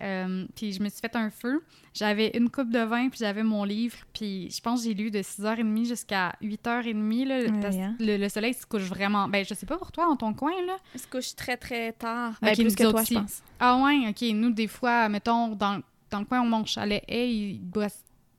euh, 0.01 0.45
puis 0.55 0.73
je 0.73 0.81
me 0.81 0.89
suis 0.89 0.99
fait 0.99 1.15
un 1.15 1.29
feu. 1.29 1.63
J'avais 1.93 2.31
une 2.35 2.49
coupe 2.49 2.71
de 2.71 2.79
vin, 2.79 3.09
puis 3.09 3.19
j'avais 3.19 3.43
mon 3.43 3.63
livre, 3.63 3.95
puis 4.13 4.49
je 4.49 4.59
pense 4.61 4.81
que 4.81 4.87
j'ai 4.89 4.95
lu 4.95 5.11
de 5.11 5.19
6h30 5.21 5.85
jusqu'à 5.85 6.33
8h30, 6.41 7.25
là, 7.25 7.35
hein. 7.45 7.95
le, 7.99 8.17
le 8.17 8.29
soleil 8.29 8.55
se 8.55 8.65
couche 8.65 8.81
vraiment... 8.89 9.27
Ben, 9.29 9.45
je 9.47 9.53
sais 9.53 9.67
pas 9.67 9.77
pour 9.77 9.91
toi, 9.91 10.05
dans 10.07 10.15
ton 10.15 10.33
coin, 10.33 10.53
là. 10.65 10.77
Il 10.95 10.99
se 10.99 11.07
couche 11.07 11.35
très, 11.35 11.55
très 11.55 11.91
tard. 11.93 12.33
Ben, 12.41 12.55
plus 12.55 12.75
que 12.75 12.89
toi, 12.89 13.01
aussi. 13.01 13.13
je 13.13 13.19
pense. 13.19 13.43
Ah 13.59 13.77
ouais, 13.83 14.07
OK. 14.09 14.21
Nous, 14.33 14.49
des 14.49 14.67
fois, 14.67 15.07
mettons, 15.07 15.49
dans, 15.49 15.81
dans 16.13 16.19
le 16.19 16.25
coin 16.25 16.41
où 16.41 16.45
mon 16.45 16.63
chalet 16.65 17.03
est, 17.07 17.29
il 17.33 17.59
doit, 17.69 17.87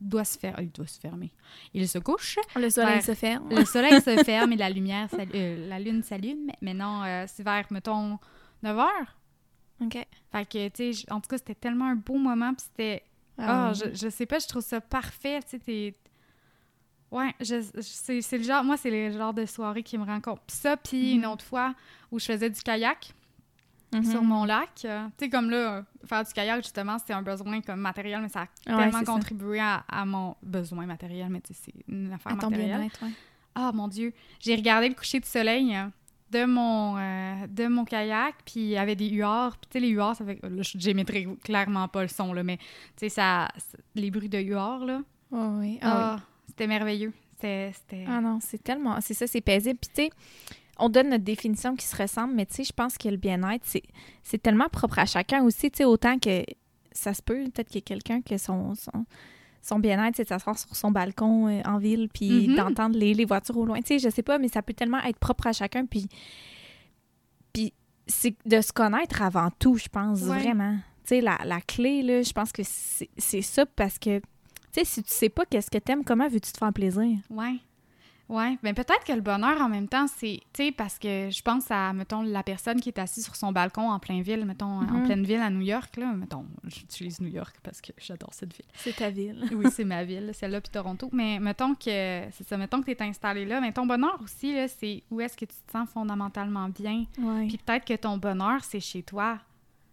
doit 0.00 0.24
se 0.24 0.38
faire... 0.38 0.54
Il 0.60 0.70
doit 0.70 0.86
se 0.86 0.98
fermer. 1.00 1.32
Il 1.74 1.86
se 1.88 1.98
couche, 1.98 2.38
Le 2.56 2.70
soleil 2.70 2.94
Vers- 2.94 3.04
se 3.04 3.14
ferme. 3.14 3.48
le 3.50 3.64
soleil 3.64 4.00
se 4.00 4.22
ferme 4.24 4.52
et 4.52 4.56
la 4.56 4.70
lumière, 4.70 5.08
euh, 5.12 5.68
la 5.68 5.78
lune 5.78 6.02
s'allume. 6.02 6.50
Mais, 6.62 6.72
non, 6.74 7.02
euh, 7.04 7.24
c'est 7.26 7.42
vers, 7.42 7.66
mettons, 7.70 8.18
9 8.62 8.78
heures. 8.78 9.16
OK. 9.80 9.98
Fait 10.32 10.48
que, 10.48 10.68
tu 10.68 10.92
sais, 10.94 11.12
en 11.12 11.20
tout 11.20 11.28
cas, 11.28 11.36
c'était 11.38 11.54
tellement 11.56 11.86
un 11.86 11.96
beau 11.96 12.16
moment. 12.16 12.54
Puis 12.54 12.64
c'était. 12.70 13.02
Ah, 13.36 13.68
ouais. 13.70 13.74
je, 13.92 14.04
je 14.04 14.08
sais 14.08 14.24
pas, 14.26 14.38
je 14.38 14.46
trouve 14.46 14.62
ça 14.62 14.80
parfait. 14.80 15.40
Tu 15.50 15.58
sais. 15.64 15.94
Ouais, 17.10 17.32
je, 17.40 17.60
je- 17.60 17.80
c'est 17.80 18.20
c'est 18.22 18.38
le 18.38 18.44
genre. 18.44 18.62
Moi, 18.64 18.76
c'est 18.76 18.90
le 18.90 19.10
genre 19.16 19.34
de 19.34 19.46
soirée 19.46 19.82
qui 19.82 19.98
me 19.98 20.04
rend 20.04 20.20
compte. 20.20 20.40
Puis 20.46 20.56
ça, 20.56 20.76
puis 20.76 21.12
une 21.14 21.22
Mhm. 21.22 21.28
autre 21.32 21.44
fois 21.44 21.74
où 22.12 22.18
je 22.20 22.24
faisais 22.26 22.50
du 22.50 22.60
kayak 22.62 23.12
Mhm. 23.98 24.04
sur 24.10 24.22
mon 24.22 24.44
lac. 24.44 24.68
euh, 24.84 25.06
tu 25.18 25.24
sais, 25.24 25.30
comme 25.30 25.50
là, 25.50 25.56
euh, 25.76 25.82
faire 26.04 26.24
du 26.24 26.32
kayak, 26.32 26.62
justement, 26.62 26.98
c'était 26.98 27.12
un 27.12 27.22
besoin 27.22 27.60
comme 27.60 27.80
matériel, 27.80 28.20
mais 28.22 28.28
ça 28.28 28.46
a 28.66 28.76
ouais, 28.76 28.90
tellement 28.90 29.04
contribué 29.04 29.60
à, 29.60 29.84
à 29.88 30.04
mon 30.04 30.36
besoin 30.42 30.86
matériel. 30.86 31.28
Mais 31.30 31.40
tu 31.40 31.54
sais, 31.54 31.60
c'est 31.66 31.92
une 31.92 32.12
affaire 32.12 32.32
À 32.32 32.36
matérielle. 32.36 32.80
ouais. 32.80 33.08
Ah 33.54 33.70
mon 33.72 33.86
Dieu, 33.88 34.12
j'ai 34.40 34.54
regardé 34.56 34.88
le 34.88 34.94
coucher 34.94 35.20
de 35.20 35.24
soleil 35.24 35.76
euh, 35.76 35.86
de 36.32 36.44
mon 36.44 36.96
euh, 36.98 37.46
de 37.46 37.68
mon 37.68 37.84
kayak, 37.84 38.34
puis 38.44 38.60
il 38.60 38.66
y 38.70 38.76
avait 38.76 38.96
des 38.96 39.08
huards, 39.10 39.56
puis 39.58 39.68
tu 39.70 39.72
sais 39.74 39.80
les 39.80 39.90
huards 39.90 40.16
ça 40.16 40.24
fait 40.24 40.40
là 40.42 40.62
j'émettrai 40.62 41.28
clairement 41.44 41.86
pas 41.86 42.02
le 42.02 42.08
son 42.08 42.32
là, 42.32 42.42
mais 42.42 42.56
tu 42.56 42.64
sais 42.96 43.08
ça 43.10 43.48
les 43.94 44.10
bruits 44.10 44.28
de 44.28 44.40
huards 44.40 44.84
là. 44.84 45.02
Oh, 45.30 45.56
oui. 45.60 45.78
Ah, 45.82 45.88
Ah, 45.92 46.16
oui. 46.16 46.22
c'était 46.48 46.66
merveilleux. 46.66 47.12
C'était 47.36 47.72
c'était 47.74 48.04
Ah 48.08 48.20
non, 48.20 48.38
c'est 48.40 48.62
tellement. 48.62 49.00
C'est 49.00 49.14
ça, 49.14 49.26
c'est 49.28 49.40
paisible. 49.40 49.78
Puis, 49.80 49.90
tu 49.94 50.02
sais, 50.02 50.10
on 50.78 50.88
donne 50.88 51.10
notre 51.10 51.24
définition 51.24 51.76
qui 51.76 51.86
se 51.86 51.96
ressemble, 51.96 52.34
mais 52.34 52.46
tu 52.46 52.54
sais, 52.54 52.64
je 52.64 52.72
pense 52.72 52.98
que 52.98 53.08
le 53.08 53.16
bien-être, 53.16 53.62
c'est, 53.64 53.82
c'est 54.22 54.42
tellement 54.42 54.68
propre 54.68 54.98
à 54.98 55.06
chacun 55.06 55.42
aussi. 55.42 55.70
Tu 55.70 55.78
sais, 55.78 55.84
autant 55.84 56.18
que 56.18 56.44
ça 56.92 57.14
se 57.14 57.22
peut, 57.22 57.44
peut-être 57.44 57.68
qu'il 57.68 57.76
y 57.76 57.78
a 57.78 57.86
quelqu'un 57.86 58.20
que 58.22 58.36
son, 58.38 58.74
son, 58.74 59.04
son 59.62 59.78
bien-être, 59.78 60.16
c'est 60.16 60.24
de 60.24 60.28
s'asseoir 60.28 60.58
sur 60.58 60.74
son 60.76 60.90
balcon 60.90 61.48
euh, 61.48 61.60
en 61.64 61.78
ville, 61.78 62.08
puis 62.12 62.48
Mhm. 62.48 62.56
d'entendre 62.56 62.98
les, 62.98 63.14
les 63.14 63.24
voitures 63.24 63.56
au 63.56 63.64
loin. 63.66 63.80
Tu 63.80 63.86
sais, 63.86 63.98
je 63.98 64.08
sais 64.08 64.22
pas, 64.22 64.38
mais 64.38 64.48
ça 64.48 64.62
peut 64.62 64.74
tellement 64.74 65.00
être 65.02 65.18
propre 65.18 65.46
à 65.46 65.52
chacun. 65.52 65.86
Puis, 65.86 66.08
puis 67.52 67.72
c'est 68.06 68.34
de 68.46 68.60
se 68.60 68.72
connaître 68.72 69.22
avant 69.22 69.50
tout, 69.58 69.76
je 69.76 69.88
pense, 69.88 70.20
Ouais. 70.22 70.38
vraiment. 70.40 70.76
Tu 71.04 71.08
sais, 71.10 71.20
la, 71.20 71.38
la 71.44 71.60
clé, 71.60 72.02
là, 72.02 72.22
je 72.22 72.32
pense 72.32 72.50
que 72.52 72.62
c'est, 72.64 73.08
c'est 73.18 73.42
ça 73.42 73.66
parce 73.66 73.98
que. 73.98 74.18
Tu 74.18 74.80
sais, 74.80 74.84
si 74.84 75.02
tu 75.04 75.12
sais 75.12 75.28
pas 75.28 75.44
qu'est-ce 75.46 75.70
que 75.70 75.78
t'aimes, 75.78 76.02
comment 76.04 76.26
veux-tu 76.28 76.50
te 76.50 76.58
faire 76.58 76.72
plaisir? 76.72 77.16
Ouais. 77.30 77.56
Ouais, 78.28 78.56
mais 78.62 78.72
peut-être 78.72 79.04
que 79.06 79.12
le 79.12 79.20
bonheur 79.20 79.60
en 79.60 79.68
même 79.68 79.86
temps, 79.86 80.06
c'est, 80.06 80.40
tu 80.54 80.64
sais, 80.64 80.72
parce 80.72 80.98
que 80.98 81.28
je 81.30 81.42
pense 81.42 81.70
à, 81.70 81.92
mettons, 81.92 82.22
la 82.22 82.42
personne 82.42 82.80
qui 82.80 82.88
est 82.88 82.98
assise 82.98 83.24
sur 83.24 83.36
son 83.36 83.52
balcon 83.52 83.90
en 83.90 83.98
plein 83.98 84.22
ville, 84.22 84.46
mettons, 84.46 84.64
en 84.80 84.80
Mhm. 84.82 85.04
pleine 85.04 85.24
ville 85.24 85.40
à 85.40 85.50
New 85.50 85.60
York, 85.60 85.96
là, 85.98 86.06
mettons, 86.12 86.46
j'utilise 86.64 87.20
New 87.20 87.28
York 87.28 87.54
parce 87.62 87.82
que 87.82 87.92
j'adore 87.98 88.32
cette 88.32 88.54
ville. 88.56 88.64
C'est 88.76 88.96
ta 88.96 89.10
ville. 89.10 89.40
Oui, 89.54 89.66
c'est 89.70 89.84
ma 89.84 90.04
ville, 90.04 90.30
celle-là, 90.32 90.62
puis 90.62 90.70
Toronto. 90.70 91.10
Mais 91.12 91.38
mettons 91.38 91.74
que, 91.74 91.84
c'est 92.32 92.48
ça, 92.48 92.56
mettons 92.56 92.80
que 92.80 92.86
tu 92.86 92.92
es 92.92 93.02
installé 93.02 93.44
là. 93.44 93.60
Mais 93.60 93.72
ton 93.72 93.84
bonheur 93.84 94.18
aussi, 94.22 94.54
là, 94.54 94.68
c'est 94.68 95.02
où 95.10 95.20
est-ce 95.20 95.36
que 95.36 95.44
tu 95.44 95.54
te 95.66 95.72
sens 95.72 95.88
fondamentalement 95.90 96.70
bien. 96.70 97.04
Ouais. 97.18 97.46
Puis 97.46 97.58
peut-être 97.58 97.84
que 97.84 97.94
ton 97.94 98.16
bonheur, 98.16 98.64
c'est 98.64 98.80
chez 98.80 99.02
toi. 99.02 99.38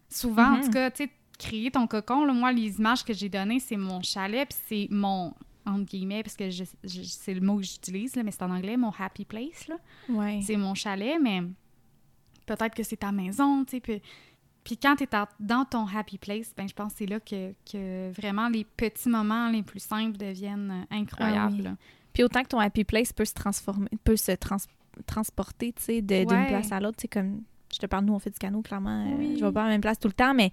Souvent, 0.08 0.52
en 0.54 0.56
Mhm. 0.56 0.64
tout 0.64 0.70
cas, 0.70 0.90
tu 0.90 1.04
sais, 1.04 1.10
créer 1.38 1.70
ton 1.70 1.86
cocon, 1.86 2.24
là, 2.24 2.32
moi, 2.32 2.50
les 2.52 2.78
images 2.78 3.04
que 3.04 3.12
j'ai 3.12 3.28
données, 3.28 3.60
c'est 3.60 3.76
mon 3.76 4.00
chalet, 4.02 4.48
puis 4.48 4.58
c'est 4.68 4.88
mon, 4.94 5.34
entre 5.66 5.84
guillemets, 5.84 6.22
parce 6.22 6.36
que 6.36 6.50
je- 6.50 6.64
je- 6.84 7.02
c'est 7.02 7.34
le 7.34 7.40
mot 7.40 7.56
que 7.56 7.62
j'utilise, 7.62 8.16
là, 8.16 8.22
mais 8.22 8.30
c'est 8.30 8.42
en 8.42 8.50
anglais, 8.50 8.76
mon 8.76 8.90
happy 8.98 9.24
place, 9.24 9.68
là. 9.68 9.76
Ouais. 10.08 10.40
C'est 10.42 10.56
mon 10.56 10.74
chalet, 10.74 11.18
mais 11.22 11.42
peut-être 12.46 12.74
que 12.74 12.82
c'est 12.82 12.96
ta 12.98 13.12
maison, 13.12 13.64
tu 13.64 13.72
sais, 13.72 13.80
puis... 13.80 14.02
Puis 14.64 14.76
quand 14.76 14.94
tu 14.94 15.02
es 15.02 15.08
dans 15.40 15.64
ton 15.64 15.88
happy 15.88 16.18
place, 16.18 16.54
ben 16.56 16.68
je 16.68 16.72
pense 16.72 16.92
que 16.92 16.98
c'est 16.98 17.06
là 17.06 17.18
que, 17.18 17.52
que 17.68 18.12
vraiment 18.12 18.48
les 18.48 18.62
petits 18.62 19.08
moments 19.08 19.50
les 19.50 19.64
plus 19.64 19.80
simples 19.82 20.16
deviennent 20.16 20.70
euh, 20.88 20.94
incroyables. 20.96 21.64
Ah 21.66 21.70
oui. 21.72 21.76
Puis 22.12 22.22
autant 22.22 22.44
que 22.44 22.48
ton 22.48 22.60
happy 22.60 22.84
place 22.84 23.12
peut 23.12 23.24
se 23.24 23.34
transformer, 23.34 23.88
peut 24.04 24.14
se 24.14 24.30
trans- 24.30 24.58
transporter, 25.04 25.72
tu 25.72 25.82
sais, 25.82 26.00
de- 26.00 26.24
d'une 26.24 26.30
Ouais. 26.38 26.46
place 26.46 26.70
à 26.70 26.78
l'autre, 26.78 26.96
tu 26.98 27.02
sais, 27.02 27.08
comme 27.08 27.42
je 27.74 27.78
te 27.80 27.86
parle, 27.86 28.04
nous 28.04 28.12
on 28.12 28.20
fait 28.20 28.30
du 28.30 28.38
canot, 28.38 28.62
clairement, 28.62 29.04
euh, 29.10 29.16
Oui. 29.18 29.36
je 29.36 29.44
vais 29.44 29.50
pas 29.50 29.62
à 29.62 29.64
la 29.64 29.70
même 29.70 29.80
place 29.80 29.98
tout 29.98 30.06
le 30.06 30.14
temps, 30.14 30.32
mais 30.32 30.52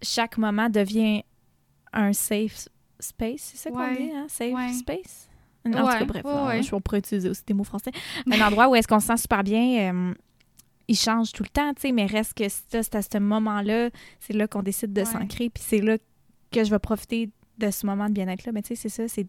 chaque 0.00 0.38
moment 0.38 0.70
devient 0.70 1.22
un 1.92 2.14
safe 2.14 2.68
space, 3.00 3.40
c'est 3.40 3.56
ça 3.56 3.70
qu'on 3.70 3.78
Ouais. 3.78 3.96
dit, 3.96 4.10
hein? 4.14 4.26
Safe 4.28 4.52
Ouais. 4.54 4.72
space? 4.72 5.28
En 5.66 5.70
tout 5.70 5.76
cas, 5.76 6.04
bref, 6.04 6.24
ouais. 6.24 6.62
je 6.62 6.74
on 6.74 6.80
pourrait 6.80 7.00
utiliser 7.00 7.28
aussi 7.28 7.42
des 7.46 7.52
mots 7.54 7.64
français. 7.64 7.90
Un 8.30 8.40
endroit 8.40 8.68
où 8.68 8.74
est-ce 8.74 8.88
qu'on 8.88 9.00
se 9.00 9.08
sent 9.08 9.16
super 9.18 9.42
bien, 9.44 9.92
euh, 9.92 10.14
il 10.86 10.96
change 10.96 11.32
tout 11.32 11.42
le 11.42 11.48
temps, 11.50 11.74
tu 11.74 11.82
sais, 11.82 11.92
mais 11.92 12.06
reste 12.06 12.34
que 12.34 12.44
c'est 12.48 12.94
à 12.94 13.02
ce 13.02 13.18
moment-là, 13.18 13.90
c'est 14.20 14.32
là 14.32 14.46
qu'on 14.48 14.62
décide 14.62 14.92
de 14.92 15.04
s'ancrer, 15.04 15.50
puis 15.50 15.62
c'est 15.66 15.80
là 15.80 15.98
que 16.50 16.64
je 16.64 16.70
vais 16.70 16.78
profiter 16.78 17.28
de 17.58 17.70
ce 17.70 17.84
moment 17.84 18.06
de 18.08 18.12
bien-être-là. 18.12 18.52
Mais 18.52 18.62
tu 18.62 18.68
sais, 18.68 18.76
c'est 18.76 18.88
ça, 18.88 19.08
c'est 19.08 19.26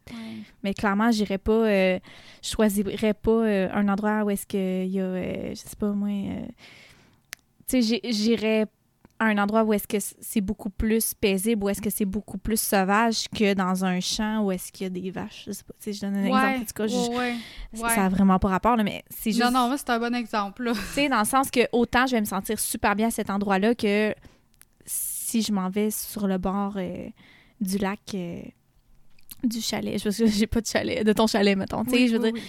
mais 0.63 0.73
clairement, 0.73 1.11
j'irais 1.11 1.39
pas, 1.39 1.51
euh, 1.51 1.99
je 2.43 2.49
choisirais 2.49 3.13
pas 3.15 3.31
euh, 3.31 3.69
un 3.73 3.89
endroit 3.89 4.23
où 4.23 4.29
est-ce 4.29 4.45
qu'il 4.45 4.87
y 4.93 4.99
a, 4.99 5.03
euh, 5.03 5.49
je 5.49 5.55
sais 5.55 5.75
pas 5.77 5.91
moi, 5.91 6.09
tu 7.67 7.81
sais, 7.83 8.01
j'irais 8.11 8.65
à 9.19 9.25
un 9.25 9.37
endroit 9.37 9.63
où 9.63 9.73
est-ce 9.73 9.87
que 9.87 9.97
c'est 9.99 10.39
beaucoup 10.41 10.69
plus 10.69 11.13
paisible, 11.13 11.63
où 11.63 11.69
est-ce 11.69 11.81
que 11.81 11.89
c'est 11.89 12.05
beaucoup 12.05 12.37
plus 12.37 12.59
sauvage 12.59 13.27
que 13.29 13.53
dans 13.53 13.83
un 13.83 13.99
champ 13.99 14.43
où 14.43 14.51
est-ce 14.51 14.71
qu'il 14.71 14.85
y 14.85 14.87
a 14.87 14.89
des 14.89 15.11
vaches? 15.11 15.43
Je 15.47 15.51
sais 15.51 15.63
pas, 15.63 15.73
je 15.85 15.99
donne 15.99 16.15
un 16.15 16.25
exemple. 16.25 16.55
En 16.55 16.59
tout 16.59 16.73
cas, 16.73 16.87
je- 16.87 16.95
ouais, 17.09 17.15
ouais, 17.17 17.35
ça- 17.73 17.83
ouais. 17.87 17.95
ça 17.95 18.05
a 18.05 18.09
vraiment 18.09 18.39
pas 18.39 18.47
rapport, 18.47 18.75
là, 18.77 18.83
mais 18.83 19.03
c'est 19.09 19.31
juste, 19.31 19.43
Non, 19.43 19.51
non, 19.51 19.67
moi, 19.67 19.77
c'est 19.77 19.89
un 19.89 19.99
bon 19.99 20.15
exemple. 20.15 20.71
Tu 20.73 20.79
sais, 20.93 21.09
dans 21.09 21.19
le 21.19 21.25
sens 21.25 21.51
que 21.51 21.61
autant 21.73 22.07
je 22.07 22.13
vais 22.15 22.21
me 22.21 22.25
sentir 22.25 22.59
super 22.59 22.95
bien 22.95 23.07
à 23.07 23.11
cet 23.11 23.29
endroit-là 23.29 23.75
que 23.75 24.15
si 24.85 25.41
je 25.41 25.51
m'en 25.51 25.69
vais 25.69 25.91
sur 25.91 26.25
le 26.27 26.37
bord 26.37 26.73
euh, 26.77 27.09
du 27.61 27.77
lac, 27.77 27.99
euh, 28.15 28.41
du 29.43 29.61
chalet. 29.61 30.01
Je 30.01 30.09
j'ai 30.25 30.47
pas 30.47 30.61
de 30.61 30.65
chalet, 30.67 31.05
de 31.05 31.13
ton 31.13 31.27
chalet, 31.27 31.57
mettons. 31.57 31.83
Tu 31.83 31.91
sais, 31.91 31.95
Oui, 31.97 32.07
je 32.07 32.15
veux 32.15 32.23
oui, 32.23 32.31
dire, 32.33 32.41
oui. 32.41 32.47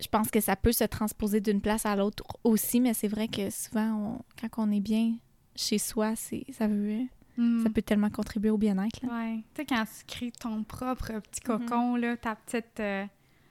je 0.00 0.06
pense 0.08 0.30
que 0.30 0.40
ça 0.40 0.56
peut 0.56 0.72
se 0.72 0.84
transposer 0.84 1.40
d'une 1.40 1.60
place 1.60 1.86
à 1.86 1.94
l'autre 1.96 2.24
aussi, 2.44 2.80
mais 2.80 2.94
c'est 2.94 3.08
vrai 3.08 3.28
que 3.28 3.50
souvent, 3.50 3.92
on- 3.92 4.48
quand 4.48 4.62
on 4.66 4.72
est 4.72 4.80
bien 4.80 5.14
chez 5.60 5.78
soi, 5.78 6.14
c'est 6.16 6.44
ça 6.52 6.66
veut 6.66 7.00
Mm. 7.36 7.62
ça 7.62 7.70
peut 7.70 7.82
tellement 7.82 8.10
contribuer 8.10 8.50
au 8.50 8.58
bien-être. 8.58 9.00
Ouais. 9.04 9.36
Tu 9.54 9.60
sais, 9.62 9.64
quand 9.64 9.84
tu 9.84 10.04
crées 10.08 10.32
ton 10.40 10.64
propre 10.64 11.12
petit 11.20 11.40
Mhm. 11.48 11.58
cocon, 11.66 11.94
là, 11.94 12.16
ta 12.16 12.34
petite, 12.34 12.80
euh, 12.80 13.04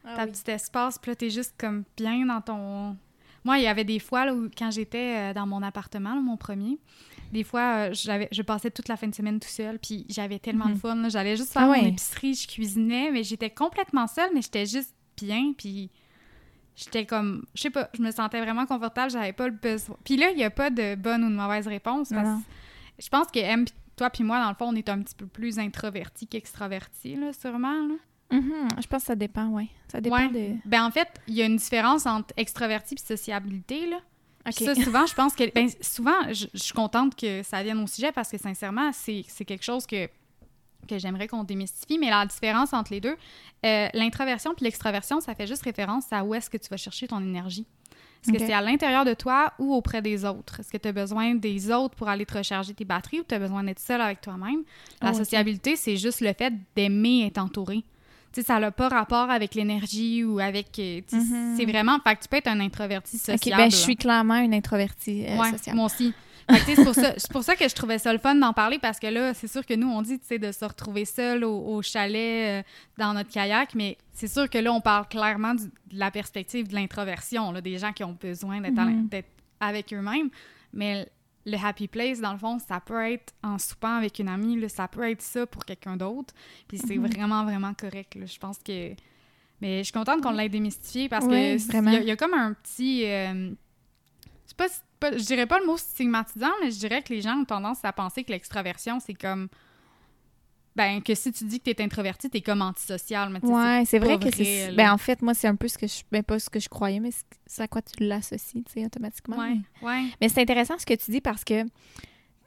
Ah 0.03 0.15
ta 0.17 0.27
petit 0.27 0.51
espace, 0.51 0.97
puis 0.99 1.11
là, 1.11 1.15
t'es 1.15 1.29
juste 1.29 1.53
comme 1.57 1.83
bien 1.95 2.25
dans 2.25 2.41
ton... 2.41 2.97
Moi, 3.45 3.59
il 3.59 3.63
y 3.63 3.67
avait 3.67 3.85
des 3.85 3.99
fois, 3.99 4.25
là, 4.25 4.33
où, 4.35 4.49
quand 4.57 4.71
j'étais 4.71 5.15
euh, 5.29 5.33
dans 5.33 5.47
mon 5.47 5.61
appartement, 5.63 6.15
là, 6.15 6.19
mon 6.19 6.35
premier, 6.35 6.77
des 7.31 7.45
fois, 7.45 7.61
euh, 7.89 7.93
j'avais, 7.93 8.27
je 8.33 8.41
passais 8.41 8.71
toute 8.71 8.89
la 8.89 8.97
fin 8.97 9.07
de 9.07 9.15
semaine 9.15 9.39
tout 9.39 9.47
seul, 9.47 9.79
puis 9.79 10.05
j'avais 10.09 10.39
tellement 10.39 10.67
de 10.67 10.75
fun. 10.75 10.95
là. 10.95 11.07
J'allais 11.07 11.37
juste 11.37 11.53
faire 11.53 11.61
Ah 11.61 11.65
mon 11.67 11.71
ouais. 11.71 11.87
épicerie, 11.87 12.33
je 12.33 12.45
cuisinais, 12.45 13.09
mais 13.11 13.23
j'étais 13.23 13.49
complètement 13.51 14.07
seule, 14.07 14.31
mais 14.33 14.41
j'étais 14.41 14.65
juste 14.65 14.93
bien, 15.15 15.53
puis 15.57 15.89
j'étais 16.77 17.05
comme, 17.05 17.43
je 17.55 17.63
sais 17.63 17.69
pas, 17.69 17.89
je 17.93 18.01
me 18.01 18.11
sentais 18.11 18.39
vraiment 18.39 18.65
confortable, 18.65 19.11
j'avais 19.11 19.33
pas 19.33 19.47
le 19.47 19.53
besoin. 19.53 19.97
Puis 20.05 20.15
là, 20.15 20.29
il 20.31 20.37
y 20.37 20.43
a 20.45 20.49
pas 20.49 20.69
de 20.69 20.95
bonne 20.95 21.23
ou 21.25 21.29
de 21.29 21.35
mauvaise 21.35 21.67
réponse 21.67 22.09
parce 22.09 22.25
Non. 22.27 22.37
que 22.39 23.03
je 23.03 23.09
pense 23.09 23.27
que 23.27 23.39
M, 23.39 23.65
toi 23.97 24.09
puis 24.09 24.23
moi, 24.23 24.39
dans 24.41 24.49
le 24.49 24.55
fond, 24.55 24.67
on 24.69 24.75
est 24.75 24.87
un 24.87 25.01
petit 25.01 25.15
peu 25.15 25.25
plus 25.25 25.59
introvertis 25.59 26.27
qu'extravertis, 26.27 27.15
là, 27.15 27.33
sûrement. 27.33 27.87
Là. 27.87 27.95
Mhm, 28.31 28.67
Je 28.81 28.87
pense 28.87 29.01
que 29.01 29.07
ça 29.07 29.15
dépend, 29.15 29.47
oui. 29.47 29.69
Ça 29.91 29.99
dépend 30.01 30.17
Ouais. 30.17 30.29
de. 30.29 30.55
Ben, 30.65 30.83
en 30.85 30.91
fait, 30.91 31.07
il 31.27 31.33
y 31.35 31.41
a 31.41 31.45
une 31.45 31.55
différence 31.57 32.05
entre 32.05 32.33
extraverti 32.37 32.95
et 32.95 32.97
sociabilité, 32.97 33.87
là. 33.89 33.97
Ça, 34.51 34.75
souvent, 34.75 35.05
je 35.05 35.13
pense 35.13 35.35
que. 35.35 35.51
Ben, 35.53 35.67
souvent, 35.81 36.21
je, 36.29 36.45
je 36.53 36.59
suis 36.63 36.73
contente 36.73 37.15
que 37.15 37.43
ça 37.43 37.61
vienne 37.63 37.79
au 37.79 37.87
sujet 37.87 38.11
parce 38.13 38.29
que, 38.29 38.37
sincèrement, 38.37 38.91
c'est 38.93 39.23
quelque 39.45 39.63
chose 39.63 39.85
que, 39.85 40.07
que 40.87 40.97
j'aimerais 40.97 41.27
qu'on 41.27 41.43
démystifie. 41.43 41.97
Mais 41.99 42.09
la 42.09 42.25
différence 42.25 42.73
entre 42.73 42.91
les 42.93 43.01
deux, 43.01 43.15
euh, 43.65 43.87
l'introversion 43.93 44.53
puis 44.55 44.65
l'extraversion, 44.65 45.19
ça 45.21 45.35
fait 45.35 45.47
juste 45.47 45.63
référence 45.63 46.05
à 46.11 46.23
où 46.23 46.33
est-ce 46.33 46.49
que 46.49 46.57
tu 46.57 46.67
vas 46.69 46.77
chercher 46.77 47.07
ton 47.07 47.19
énergie. 47.21 47.65
Est-ce 48.23 48.31
Ok. 48.31 48.39
que 48.39 48.45
c'est 48.47 48.53
à 48.53 48.61
l'intérieur 48.61 49.05
de 49.05 49.13
toi 49.13 49.53
ou 49.59 49.73
auprès 49.75 50.01
des 50.01 50.25
autres? 50.25 50.59
Est-ce 50.59 50.71
que 50.71 50.77
tu 50.77 50.87
as 50.87 50.91
besoin 50.91 51.35
des 51.35 51.71
autres 51.71 51.95
pour 51.95 52.09
aller 52.09 52.25
te 52.25 52.35
recharger 52.37 52.73
tes 52.73 52.83
batteries 52.83 53.19
ou 53.19 53.23
tu 53.27 53.35
as 53.35 53.39
besoin 53.39 53.63
d'être 53.63 53.79
seul 53.79 54.01
avec 54.01 54.21
toi-même? 54.21 54.63
La 55.01 55.11
ok. 55.11 55.17
sociabilité, 55.17 55.75
c'est 55.75 55.97
juste 55.97 56.21
le 56.21 56.33
fait 56.33 56.51
d'aimer 56.75 57.27
être 57.27 57.37
entouré. 57.37 57.83
Tu 58.33 58.41
sais, 58.41 58.47
ça 58.47 58.59
n'a 58.59 58.71
pas 58.71 58.89
rapport 58.89 59.29
avec 59.29 59.55
l'énergie 59.55 60.23
ou 60.23 60.39
avec... 60.39 60.77
euh, 60.79 61.01
Mhm. 61.11 61.53
C'est 61.57 61.65
vraiment... 61.65 61.97
Fait 62.03 62.15
que 62.15 62.23
tu 62.23 62.27
peux 62.27 62.37
être 62.37 62.47
un 62.47 62.59
introverti 62.59 63.15
OK, 63.17 63.21
sociable. 63.39 63.55
ben 63.61 63.71
je 63.71 63.75
suis 63.77 63.95
clairement 63.95 64.35
une 64.37 64.53
introvertie 64.53 65.25
euh, 65.25 65.37
Ouais, 65.37 65.51
sociale. 65.51 65.75
moi 65.75 65.85
aussi. 65.85 66.13
Sais, 66.49 66.75
c'est 66.75 66.83
pour, 66.85 66.93
ça- 66.95 67.13
c'est 67.17 67.31
pour 67.31 67.43
ça 67.43 67.55
que 67.55 67.67
je 67.67 67.75
trouvais 67.75 67.97
ça 67.99 68.13
le 68.13 68.19
fun 68.19 68.33
d'en 68.35 68.53
parler 68.53 68.79
parce 68.79 68.99
que 68.99 69.07
là, 69.07 69.33
c'est 69.33 69.47
sûr 69.47 69.65
que 69.65 69.73
nous, 69.73 69.89
on 69.89 70.01
dit 70.01 70.17
sais, 70.23 70.39
de 70.39 70.51
se 70.51 70.63
retrouver 70.63 71.03
seul 71.05 71.43
au, 71.43 71.57
au 71.75 71.81
chalet 71.81 72.61
euh, 72.61 72.63
dans 72.97 73.13
notre 73.13 73.29
kayak, 73.29 73.75
mais 73.75 73.97
c'est 74.13 74.27
sûr 74.29 74.49
que 74.49 74.57
là, 74.57 74.71
on 74.71 74.79
parle 74.81 75.07
clairement 75.09 75.53
du- 75.55 75.65
de 75.65 75.71
la 75.99 76.09
perspective 76.09 76.67
de 76.69 76.73
l'introversion, 76.75 77.51
des 77.53 77.77
gens 77.77 77.91
qui 77.91 78.03
ont 78.05 78.17
besoin 78.19 78.61
d'être 78.61 78.73
Mhm. 78.79 79.07
d'être 79.09 79.29
avec 79.59 79.93
eux-mêmes. 79.93 80.29
Mais 80.73 81.09
le 81.45 81.57
happy 81.57 81.87
place, 81.87 82.19
dans 82.21 82.31
le 82.33 82.37
fond, 82.37 82.59
ça 82.59 82.79
peut 82.79 83.09
être 83.11 83.33
en 83.43 83.57
soupant 83.57 83.95
avec 83.97 84.19
une 84.19 84.29
amie, 84.29 84.59
là, 84.59 84.69
ça 84.69 84.87
peut 84.87 85.09
être 85.09 85.21
ça 85.21 85.45
pour 85.47 85.65
quelqu'un 85.65 85.97
d'autre. 85.97 86.33
Puis 86.67 86.77
c'est 86.77 86.97
Mhm. 86.97 87.07
vraiment, 87.07 87.43
vraiment 87.43 87.73
correct. 87.73 88.15
là. 88.15 88.25
Je 88.25 88.37
pense 88.37 88.57
que. 88.59 88.91
Mais 89.59 89.79
je 89.79 89.83
suis 89.83 89.93
contente 89.93 90.21
qu'on 90.21 90.31
l'ait 90.31 90.49
démystifié 90.49 91.09
parce 91.09 91.25
Ouais, 91.25 91.57
que 91.57 91.73
il 91.87 91.93
y, 91.93 91.95
a- 91.95 92.01
il 92.01 92.07
y 92.07 92.11
a 92.11 92.15
comme 92.15 92.33
un 92.35 92.53
petit. 92.53 93.03
euh, 93.05 93.51
c'est 94.45 94.55
pas, 94.55 94.67
pas- 94.99 95.15
je 95.17 95.23
dirais 95.23 95.45
pas 95.47 95.59
le 95.59 95.65
mot 95.65 95.77
stigmatisant, 95.77 96.51
mais 96.61 96.71
je 96.71 96.79
dirais 96.79 97.01
que 97.01 97.13
les 97.13 97.21
gens 97.21 97.37
ont 97.37 97.45
tendance 97.45 97.83
à 97.83 97.91
penser 97.93 98.23
que 98.23 98.31
l'extraversion, 98.31 98.99
c'est 98.99 99.13
comme. 99.13 99.47
Ben, 100.75 101.01
que 101.01 101.15
si 101.15 101.31
tu 101.31 101.43
dis 101.45 101.59
que 101.59 101.71
t'es 101.71 101.81
introverti, 101.83 102.29
t'es 102.29 102.41
comme 102.41 102.61
antisocial. 102.61 103.29
Mais 103.31 103.43
Ouais, 103.43 103.83
c'est 103.87 103.97
vrai 103.97 104.19
que 104.19 104.29
vrai, 104.29 104.31
c'est. 104.31 104.71
Ben, 104.75 104.91
en 104.91 104.97
fait, 104.99 105.23
moi, 105.23 105.33
c'est 105.33 105.47
un 105.47 105.55
peu 105.55 105.67
ce 105.67 105.75
que 105.77 105.87
je. 105.87 106.03
Ben, 106.11 106.21
pas 106.21 106.37
ce 106.37 106.51
que 106.51 106.59
je 106.59 106.69
croyais, 106.69 106.99
mais 106.99 107.09
c'est- 107.47 107.63
à 107.63 107.67
quoi 107.67 107.81
tu 107.81 108.03
l'associes, 108.03 108.63
tu 108.63 108.73
sais, 108.73 108.85
automatiquement. 108.85 109.37
Ouais, 109.37 109.57
ouais. 109.81 110.03
Mais 110.21 110.29
c'est 110.29 110.41
intéressant 110.41 110.77
ce 110.77 110.85
que 110.85 110.93
tu 110.93 111.09
dis 111.09 111.21
parce 111.21 111.43
que, 111.43 111.63
tu 111.63 111.69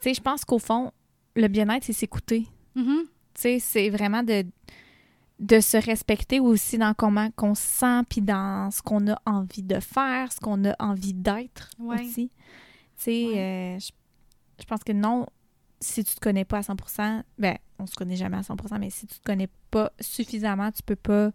sais, 0.00 0.14
je 0.14 0.20
pense 0.20 0.44
qu'au 0.44 0.60
fond, 0.60 0.92
le 1.34 1.48
bien-être, 1.48 1.82
c'est 1.82 1.92
s'écouter. 1.92 2.46
Mhm. 2.76 3.00
Tu 3.34 3.40
sais, 3.40 3.58
c'est 3.58 3.90
vraiment 3.90 4.22
de, 4.22 4.44
de 5.40 5.58
se 5.60 5.76
respecter 5.78 6.38
aussi 6.38 6.76
dans 6.78 6.92
comment 6.94 7.30
qu'on 7.32 7.54
se 7.54 7.62
sent, 7.62 8.02
puis 8.08 8.20
dans 8.20 8.70
ce 8.70 8.82
qu'on 8.82 9.08
a 9.10 9.18
envie 9.26 9.62
de 9.62 9.80
faire, 9.80 10.30
ce 10.32 10.38
qu'on 10.38 10.64
a 10.68 10.74
envie 10.78 11.14
d'être 11.14 11.70
Ouais. 11.78 12.04
aussi. 12.04 12.28
Tu 12.28 12.36
sais, 13.04 13.24
Ouais. 13.26 13.38
euh, 13.38 13.78
je, 13.80 13.90
je 14.60 14.64
pense 14.66 14.84
que 14.84 14.92
non, 14.92 15.26
si 15.80 16.04
tu 16.04 16.14
te 16.14 16.20
connais 16.20 16.44
pas 16.44 16.58
à 16.58 16.60
100%, 16.60 17.22
ben, 17.38 17.56
on 17.78 17.86
se 17.86 17.94
connaît 17.94 18.16
jamais 18.16 18.36
à 18.36 18.42
100%, 18.42 18.78
mais 18.78 18.90
si 18.90 19.06
tu 19.06 19.18
te 19.18 19.24
connais 19.24 19.48
pas 19.70 19.90
suffisamment, 19.98 20.70
tu 20.70 20.82
peux 20.82 20.96
pas... 20.96 21.30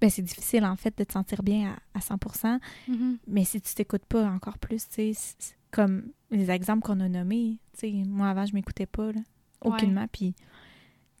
Ben, 0.00 0.10
c'est 0.10 0.20
difficile, 0.22 0.64
en 0.66 0.76
fait, 0.76 0.96
de 0.98 1.04
te 1.04 1.12
sentir 1.12 1.42
bien 1.42 1.76
à, 1.94 1.98
à 1.98 2.00
100%, 2.00 2.58
Mhm. 2.88 3.18
mais 3.28 3.44
si 3.44 3.60
tu 3.62 3.74
t'écoutes 3.74 4.04
pas 4.04 4.26
encore 4.26 4.58
plus, 4.58 4.86
tu 4.88 5.14
sais, 5.14 5.34
comme 5.70 6.10
les 6.30 6.50
exemples 6.50 6.82
qu'on 6.82 7.00
a 7.00 7.08
nommés, 7.08 7.58
tu 7.72 7.80
sais, 7.80 7.92
moi, 8.06 8.28
avant, 8.28 8.44
je 8.44 8.52
m'écoutais 8.52 8.84
pas, 8.84 9.10
là, 9.12 9.20
aucunement, 9.62 10.06
puis 10.12 10.34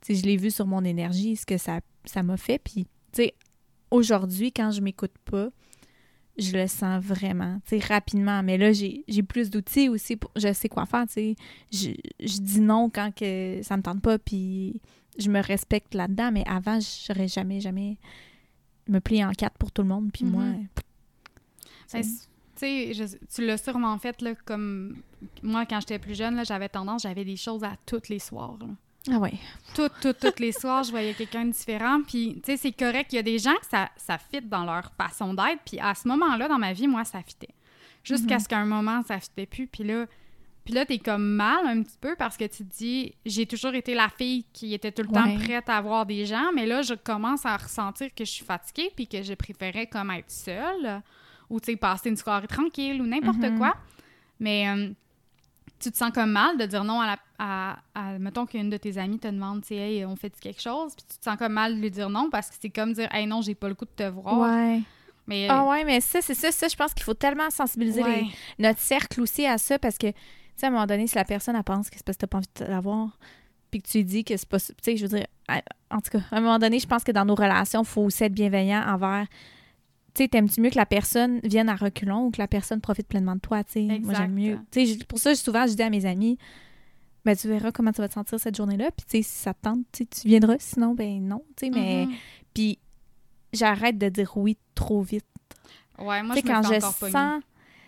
je 0.08 0.22
l'ai 0.22 0.36
vu 0.36 0.50
sur 0.50 0.66
mon 0.66 0.84
énergie, 0.84 1.36
ce 1.36 1.46
que 1.46 1.58
ça 1.58 1.80
ça 2.04 2.22
m'a 2.22 2.36
fait. 2.36 2.58
Puis, 2.58 2.84
tu 2.84 2.88
sais, 3.22 3.34
aujourd'hui, 3.90 4.52
quand 4.52 4.70
je 4.72 4.80
m'écoute 4.80 5.12
pas, 5.24 5.50
je 6.38 6.56
le 6.56 6.66
sens 6.66 7.04
vraiment, 7.04 7.60
tu 7.68 7.78
sais, 7.78 7.86
rapidement. 7.86 8.42
Mais 8.42 8.56
là, 8.58 8.72
j'ai 8.72 9.04
plus 9.28 9.50
d'outils 9.50 9.88
aussi. 9.88 10.16
Pour, 10.16 10.30
je 10.36 10.52
sais 10.52 10.68
quoi 10.68 10.86
faire, 10.86 11.06
tu 11.06 11.12
sais. 11.12 11.36
Je, 11.70 11.90
je 12.20 12.38
dis 12.40 12.60
non 12.60 12.90
quand 12.90 13.14
que 13.14 13.60
ça 13.62 13.76
me 13.76 13.82
tente 13.82 14.00
pas, 14.02 14.18
puis 14.18 14.80
je 15.18 15.28
me 15.30 15.40
respecte 15.42 15.94
là-dedans. 15.94 16.32
Mais 16.32 16.42
avant, 16.48 16.78
j'aurais 17.06 17.28
jamais, 17.28 17.60
jamais 17.60 17.98
me 18.88 18.98
plié 18.98 19.24
en 19.24 19.32
quatre 19.32 19.58
pour 19.58 19.70
tout 19.70 19.82
le 19.82 19.88
monde. 19.88 20.10
Puis 20.12 20.24
moi, 20.24 20.44
Ben, 21.92 22.02
c- 22.02 22.26
tu 22.56 22.60
sais, 22.60 22.94
je- 22.94 23.16
tu 23.34 23.46
l'as 23.46 23.58
sûrement 23.58 23.96
fait, 23.98 24.20
là, 24.22 24.34
comme 24.46 24.96
moi, 25.42 25.66
quand 25.66 25.80
j'étais 25.80 25.98
plus 25.98 26.14
jeune, 26.16 26.44
j'avais 26.44 26.68
tendance, 26.68 27.02
j'avais 27.02 27.24
des 27.24 27.36
choses 27.36 27.62
à 27.62 27.76
tous 27.86 28.08
les 28.08 28.18
soirs. 28.18 28.56
là. 28.60 28.66
Ah 29.10 29.18
ouais. 29.18 29.32
Toutes, 29.74 30.38
les 30.40 30.52
soirs, 30.52 30.84
je 30.84 30.90
voyais 30.90 31.14
quelqu'un 31.14 31.44
de 31.46 31.50
différent. 31.52 32.00
Puis, 32.06 32.34
tu 32.44 32.52
sais, 32.52 32.56
c'est 32.56 32.72
correct. 32.72 33.12
Il 33.12 33.16
y 33.16 33.18
a 33.18 33.22
des 33.22 33.38
gens 33.38 33.54
que 33.54 33.66
ça, 33.66 33.90
ça 33.96 34.18
fit 34.18 34.40
dans 34.42 34.64
leur 34.64 34.92
façon 34.92 35.34
d'être. 35.34 35.60
Puis, 35.64 35.80
à 35.80 35.94
ce 35.94 36.06
moment-là, 36.08 36.46
dans 36.48 36.58
ma 36.58 36.72
vie, 36.72 36.86
moi, 36.86 37.04
ça 37.04 37.20
fitait. 37.22 37.54
Jusqu'à 38.04 38.34
Mhm. 38.34 38.40
ce 38.40 38.48
qu'à 38.48 38.58
un 38.58 38.64
moment, 38.66 39.02
ça 39.02 39.18
fitait 39.18 39.46
plus. 39.46 39.66
Puis 39.66 39.84
là, 39.84 40.06
puis 40.64 40.74
là, 40.74 40.86
t'es 40.86 40.98
comme 40.98 41.24
mal 41.34 41.66
un 41.66 41.82
petit 41.82 41.96
peu 42.00 42.14
parce 42.16 42.36
que 42.36 42.44
tu 42.44 42.64
te 42.64 42.76
dis, 42.76 43.14
j'ai 43.26 43.46
toujours 43.46 43.74
été 43.74 43.94
la 43.94 44.08
fille 44.08 44.44
qui 44.52 44.74
était 44.74 44.92
tout 44.92 45.02
le 45.02 45.08
temps 45.08 45.34
prête 45.36 45.68
à 45.68 45.80
voir 45.80 46.06
des 46.06 46.24
gens. 46.24 46.52
Mais 46.54 46.66
là, 46.66 46.82
je 46.82 46.94
commence 46.94 47.44
à 47.44 47.56
ressentir 47.56 48.08
que 48.14 48.24
je 48.24 48.30
suis 48.30 48.44
fatiguée 48.44 48.90
puis 48.94 49.08
que 49.08 49.22
je 49.22 49.34
préférais 49.34 49.86
comme 49.88 50.10
être 50.12 50.30
seule 50.30 51.02
ou, 51.50 51.58
tu 51.58 51.72
sais, 51.72 51.76
passer 51.76 52.10
une 52.10 52.16
soirée 52.16 52.46
tranquille 52.46 53.02
ou 53.02 53.06
n'importe 53.06 53.38
Mhm. 53.38 53.58
quoi. 53.58 53.74
Mais 54.38 54.68
euh, 54.68 54.90
tu 55.82 55.90
te 55.90 55.96
sens 55.96 56.10
comme 56.12 56.30
mal 56.30 56.56
de 56.58 56.64
dire 56.66 56.84
non 56.84 57.00
à 57.00 57.06
la. 57.06 57.16
À, 57.38 57.76
à- 57.94 58.18
mettons 58.18 58.46
qu'une 58.46 58.70
de 58.70 58.76
tes 58.76 58.96
amies 58.98 59.18
te 59.18 59.26
demande, 59.28 59.62
tu 59.62 59.68
sais, 59.68 59.74
hey, 59.76 60.04
on 60.04 60.14
fait 60.16 60.32
quelque 60.38 60.62
chose, 60.62 60.94
puis 60.94 61.04
tu 61.10 61.18
te 61.18 61.24
sens 61.24 61.36
comme 61.36 61.52
mal 61.54 61.74
de 61.74 61.80
lui 61.80 61.90
dire 61.90 62.08
non 62.08 62.28
parce 62.30 62.48
que 62.48 62.54
c'est 62.60 62.70
comme 62.70 62.92
dire, 62.92 63.08
hey, 63.12 63.26
non, 63.26 63.40
j'ai 63.42 63.54
pas 63.56 63.68
le 63.68 63.74
goût 63.74 63.84
de 63.84 63.90
te 63.90 64.08
voir. 64.08 64.38
Ouais. 64.38 64.80
Mais. 65.26 65.48
Ah 65.50 65.64
ouais, 65.64 65.84
mais 65.84 66.00
ça, 66.00 66.20
c'est 66.22 66.34
ça, 66.34 66.52
ça, 66.52 66.68
je 66.68 66.76
pense 66.76 66.94
qu'il 66.94 67.02
faut 67.04 67.14
tellement 67.14 67.50
sensibiliser 67.50 68.02
les- 68.02 68.26
notre 68.64 68.78
cercle 68.78 69.20
aussi 69.20 69.44
à 69.46 69.58
ça 69.58 69.78
parce 69.78 69.98
que, 69.98 70.08
tu 70.08 70.14
sais, 70.56 70.66
à 70.66 70.68
un 70.68 70.72
moment 70.72 70.86
donné, 70.86 71.06
si 71.06 71.16
la 71.16 71.24
personne, 71.24 71.56
elle 71.56 71.62
pense 71.64 71.90
que 71.90 71.96
c'est 71.96 72.04
parce 72.04 72.16
que 72.16 72.20
t'as 72.22 72.26
pas 72.28 72.38
envie 72.38 72.46
de 72.60 72.64
l'avoir, 72.64 73.18
puis 73.70 73.82
que 73.82 73.88
tu 73.88 73.98
lui 73.98 74.04
dis 74.04 74.24
que 74.24 74.36
c'est 74.36 74.48
pas. 74.48 74.60
Tu 74.60 74.72
sais, 74.82 74.96
je 74.96 75.06
veux 75.06 75.16
dire, 75.18 75.26
en 75.90 76.00
tout 76.00 76.10
cas, 76.10 76.20
à 76.30 76.36
un 76.36 76.40
moment 76.40 76.58
donné, 76.58 76.78
je 76.78 76.86
pense 76.86 77.02
que 77.04 77.12
dans 77.12 77.24
nos 77.24 77.34
relations, 77.34 77.82
il 77.82 77.88
faut 77.88 78.02
aussi 78.02 78.22
être 78.24 78.34
bienveillant 78.34 78.82
envers. 78.86 79.26
Tu 80.14 80.24
sais, 80.24 80.28
t'aimes-tu 80.28 80.60
mieux 80.60 80.70
que 80.70 80.76
la 80.78 80.84
personne 80.86 81.40
vienne 81.42 81.68
à 81.70 81.74
reculons 81.76 82.26
ou 82.26 82.30
que 82.30 82.38
la 82.38 82.48
personne 82.48 82.80
profite 82.80 83.06
pleinement 83.08 83.34
de 83.34 83.40
toi, 83.40 83.64
tu 83.64 83.72
sais? 83.72 83.98
Moi, 84.00 84.12
j'aime 84.14 84.34
mieux. 84.34 84.58
Tu 84.70 84.86
sais, 84.86 84.94
je- 84.98 85.04
pour 85.06 85.18
ça, 85.18 85.34
souvent, 85.34 85.66
je 85.66 85.74
dis 85.74 85.82
à 85.82 85.88
mes 85.90 86.04
amis, 86.04 86.36
ben, 87.24 87.34
tu 87.36 87.48
verras 87.48 87.72
comment 87.72 87.92
tu 87.92 88.00
vas 88.02 88.08
te 88.08 88.14
sentir 88.14 88.38
cette 88.38 88.56
journée-là, 88.56 88.90
puis 88.90 89.06
tu 89.08 89.16
sais, 89.18 89.22
si 89.22 89.38
ça 89.42 89.54
te 89.54 89.62
tente, 89.62 89.80
tu 89.92 90.04
viendras, 90.24 90.56
sinon, 90.58 90.94
ben 90.94 91.26
non, 91.26 91.42
tu 91.56 91.66
sais, 91.66 91.70
mais. 91.70 92.06
Mhm. 92.06 92.14
Puis 92.52 92.78
j'arrête 93.52 93.96
de 93.96 94.08
dire 94.08 94.36
oui 94.36 94.56
trop 94.74 95.02
vite. 95.02 95.24
Ouais, 95.98 96.22
moi, 96.22 96.34
je 96.34 96.46
me 96.46 96.52
quand 96.54 96.62
fais 96.62 96.80
je 96.80 96.84
encore 96.86 96.94
sens. 97.10 97.42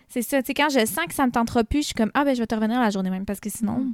C'est 0.07 0.21
ça, 0.21 0.41
tu 0.41 0.47
sais, 0.47 0.53
quand 0.53 0.69
je 0.69 0.85
sens 0.85 1.05
que 1.07 1.13
ça 1.13 1.25
me 1.27 1.31
tentera 1.31 1.63
plus, 1.63 1.81
je 1.81 1.85
suis 1.87 1.93
comme, 1.95 2.11
ah, 2.13 2.23
ben, 2.23 2.35
je 2.35 2.39
vais 2.41 2.47
te 2.47 2.55
revenir 2.55 2.79
la 2.79 2.89
journée 2.91 3.09
même, 3.09 3.25
parce 3.25 3.39
que 3.39 3.49
sinon, 3.49 3.91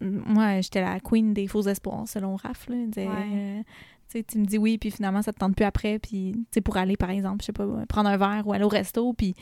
Mhm. 0.00 0.22
moi, 0.26 0.60
j'étais 0.60 0.80
la 0.82 1.00
queen 1.00 1.32
des 1.32 1.46
faux 1.46 1.62
espoirs, 1.62 2.06
selon 2.08 2.36
Raph, 2.36 2.68
là. 2.68 2.76
Ouais. 2.76 3.06
euh, 3.08 3.62
tu 4.22 4.38
me 4.38 4.44
dis 4.44 4.58
oui, 4.58 4.78
puis 4.78 4.90
finalement, 4.90 5.22
ça 5.22 5.32
te 5.32 5.38
tente 5.38 5.56
plus 5.56 5.64
après, 5.64 5.98
puis, 5.98 6.32
tu 6.34 6.44
sais, 6.52 6.60
pour 6.60 6.76
aller, 6.76 6.96
par 6.96 7.10
exemple, 7.10 7.38
je 7.40 7.46
sais 7.46 7.52
pas, 7.52 7.66
prendre 7.88 8.08
un 8.08 8.16
verre 8.16 8.42
ou 8.46 8.52
aller 8.52 8.64
au 8.64 8.68
resto, 8.68 9.12
puis 9.12 9.34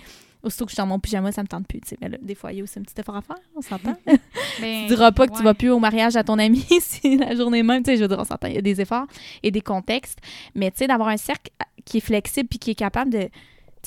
aussitôt 0.43 0.65
que 0.65 0.71
je 0.71 0.75
suis 0.75 0.81
dans 0.81 0.87
mon 0.87 0.99
pyjama, 0.99 1.31
ça 1.31 1.43
me 1.43 1.47
tente 1.49 1.67
plus. 1.69 1.81
Mais 2.01 2.09
là, 2.09 2.19
des 2.21 2.35
fois, 2.35 2.53
il 2.53 2.59
y 2.59 2.61
a 2.61 2.65
aussi 2.65 2.79
un 2.79 2.83
petit 2.83 2.99
effort 3.01 3.17
à 3.17 3.23
faire, 3.23 3.37
on 3.55 3.61
s'entend. 3.61 3.97
Ben, 4.61 4.83
tu 4.83 4.89
diras 4.89 5.13
pas 5.13 5.27
que 5.29 5.37
tu 5.37 5.43
vas 5.43 5.55
plus 5.55 5.71
au 5.71 5.79
mariage 5.79 6.15
à 6.15 6.25
ton 6.25 6.39
ami 6.39 6.61
si 6.81 7.17
la 7.17 7.35
journée 7.35 7.63
même, 7.63 7.83
tu 7.83 7.91
sais, 7.91 7.97
je 7.97 8.03
veux 8.03 8.09
dire, 8.09 8.19
on 8.19 8.25
s'entend, 8.25 8.49
il 8.49 8.55
y 8.55 8.59
a 8.59 8.63
des 8.63 8.81
efforts 8.83 9.07
et 9.43 9.51
des 9.51 9.63
contextes, 9.63 10.19
mais 10.55 10.71
tu 10.71 10.79
sais, 10.79 10.87
d'avoir 10.87 11.09
un 11.09 11.17
cercle 11.17 11.51
qui 11.87 11.97
est 11.99 12.01
flexible 12.01 12.49
puis 12.49 12.59
qui 12.59 12.71
est 12.73 12.75
capable 12.75 13.11
de, 13.11 13.29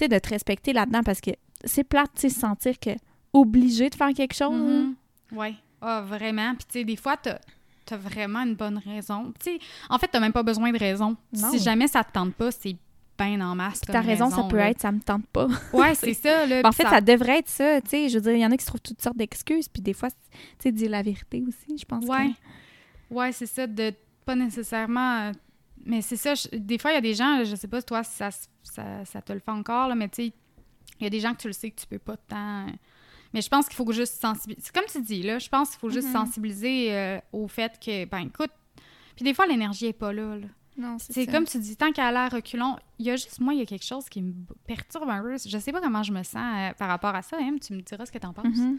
de 0.07 0.19
te 0.19 0.29
respecter 0.29 0.73
là-dedans 0.73 1.03
parce 1.03 1.21
que 1.21 1.31
c'est 1.65 1.83
plate, 1.83 2.09
tu 2.15 2.21
sais, 2.21 2.29
se 2.29 2.39
sentir 2.39 2.79
que 2.79 2.91
obligé 3.31 3.89
de 3.89 3.95
faire 3.95 4.13
quelque 4.13 4.33
chose. 4.33 4.53
là. 4.59 4.79
Mhm. 4.81 4.95
Ouais. 5.33 5.53
Ah, 5.81 6.01
vraiment. 6.01 6.55
Puis, 6.55 6.65
tu 6.67 6.79
sais, 6.79 6.83
des 6.83 6.95
fois, 6.95 7.15
t'as 7.17 7.37
as 7.93 7.97
vraiment 7.97 8.39
une 8.43 8.55
bonne 8.55 8.77
raison. 8.79 9.33
En 9.89 9.97
fait, 9.99 10.07
t'as 10.07 10.19
même 10.19 10.33
pas 10.33 10.43
besoin 10.43 10.71
de 10.71 10.77
raison. 10.77 11.15
Non. 11.33 11.51
Si 11.51 11.59
jamais 11.59 11.87
ça 11.87 12.03
te 12.03 12.11
tente 12.11 12.33
pas, 12.33 12.51
c'est 12.51 12.75
bien 13.17 13.39
en 13.41 13.55
masse. 13.55 13.79
Puis 13.81 13.93
ta 13.93 14.01
raison, 14.01 14.29
ça 14.29 14.43
peut 14.43 14.57
là. 14.57 14.69
être, 14.71 14.81
ça 14.81 14.91
me 14.91 14.99
tente 14.99 15.25
pas. 15.27 15.47
Ouais, 15.71 15.95
c'est 15.95 16.13
ça. 16.15 16.45
Là, 16.45 16.61
en 16.65 16.71
fait, 16.71 16.83
ça... 16.83 16.99
devrait 17.01 17.39
être 17.39 17.49
ça, 17.49 17.79
tu 17.81 17.89
sais, 17.89 18.09
je 18.09 18.15
veux 18.15 18.21
dire, 18.21 18.33
il 18.33 18.39
y 18.39 18.45
en 18.45 18.51
a 18.51 18.57
qui 18.57 18.63
se 18.63 18.67
trouvent 18.67 18.81
toutes 18.81 19.01
sortes 19.01 19.15
d'excuses, 19.17 19.69
puis 19.69 19.81
des 19.81 19.93
fois, 19.93 20.09
tu 20.11 20.17
sais, 20.59 20.71
dire 20.71 20.89
la 20.89 21.01
vérité 21.01 21.41
aussi, 21.47 21.77
je 21.77 21.85
pense 21.85 22.03
Ouais. 22.05 22.31
que... 23.09 23.13
Ouais, 23.15 23.31
c'est 23.31 23.45
ça, 23.45 23.67
de 23.67 23.93
pas 24.25 24.35
nécessairement. 24.35 25.27
euh, 25.27 25.31
Mais 25.85 26.01
c'est 26.01 26.17
ça, 26.17 26.33
je- 26.35 26.57
des 26.57 26.77
fois, 26.77 26.91
il 26.91 26.95
y 26.95 26.97
a 26.97 27.01
des 27.01 27.13
gens, 27.13 27.43
je 27.43 27.55
sais 27.55 27.67
pas 27.67 27.79
si 27.79 27.85
toi, 27.85 28.03
si 28.03 28.15
ça, 28.15 28.29
ça, 28.63 29.05
ça 29.05 29.21
te 29.21 29.31
le 29.31 29.39
fait 29.39 29.51
encore, 29.51 29.87
là, 29.87 29.95
mais 29.95 30.09
tu 30.09 30.23
sais, 30.25 30.33
il 30.99 31.03
y 31.03 31.07
a 31.07 31.09
des 31.09 31.19
gens 31.19 31.33
que 31.33 31.41
tu 31.41 31.47
le 31.47 31.53
sais 31.53 31.69
que 31.71 31.79
tu 31.79 31.87
peux 31.87 31.99
pas 31.99 32.17
tant. 32.17 32.65
Mais 33.35 33.41
je 33.41 33.49
pense 33.49 33.67
qu'il 33.67 33.75
faut 33.75 33.91
juste 33.91 34.19
sensibiliser. 34.19 34.65
C'est 34.65 34.73
comme 34.73 34.89
tu 34.89 35.01
dis, 35.01 35.21
là, 35.21 35.37
je 35.39 35.49
pense 35.49 35.69
qu'il 35.71 35.79
faut 35.79 35.89
juste 35.89 36.07
Mhm. 36.07 36.13
sensibiliser 36.13 36.93
euh, 36.95 37.19
au 37.33 37.47
fait 37.47 37.73
que, 37.79 38.05
ben 38.05 38.19
écoute, 38.19 38.49
puis 39.15 39.23
des 39.25 39.33
fois, 39.33 39.45
l'énergie 39.45 39.87
est 39.87 39.93
pas 39.93 40.11
là. 40.13 40.37
là. 40.37 40.47
Non, 40.77 40.97
c'est 40.99 41.25
comme 41.27 41.45
tu 41.45 41.57
dis, 41.59 41.75
tant 41.77 41.91
qu'à 41.91 42.11
l'air 42.11 42.31
reculons, 42.31 42.75
il 42.99 43.05
y 43.05 43.09
a 43.11 43.15
juste 43.15 43.39
moi, 43.39 43.53
il 43.53 43.59
y 43.59 43.61
a 43.61 43.65
quelque 43.65 43.85
chose 43.85 44.09
qui 44.09 44.21
me 44.21 44.33
perturbe 44.67 45.09
un 45.09 45.21
peu. 45.21 45.37
Je 45.45 45.57
sais 45.57 45.71
pas 45.71 45.79
comment 45.81 46.01
je 46.03 46.11
me 46.11 46.23
sens 46.23 46.35
euh, 46.55 46.73
par 46.73 46.87
rapport 46.89 47.13
à 47.15 47.21
ça, 47.21 47.37
hein, 47.39 47.55
tu 47.61 47.73
me 47.73 47.81
diras 47.81 48.05
ce 48.05 48.11
que 48.11 48.17
t'en 48.17 48.33
penses. 48.33 48.57
Mhm. 48.57 48.77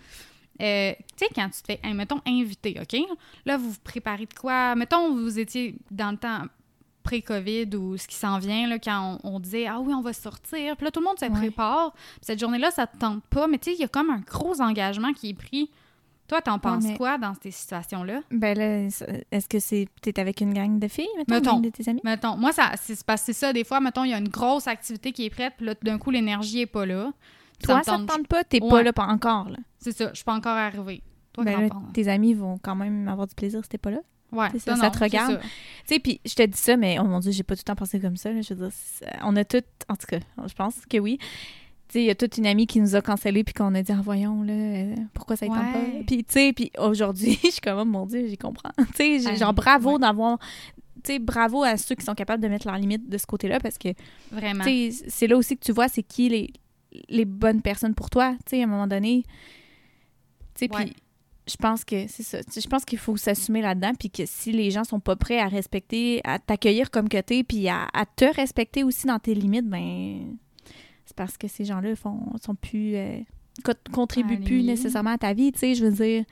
Euh, 0.62 0.92
tu 1.16 1.24
sais, 1.24 1.28
quand 1.34 1.48
tu 1.50 1.60
te 1.62 1.66
fais, 1.66 1.92
mettons, 1.94 2.20
invité, 2.26 2.78
OK? 2.80 2.98
Là, 3.44 3.58
vous 3.58 3.70
vous 3.72 3.80
préparez 3.84 4.24
de 4.26 4.32
quoi? 4.34 4.74
Mettons, 4.74 5.14
vous 5.14 5.38
étiez 5.38 5.74
dans 5.90 6.10
le 6.12 6.16
temps 6.16 6.44
pré-COVID 7.06 7.76
ou 7.76 7.96
ce 7.96 8.06
qui 8.06 8.16
s'en 8.16 8.38
vient, 8.38 8.68
là, 8.68 8.78
quand 8.78 9.18
on, 9.24 9.36
on 9.36 9.40
disait, 9.40 9.66
ah 9.66 9.80
oui, 9.80 9.94
on 9.94 10.00
va 10.02 10.12
sortir. 10.12 10.76
Puis 10.76 10.84
là, 10.84 10.90
tout 10.90 11.00
le 11.00 11.06
monde 11.06 11.18
se 11.18 11.24
prépare. 11.26 11.94
Cette 12.20 12.38
journée-là, 12.40 12.70
ça 12.70 12.86
te 12.86 12.96
tente 12.98 13.22
pas. 13.24 13.46
Mais 13.46 13.58
tu 13.58 13.70
sais, 13.70 13.76
il 13.76 13.80
y 13.80 13.84
a 13.84 13.88
comme 13.88 14.10
un 14.10 14.20
gros 14.20 14.60
engagement 14.60 15.12
qui 15.12 15.30
est 15.30 15.34
pris. 15.34 15.70
Toi, 16.28 16.42
t'en 16.42 16.58
penses 16.58 16.82
mais- 16.84 16.96
quoi 16.96 17.18
dans 17.18 17.34
ces 17.40 17.52
situations-là? 17.52 18.20
Ben 18.32 18.58
là, 18.58 18.88
est-ce 19.30 19.48
que 19.48 19.60
c'est 19.60 19.86
t'es 20.02 20.18
avec 20.18 20.40
une 20.40 20.52
gang 20.52 20.78
de 20.80 20.88
filles, 20.88 21.06
mettons, 21.16 21.34
Mettons. 21.34 21.60
de 21.60 21.68
tes 21.70 21.88
amis? 21.88 22.00
Mettons, 22.02 22.36
moi, 22.36 22.50
ça, 22.52 22.72
c'est 22.80 23.00
parce 23.04 23.20
que 23.22 23.26
c'est 23.26 23.32
ça, 23.38 23.52
des 23.52 23.62
fois, 23.62 23.78
mettons, 23.80 24.02
il 24.02 24.10
y 24.10 24.14
a 24.14 24.18
une 24.18 24.28
grosse 24.28 24.66
activité 24.66 25.12
qui 25.12 25.24
est 25.26 25.30
prête, 25.30 25.54
puis 25.56 25.66
là, 25.66 25.74
d'un 25.80 25.98
coup, 25.98 26.10
l'énergie 26.10 26.60
est 26.62 26.66
pas 26.66 26.84
là. 26.84 27.12
Toi, 27.62 27.78
me 27.78 27.82
ça 27.84 27.92
te 27.92 27.96
tente- 27.98 28.06
tente 28.08 28.26
pas, 28.26 28.42
t'es 28.42 28.60
Ouais. 28.60 28.68
pas 28.68 28.82
là 28.82 28.92
pas 28.92 29.06
encore, 29.06 29.48
là? 29.50 29.58
C'est 29.78 29.92
ça, 29.96 30.08
je 30.10 30.16
suis 30.16 30.24
pas 30.24 30.34
encore 30.34 30.56
arrivée. 30.56 31.00
Toi, 31.32 31.44
Ben 31.44 31.60
là, 31.60 31.68
tes 31.94 32.08
amis 32.08 32.34
vont 32.34 32.58
quand 32.60 32.74
même 32.74 33.06
avoir 33.06 33.28
du 33.28 33.34
plaisir 33.36 33.62
si 33.62 33.68
t'es 33.68 33.78
pas 33.78 33.92
là? 33.92 34.00
Ouais, 34.36 34.58
ça, 34.58 34.74
non, 34.74 34.80
ça 34.80 34.90
te 34.90 34.98
regarde. 34.98 35.40
Tu 35.40 35.94
sais, 35.94 35.98
puis 36.00 36.20
je 36.24 36.34
te 36.34 36.42
dis 36.44 36.58
ça, 36.58 36.76
mais 36.76 36.98
oh 37.00 37.04
mon 37.04 37.20
Dieu, 37.20 37.32
j'ai 37.32 37.42
pas 37.42 37.54
tout 37.54 37.60
le 37.60 37.64
temps 37.64 37.76
pensé 37.76 38.00
comme 38.00 38.16
ça. 38.16 38.32
là. 38.32 38.40
Je 38.42 38.54
veux 38.54 38.66
dire, 38.68 38.76
on 39.22 39.34
a 39.36 39.44
tout, 39.44 39.62
en 39.88 39.96
tout 39.96 40.06
cas, 40.06 40.18
je 40.46 40.54
pense 40.54 40.74
que 40.88 40.98
oui. 40.98 41.18
Tu 41.88 41.92
sais, 41.92 42.02
il 42.02 42.06
y 42.06 42.10
a 42.10 42.16
toute 42.16 42.36
une 42.36 42.46
amie 42.46 42.66
qui 42.66 42.80
nous 42.80 42.96
a 42.96 43.00
cancellé 43.00 43.44
puis 43.44 43.54
qu'on 43.54 43.72
a 43.76 43.82
dit, 43.82 43.92
ah, 43.92 44.00
voyons, 44.02 44.42
là, 44.42 44.52
euh, 44.52 44.94
pourquoi 45.14 45.36
ça 45.36 45.46
ne 45.46 45.52
Ouais. 45.52 45.58
pas? 45.58 45.78
Puis, 46.04 46.24
tu 46.24 46.32
sais, 46.32 46.52
puis 46.52 46.72
aujourd'hui, 46.78 47.38
je 47.44 47.50
suis 47.50 47.60
comme, 47.60 47.78
oh 47.78 47.84
mon 47.84 48.06
Dieu, 48.06 48.26
j'y 48.26 48.36
comprends. 48.36 48.72
tu 48.96 49.20
sais, 49.20 49.36
genre, 49.36 49.54
bravo 49.54 49.92
ouais. 49.92 49.98
d'avoir. 50.00 50.38
Tu 51.04 51.12
sais, 51.12 51.18
bravo 51.20 51.62
à 51.62 51.76
ceux 51.76 51.94
qui 51.94 52.04
sont 52.04 52.14
capables 52.16 52.42
de 52.42 52.48
mettre 52.48 52.66
leurs 52.66 52.78
limites 52.78 53.08
de 53.08 53.16
ce 53.18 53.26
côté-là 53.26 53.60
parce 53.60 53.78
que, 53.78 53.90
Vraiment. 54.32 54.64
tu 54.64 54.90
sais, 54.90 55.04
c'est 55.08 55.26
là 55.28 55.36
aussi 55.36 55.56
que 55.56 55.64
tu 55.64 55.70
vois 55.70 55.86
c'est 55.86 56.02
qui 56.02 56.28
les, 56.28 56.52
les 57.08 57.24
bonnes 57.24 57.62
personnes 57.62 57.94
pour 57.94 58.10
toi. 58.10 58.32
Tu 58.46 58.56
sais, 58.56 58.60
à 58.60 58.64
un 58.64 58.66
moment 58.66 58.88
donné. 58.88 59.22
Tu 60.56 60.64
sais, 60.64 60.68
puis 60.68 60.92
je 61.48 61.56
pense 61.56 61.84
que 61.84 62.06
c'est 62.08 62.22
ça. 62.22 62.38
Sais, 62.48 62.60
Je 62.60 62.68
pense 62.68 62.84
qu'il 62.84 62.98
faut 62.98 63.16
s'assumer 63.16 63.62
là-dedans, 63.62 63.92
puis 63.98 64.10
que 64.10 64.24
si 64.26 64.50
les 64.52 64.70
gens 64.70 64.84
sont 64.84 65.00
pas 65.00 65.14
prêts 65.16 65.38
à 65.38 65.46
respecter, 65.48 66.20
à 66.24 66.38
t'accueillir 66.38 66.90
comme 66.90 67.08
que 67.08 67.20
t'es, 67.20 67.44
puis 67.44 67.68
à, 67.68 67.86
à 67.94 68.04
te 68.06 68.24
respecter 68.24 68.82
aussi 68.84 69.06
dans 69.06 69.18
tes 69.18 69.34
limites, 69.34 69.68
ben 69.68 70.36
c'est 71.04 71.16
parce 71.16 71.38
que 71.38 71.46
ces 71.46 71.64
gens-là 71.64 71.94
font 71.94 72.32
sont 72.44 72.56
plus 72.56 72.96
euh, 72.96 73.18
co- 73.64 73.72
contribuent 73.92 74.38
plus 74.44 74.62
nécessairement 74.64 75.10
à 75.12 75.18
ta 75.18 75.32
vie. 75.34 75.52
Tu 75.52 75.58
sais, 75.60 75.74
je 75.74 75.84
veux 75.84 75.92
dire. 75.92 76.24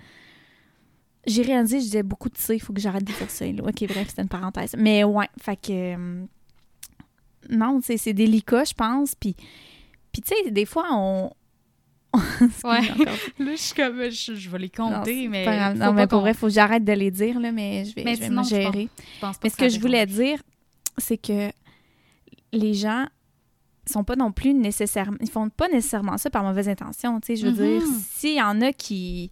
J'ai 1.27 1.40
réalisé, 1.42 1.79
je 1.79 1.85
disais 1.85 2.03
beaucoup 2.03 2.29
de 2.29 2.37
ça, 2.37 2.53
il 2.53 2.59
faut 2.61 2.74
que 2.74 2.81
j'arrête 2.83 3.05
de 3.05 3.12
dire 3.12 3.31
ça. 3.31 3.46
là. 3.46 3.62
Ok, 3.62 3.87
bref, 3.88 4.09
c'était 4.09 4.20
une 4.22 4.29
parenthèse. 4.29 4.74
Mais 4.77 5.05
ouais, 5.05 5.29
fait 5.40 5.57
que. 5.57 5.72
euh, 5.96 6.27
non, 7.50 7.81
sais, 7.81 7.96
c'est 7.96 8.12
délicat, 8.12 8.64
je 8.64 8.74
pense. 8.74 9.14
Puis, 9.14 9.35
puis 10.12 10.20
tu 10.22 10.35
sais, 10.35 10.50
des 10.50 10.66
fois, 10.66 10.87
on. 10.92 11.31
Ouais. 12.64 12.81
Là, 13.38 13.53
je 13.53 13.57
suis 13.57 13.74
comme, 13.74 14.03
je, 14.11 14.35
je 14.35 14.50
vais 14.50 14.59
les 14.59 14.68
compter, 14.70 15.29
mais. 15.29 15.44
pas 15.44 15.57
grave. 15.57 15.77
Non, 15.79 15.92
mais 15.92 16.07
pour 16.07 16.20
vrai, 16.20 16.35
faut 16.35 16.46
que 16.46 16.53
j'arrête 16.53 16.85
de 16.85 16.92
les 16.92 17.11
dire, 17.11 17.40
là, 17.40 17.53
mais 17.53 17.85
je 17.85 17.94
vais, 17.94 18.05
Mais 18.05 18.14
je 18.14 18.20
vais 18.20 18.27
sinon, 18.27 18.42
me 18.42 18.46
je 18.46 18.50
gérer. 18.55 18.88
je 19.14 19.20
pense 19.20 19.37
pas 19.37 19.40
Mais 19.44 19.50
ce 19.50 19.57
que 19.57 19.68
je 19.68 19.81
voulais 19.81 20.07
dire, 20.07 20.40
c'est 20.98 21.18
que 21.18 21.50
les 22.53 22.74
gens 22.74 23.07
sont 23.87 24.05
pas 24.05 24.16
non 24.16 24.33
plus 24.33 24.55
nécessairement... 24.55 25.18
Ils 25.20 25.29
font 25.31 25.50
pas 25.50 25.68
nécessairement 25.68 26.16
ça 26.16 26.31
par 26.31 26.42
mauvaise 26.42 26.68
intention, 26.68 27.20
tu 27.20 27.27
sais. 27.27 27.37
Je 27.37 27.46
veux 27.46 27.53
dire, 27.53 27.83
s'il 28.11 28.37
y 28.37 28.42
en 28.42 28.61
a 28.62 28.72
qui... 28.72 29.31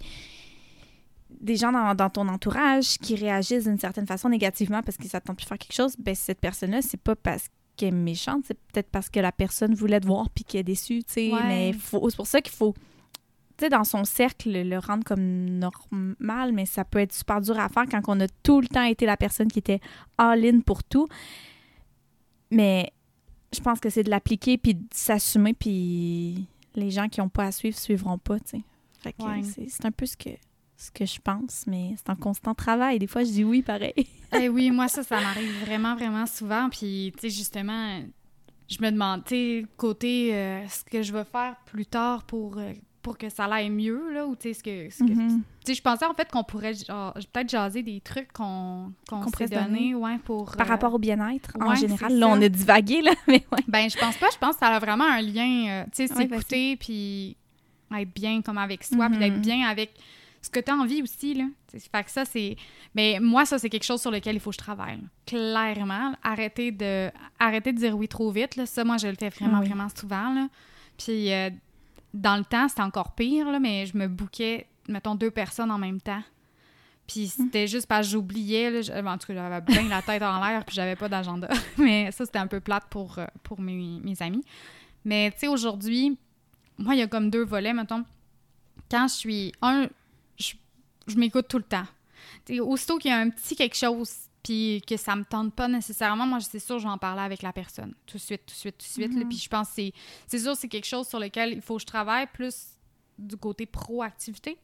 Des 1.40 1.56
gens 1.56 1.72
dans, 1.72 1.94
dans 1.94 2.10
ton 2.10 2.28
entourage 2.28 2.98
qui 2.98 3.16
réagissent 3.16 3.64
d'une 3.64 3.78
certaine 3.78 4.06
façon 4.06 4.28
négativement 4.28 4.82
parce 4.82 4.96
qu'ils 4.96 5.08
s'attendent 5.08 5.36
plus 5.36 5.46
faire 5.46 5.58
quelque 5.58 5.74
chose, 5.74 5.96
ben 5.98 6.14
cette 6.14 6.38
personne-là, 6.40 6.82
c'est 6.82 7.00
pas 7.00 7.16
parce 7.16 7.46
qu'elle 7.86 7.94
est 7.94 7.98
méchante, 7.98 8.44
c'est 8.46 8.58
peut-être 8.72 8.90
parce 8.90 9.08
que 9.10 9.20
la 9.20 9.32
personne 9.32 9.74
voulait 9.74 10.00
te 10.00 10.06
voir 10.06 10.30
puis 10.30 10.44
qu'elle 10.44 10.60
est 10.60 10.64
déçue, 10.64 11.02
tu 11.04 11.12
sais. 11.12 11.32
Ouais. 11.32 11.42
Mais 11.46 11.72
faut- 11.72 12.08
c'est 12.10 12.16
pour 12.16 12.26
ça 12.26 12.40
qu'il 12.40 12.54
faut 12.54 12.74
tu 13.58 13.66
sais, 13.66 13.68
dans 13.68 13.84
son 13.84 14.04
cercle, 14.04 14.50
le 14.50 14.78
rendre 14.78 15.04
comme 15.04 15.46
normal, 15.58 16.52
mais 16.52 16.64
ça 16.66 16.84
peut 16.84 16.98
être 16.98 17.12
super 17.12 17.40
dur 17.42 17.58
à 17.60 17.68
faire 17.68 17.84
quand 17.88 18.00
on 18.08 18.18
a 18.20 18.26
tout 18.42 18.60
le 18.60 18.66
temps 18.66 18.82
été 18.82 19.04
la 19.06 19.16
personne 19.16 19.48
qui 19.48 19.58
était 19.60 19.78
all-in 20.18 20.60
pour 20.60 20.82
tout. 20.82 21.06
Mais 22.50 22.92
je 23.54 23.60
pense 23.60 23.78
que 23.78 23.90
c'est 23.90 24.02
de 24.02 24.10
l'appliquer 24.10 24.58
puis 24.58 24.74
de 24.74 24.82
s'assumer, 24.92 25.52
puis 25.54 26.46
les 26.74 26.90
gens 26.90 27.08
qui 27.08 27.20
n'ont 27.20 27.28
pas 27.28 27.44
à 27.44 27.52
suivre 27.52 27.78
suivront 27.78 28.18
pas, 28.18 28.40
tu 28.40 28.56
sais. 28.58 28.62
Fait 29.00 29.12
que 29.12 29.22
Ouais. 29.22 29.42
c'est, 29.42 29.68
c'est 29.68 29.84
un 29.84 29.90
peu 29.92 30.06
ce 30.06 30.16
que, 30.16 30.30
ce 30.82 30.90
que 30.90 31.06
je 31.06 31.20
pense, 31.20 31.64
mais 31.66 31.94
c'est 31.96 32.10
un 32.10 32.16
constant 32.16 32.54
travail. 32.54 32.98
Des 32.98 33.06
fois, 33.06 33.22
je 33.24 33.30
dis 33.30 33.44
oui, 33.44 33.62
pareil. 33.62 33.94
Eh 34.38 34.48
oui, 34.48 34.70
moi, 34.70 34.88
ça, 34.88 35.02
ça 35.02 35.20
m'arrive 35.20 35.60
vraiment, 35.60 35.94
vraiment 35.94 36.26
souvent. 36.26 36.68
Puis, 36.70 37.12
tu 37.14 37.20
sais, 37.20 37.30
justement, 37.30 38.00
je 38.68 38.78
me 38.80 38.90
demande, 38.90 39.24
tu 39.24 39.34
sais, 39.34 39.66
côté 39.76 40.34
euh, 40.34 40.66
ce 40.68 40.84
que 40.84 41.02
je 41.02 41.12
vais 41.12 41.24
faire 41.24 41.56
plus 41.66 41.86
tard 41.86 42.24
pour, 42.24 42.58
euh, 42.58 42.72
pour 43.02 43.18
que 43.18 43.28
ça 43.28 43.44
aille 43.44 43.70
mieux, 43.70 44.12
là, 44.12 44.26
ou 44.26 44.34
tu 44.34 44.48
sais, 44.48 44.54
ce 44.54 44.62
que. 44.62 45.04
Mhm. 45.04 45.42
Tu 45.64 45.66
sais, 45.66 45.74
je 45.74 45.82
pensais 45.82 46.04
en 46.06 46.14
fait 46.14 46.28
qu'on 46.30 46.42
pourrait 46.44 46.74
genre, 46.74 47.12
peut-être 47.32 47.48
jaser 47.50 47.82
des 47.84 48.00
trucs 48.00 48.32
qu'on 48.32 48.92
Qu'on 49.08 49.22
s'est 49.24 49.30
pourrait 49.30 49.48
donner. 49.48 49.94
ouais, 49.94 50.18
pour. 50.24 50.56
Par 50.56 50.66
euh, 50.66 50.70
rapport 50.70 50.94
au 50.94 50.98
bien-être, 50.98 51.52
en 51.60 51.68
ouais, 51.70 51.76
général. 51.76 52.18
Là, 52.18 52.28
on 52.28 52.40
a 52.42 52.48
divagué, 52.48 53.02
là, 53.02 53.12
mais 53.28 53.44
ouais. 53.52 53.62
Ben, 53.68 53.88
je 53.90 53.96
pense 53.96 54.16
pas. 54.16 54.28
Je 54.32 54.38
pense 54.38 54.54
que 54.54 54.60
ça 54.60 54.68
a 54.68 54.78
vraiment 54.80 55.04
un 55.04 55.20
lien, 55.20 55.84
tu 55.94 56.06
sais, 56.06 56.12
Ouais, 56.14 56.22
s'écouter, 56.28 56.76
puis 56.76 57.36
être 57.94 58.14
bien 58.14 58.40
comme 58.40 58.56
avec 58.58 58.82
soi, 58.82 59.06
puis 59.08 59.18
Mhm. 59.18 59.20
d'être 59.20 59.40
bien 59.42 59.68
avec 59.68 59.92
ce 60.42 60.50
que 60.50 60.60
tu 60.60 60.70
as 60.70 60.74
envie 60.74 61.02
aussi, 61.02 61.34
là. 61.34 61.44
Fait 61.70 62.04
que 62.04 62.10
ça, 62.10 62.24
c'est... 62.24 62.56
Mais 62.94 63.18
moi, 63.20 63.46
ça, 63.46 63.58
c'est 63.58 63.70
quelque 63.70 63.84
chose 63.84 64.00
sur 64.00 64.10
lequel 64.10 64.34
il 64.34 64.40
faut 64.40 64.50
que 64.50 64.56
je 64.56 64.58
travaille, 64.58 64.96
là. 64.96 65.06
Clairement. 65.24 66.12
Arrêter 66.22 66.72
de... 66.72 67.10
Arrêter 67.38 67.72
de 67.72 67.78
dire 67.78 67.96
oui 67.96 68.08
trop 68.08 68.30
vite, 68.30 68.56
là. 68.56 68.66
Ça, 68.66 68.84
moi, 68.84 68.96
je 68.98 69.06
le 69.06 69.14
fais 69.14 69.28
vraiment, 69.28 69.58
Ah 69.58 69.60
oui. 69.60 69.68
vraiment 69.68 69.88
souvent, 69.88 70.34
là. 70.34 70.48
Puis 70.98 71.32
euh, 71.32 71.48
dans 72.12 72.36
le 72.36 72.44
temps, 72.44 72.68
c'était 72.68 72.82
encore 72.82 73.14
pire, 73.14 73.50
là, 73.50 73.60
mais 73.60 73.86
je 73.86 73.96
me 73.96 74.08
bouquais, 74.08 74.66
mettons, 74.88 75.14
deux 75.14 75.30
personnes 75.30 75.70
en 75.70 75.78
même 75.78 76.00
temps. 76.00 76.22
Puis 77.06 77.28
c'était 77.28 77.66
juste 77.66 77.86
parce 77.86 78.06
que 78.06 78.12
j'oubliais, 78.12 78.68
en 79.04 79.18
tout 79.18 79.26
cas, 79.28 79.34
j'avais 79.34 79.60
bien 79.60 79.88
la 79.88 80.02
tête 80.02 80.22
en 80.22 80.44
l'air, 80.44 80.64
puis 80.64 80.74
j'avais 80.74 80.96
pas 80.96 81.08
d'agenda. 81.08 81.48
Mais 81.78 82.10
ça, 82.12 82.24
c'était 82.24 82.38
un 82.38 82.46
peu 82.46 82.60
plate 82.60 82.84
pour, 82.88 83.18
euh, 83.18 83.26
pour 83.42 83.60
mes, 83.60 84.00
mes 84.02 84.22
amis. 84.22 84.44
Mais 85.04 85.30
tu 85.32 85.40
sais, 85.40 85.48
aujourd'hui, 85.48 86.16
moi, 86.78 86.94
il 86.94 86.98
y 87.00 87.02
a 87.02 87.08
comme 87.08 87.28
deux 87.28 87.44
volets, 87.44 87.72
mettons. 87.72 88.04
Quand 88.90 89.08
je 89.08 89.14
suis. 89.14 89.52
Un, 89.62 89.88
je, 91.06 91.16
m'écoute 91.16 91.46
tout 91.48 91.58
le 91.58 91.64
temps. 91.64 91.86
Tu 92.44 92.54
sais, 92.54 92.60
aussitôt 92.60 92.98
qu'il 92.98 93.10
y 93.10 93.14
a 93.14 93.18
un 93.18 93.30
petit 93.30 93.56
quelque 93.56 93.76
chose, 93.76 94.10
puis 94.42 94.82
que 94.86 94.96
ça 94.96 95.14
me 95.16 95.24
tente 95.24 95.54
pas 95.54 95.68
nécessairement, 95.68 96.26
moi, 96.26 96.40
c'est 96.40 96.58
sûr, 96.58 96.78
je 96.78 96.84
vais 96.84 96.90
en 96.90 96.98
parler 96.98 97.22
avec 97.22 97.42
la 97.42 97.52
personne. 97.52 97.94
Tout 98.06 98.16
de 98.16 98.22
suite, 98.22 98.42
tout 98.46 98.52
de 98.54 98.58
suite, 98.58 98.78
tout 98.78 98.84
de 98.86 98.90
suite. 98.92 99.12
Mhm. 99.14 99.28
Puis 99.28 99.38
je 99.38 99.48
pense 99.48 99.68
que 99.68 99.74
c'est- 99.74 99.92
c'est 100.26 100.38
sûr, 100.40 100.56
c'est 100.56 100.68
quelque 100.68 100.86
chose 100.86 101.06
sur 101.06 101.18
lequel 101.20 101.52
il 101.52 101.62
faut 101.62 101.76
que 101.76 101.82
je 101.82 101.86
travaille 101.86 102.26
plus 102.32 102.70
du 103.18 103.36
côté 103.36 103.66
proactivité. 103.66 104.54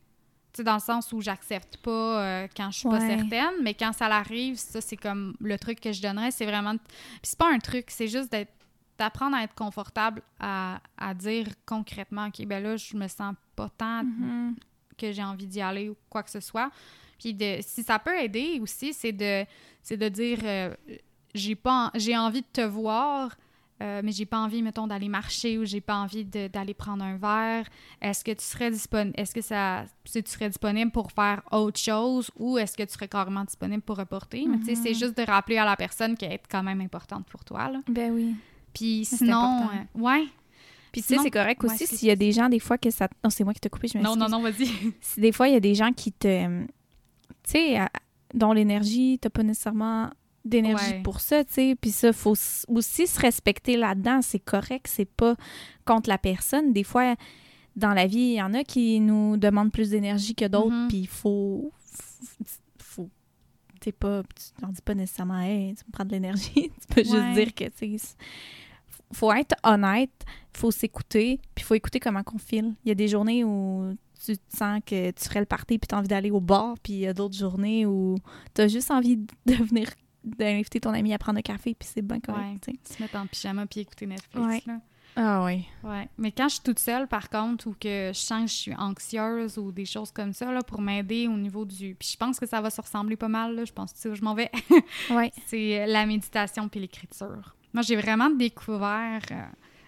Tu 0.52 0.56
sais, 0.58 0.64
dans 0.64 0.74
le 0.74 0.80
sens 0.80 1.12
où 1.12 1.20
j'accepte 1.20 1.76
pas 1.76 2.22
euh, 2.22 2.48
quand 2.56 2.70
je 2.70 2.78
suis 2.80 2.88
pas 2.88 2.98
certaine, 3.06 3.54
mais 3.62 3.74
quand 3.74 3.92
ça 3.92 4.08
l'arrive, 4.08 4.56
ça, 4.56 4.80
c'est 4.80 4.96
comme 4.96 5.36
le 5.40 5.58
truc 5.58 5.78
que 5.80 5.92
je 5.92 6.00
donnerais, 6.02 6.30
c'est 6.30 6.46
vraiment. 6.46 6.76
Puis 6.76 6.88
c'est 7.22 7.38
pas 7.38 7.52
un 7.52 7.58
truc, 7.58 7.86
c'est 7.90 8.08
juste 8.08 8.32
d'être 8.32 8.52
d'apprendre 8.98 9.36
à 9.36 9.44
être 9.44 9.54
confortable 9.54 10.22
à, 10.40 10.80
à 10.96 11.14
dire 11.14 11.46
concrètement, 11.66 12.26
OK, 12.26 12.44
ben 12.46 12.60
là, 12.60 12.76
je 12.76 12.96
me 12.96 13.06
sens 13.06 13.32
pas 13.54 13.68
tant 13.68 14.02
Mhm. 14.02 14.56
Que 14.98 15.12
j'ai 15.12 15.24
envie 15.24 15.46
d'y 15.46 15.60
aller 15.60 15.88
ou 15.88 15.96
quoi 16.10 16.22
que 16.22 16.30
ce 16.30 16.40
soit. 16.40 16.70
Puis 17.18 17.34
de, 17.34 17.56
si 17.60 17.82
ça 17.82 17.98
peut 17.98 18.16
aider 18.18 18.58
aussi, 18.62 18.92
c'est 18.92 19.12
de, 19.12 19.44
c'est 19.82 19.96
de 19.96 20.08
dire 20.08 20.38
euh, 20.44 20.74
j'ai 21.34 21.54
pas 21.54 21.90
j'ai 21.94 22.16
envie 22.16 22.42
de 22.42 22.46
te 22.52 22.60
voir, 22.60 23.36
euh, 23.82 24.00
mais 24.04 24.10
j'ai 24.12 24.26
pas 24.26 24.38
envie, 24.38 24.62
mettons, 24.62 24.86
d'aller 24.88 25.08
marcher 25.08 25.56
ou 25.58 25.64
j'ai 25.64 25.80
pas 25.80 25.96
envie 25.96 26.24
d'aller 26.24 26.74
prendre 26.74 27.04
un 27.04 27.16
verre. 27.16 27.66
Est-ce 28.00 28.24
que 28.24 28.32
tu 28.32 28.44
serais 28.44 28.70
disponible 28.70 29.14
est-ce 29.18 29.34
que 29.34 29.40
ça 29.40 29.84
tu 30.04 30.20
serais 30.26 30.48
disponible 30.48 30.90
pour 30.92 31.10
faire 31.12 31.42
autre 31.52 31.78
chose 31.78 32.30
ou 32.36 32.58
est-ce 32.58 32.76
que 32.76 32.82
tu 32.84 32.92
serais 32.92 33.08
carrément 33.08 33.44
disponible 33.44 33.82
pour 33.82 33.96
reporter? 33.96 34.46
Mais 34.48 34.58
tu 34.58 34.66
sais, 34.66 34.74
c'est 34.74 34.90
Mhm. 34.90 34.94
juste 34.98 35.16
de 35.16 35.22
rappeler 35.22 35.58
à 35.58 35.64
la 35.64 35.76
personne 35.76 36.16
qu'elle 36.16 36.32
est 36.32 36.42
quand 36.50 36.62
même 36.62 36.80
importante 36.80 37.26
pour 37.26 37.44
toi. 37.44 37.68
Là. 37.70 37.80
Ben 37.88 38.12
oui. 38.12 38.34
Puis 38.74 39.04
sinon, 39.04 39.68
euh, 39.72 40.00
ouais. 40.00 40.26
Puis 40.92 41.02
tu 41.02 41.08
sais, 41.14 41.16
c'est 41.22 41.30
correct 41.30 41.62
Ouais, 41.62 41.72
aussi 41.72 41.86
s'il 41.86 42.08
y 42.08 42.10
a 42.10 42.16
des 42.16 42.32
gens, 42.32 42.48
des 42.48 42.58
fois, 42.58 42.78
que 42.78 42.90
ça... 42.90 43.08
Non, 43.24 43.30
c'est 43.30 43.44
moi 43.44 43.52
qui 43.54 43.60
t'ai 43.60 43.68
coupé, 43.68 43.88
je 43.88 43.98
Non, 43.98 44.16
m'excuse. 44.16 44.30
non, 44.32 44.38
non, 44.38 44.42
vas-y. 44.42 44.68
Si 45.00 45.20
des 45.20 45.32
fois, 45.32 45.48
il 45.48 45.54
y 45.54 45.56
a 45.56 45.60
des 45.60 45.74
gens 45.74 45.92
qui 45.92 46.12
te... 46.12 46.64
Tu 47.44 47.52
sais, 47.52 47.78
dont 48.34 48.52
l'énergie, 48.52 49.18
t'as 49.20 49.30
pas 49.30 49.42
nécessairement 49.42 50.10
d'énergie 50.44 50.92
Ouais. 50.92 51.02
pour 51.02 51.20
ça, 51.20 51.44
tu 51.44 51.52
sais. 51.54 51.76
Puis 51.80 51.90
ça, 51.90 52.12
faut 52.12 52.34
aussi 52.68 53.06
se 53.06 53.20
respecter 53.20 53.76
là-dedans. 53.76 54.20
C'est 54.22 54.38
correct, 54.38 54.86
c'est 54.88 55.04
pas 55.10 55.34
contre 55.84 56.08
la 56.08 56.18
personne. 56.18 56.72
Des 56.72 56.84
fois, 56.84 57.16
dans 57.76 57.92
la 57.94 58.06
vie, 58.06 58.18
il 58.18 58.34
y 58.34 58.42
en 58.42 58.54
a 58.54 58.64
qui 58.64 59.00
nous 59.00 59.36
demandent 59.36 59.72
plus 59.72 59.90
d'énergie 59.90 60.34
que 60.34 60.46
d'autres, 60.46 60.74
Mhm. 60.74 60.88
puis 60.88 60.98
il 60.98 61.08
faut... 61.08 61.72
faut 62.78 63.08
pas, 64.00 64.22
tu 64.22 64.60
leur 64.60 64.70
dis 64.70 64.82
pas 64.82 64.94
nécessairement, 64.94 65.40
hey, 65.40 65.74
tu 65.74 65.82
me 65.86 65.92
prends 65.92 66.04
de 66.04 66.10
l'énergie. 66.10 66.52
tu 66.80 66.94
peux 66.94 67.02
juste 67.04 67.32
dire 67.34 67.54
que, 67.54 67.64
tu 67.64 67.96
sais, 67.98 68.14
faut 69.12 69.32
être 69.32 69.54
honnête, 69.64 70.24
faut 70.52 70.70
s'écouter, 70.70 71.40
puis 71.54 71.64
faut 71.64 71.74
écouter 71.74 72.00
comment 72.00 72.22
qu'on 72.22 72.38
file. 72.38 72.74
Il 72.84 72.88
y 72.88 72.92
a 72.92 72.94
des 72.94 73.08
journées 73.08 73.44
où 73.44 73.96
tu 74.24 74.34
sens 74.48 74.80
que 74.84 75.10
tu 75.10 75.24
ferais 75.24 75.40
le 75.40 75.46
party 75.46 75.78
puis 75.78 75.88
tu 75.88 75.94
as 75.94 75.98
envie 75.98 76.08
d'aller 76.08 76.30
au 76.30 76.40
bar, 76.40 76.74
puis 76.82 76.92
il 76.94 76.98
y 77.00 77.06
a 77.06 77.14
d'autres 77.14 77.36
journées 77.36 77.86
où 77.86 78.16
tu 78.54 78.62
as 78.62 78.68
juste 78.68 78.90
envie 78.90 79.16
de 79.16 79.54
venir 79.54 79.88
d'inviter 80.24 80.80
ton 80.80 80.92
ami 80.92 81.14
à 81.14 81.18
prendre 81.18 81.38
un 81.38 81.42
café, 81.42 81.74
puis 81.74 81.88
c'est 81.90 82.02
bien 82.02 82.20
correct. 82.20 82.66
Ouais. 82.66 82.74
tu 82.74 82.78
sais. 82.84 82.94
Se 82.96 83.02
mettre 83.02 83.16
en 83.16 83.26
pyjama 83.26 83.66
puis 83.66 83.80
écouter 83.80 84.06
Netflix. 84.06 84.46
Ouais. 84.46 84.62
Là. 84.66 84.80
Ah 85.20 85.44
oui. 85.44 85.66
Ouais. 85.82 86.08
Mais 86.16 86.30
quand 86.30 86.48
je 86.48 86.54
suis 86.54 86.62
toute 86.62 86.78
seule, 86.78 87.08
par 87.08 87.28
contre, 87.28 87.66
ou 87.66 87.74
que 87.78 88.12
je 88.14 88.18
sens 88.18 88.42
que 88.44 88.50
je 88.50 88.54
suis 88.54 88.74
anxieuse 88.74 89.58
ou 89.58 89.72
des 89.72 89.84
choses 89.84 90.12
comme 90.12 90.32
ça, 90.32 90.52
là, 90.52 90.62
pour 90.62 90.80
m'aider 90.80 91.26
au 91.26 91.36
niveau 91.36 91.64
du. 91.64 91.96
Puis 91.96 92.10
je 92.12 92.16
pense 92.16 92.38
que 92.38 92.46
ça 92.46 92.60
va 92.60 92.70
se 92.70 92.80
ressembler 92.80 93.16
pas 93.16 93.28
mal, 93.28 93.56
là. 93.56 93.64
Je 93.64 93.72
pense 93.72 93.92
que 93.92 93.96
tu 93.96 94.02
sais 94.02 94.08
où 94.10 94.14
je 94.14 94.22
m'en 94.22 94.34
vais. 94.34 94.50
Ouais. 95.10 95.32
c'est 95.46 95.86
la 95.86 96.06
méditation 96.06 96.68
puis 96.68 96.78
l'écriture. 96.78 97.56
Moi, 97.72 97.82
j'ai 97.82 97.96
vraiment 97.96 98.30
découvert. 98.30 99.20
euh, 99.30 99.42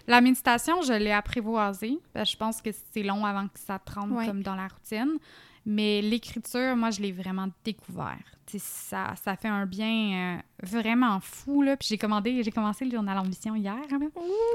La 0.07 0.21
méditation, 0.21 0.81
je 0.81 0.93
l'ai 0.93 1.11
apprivoisée. 1.11 1.99
je 2.15 2.35
pense 2.35 2.61
que 2.61 2.69
c'est 2.91 3.03
long 3.03 3.25
avant 3.25 3.47
que 3.47 3.59
ça 3.59 3.79
te 3.79 3.91
rentre 3.93 4.13
Ouais. 4.13 4.25
comme 4.25 4.41
dans 4.43 4.55
la 4.55 4.67
routine. 4.67 5.17
Mais 5.65 6.01
l'écriture, 6.01 6.75
moi, 6.75 6.89
je 6.89 7.01
l'ai 7.01 7.11
vraiment 7.11 7.47
découvert. 7.63 8.17
Ça, 8.57 9.13
ça 9.23 9.35
fait 9.37 9.47
un 9.47 9.65
bien 9.65 10.37
euh, 10.37 10.37
vraiment 10.63 11.19
fou. 11.21 11.61
Là. 11.61 11.77
Puis 11.77 11.87
j'ai 11.89 11.97
commandé, 11.97 12.41
j'ai 12.43 12.51
commencé 12.51 12.83
le 12.83 12.91
journal 12.91 13.17
Ambition 13.17 13.55
hier. 13.55 13.77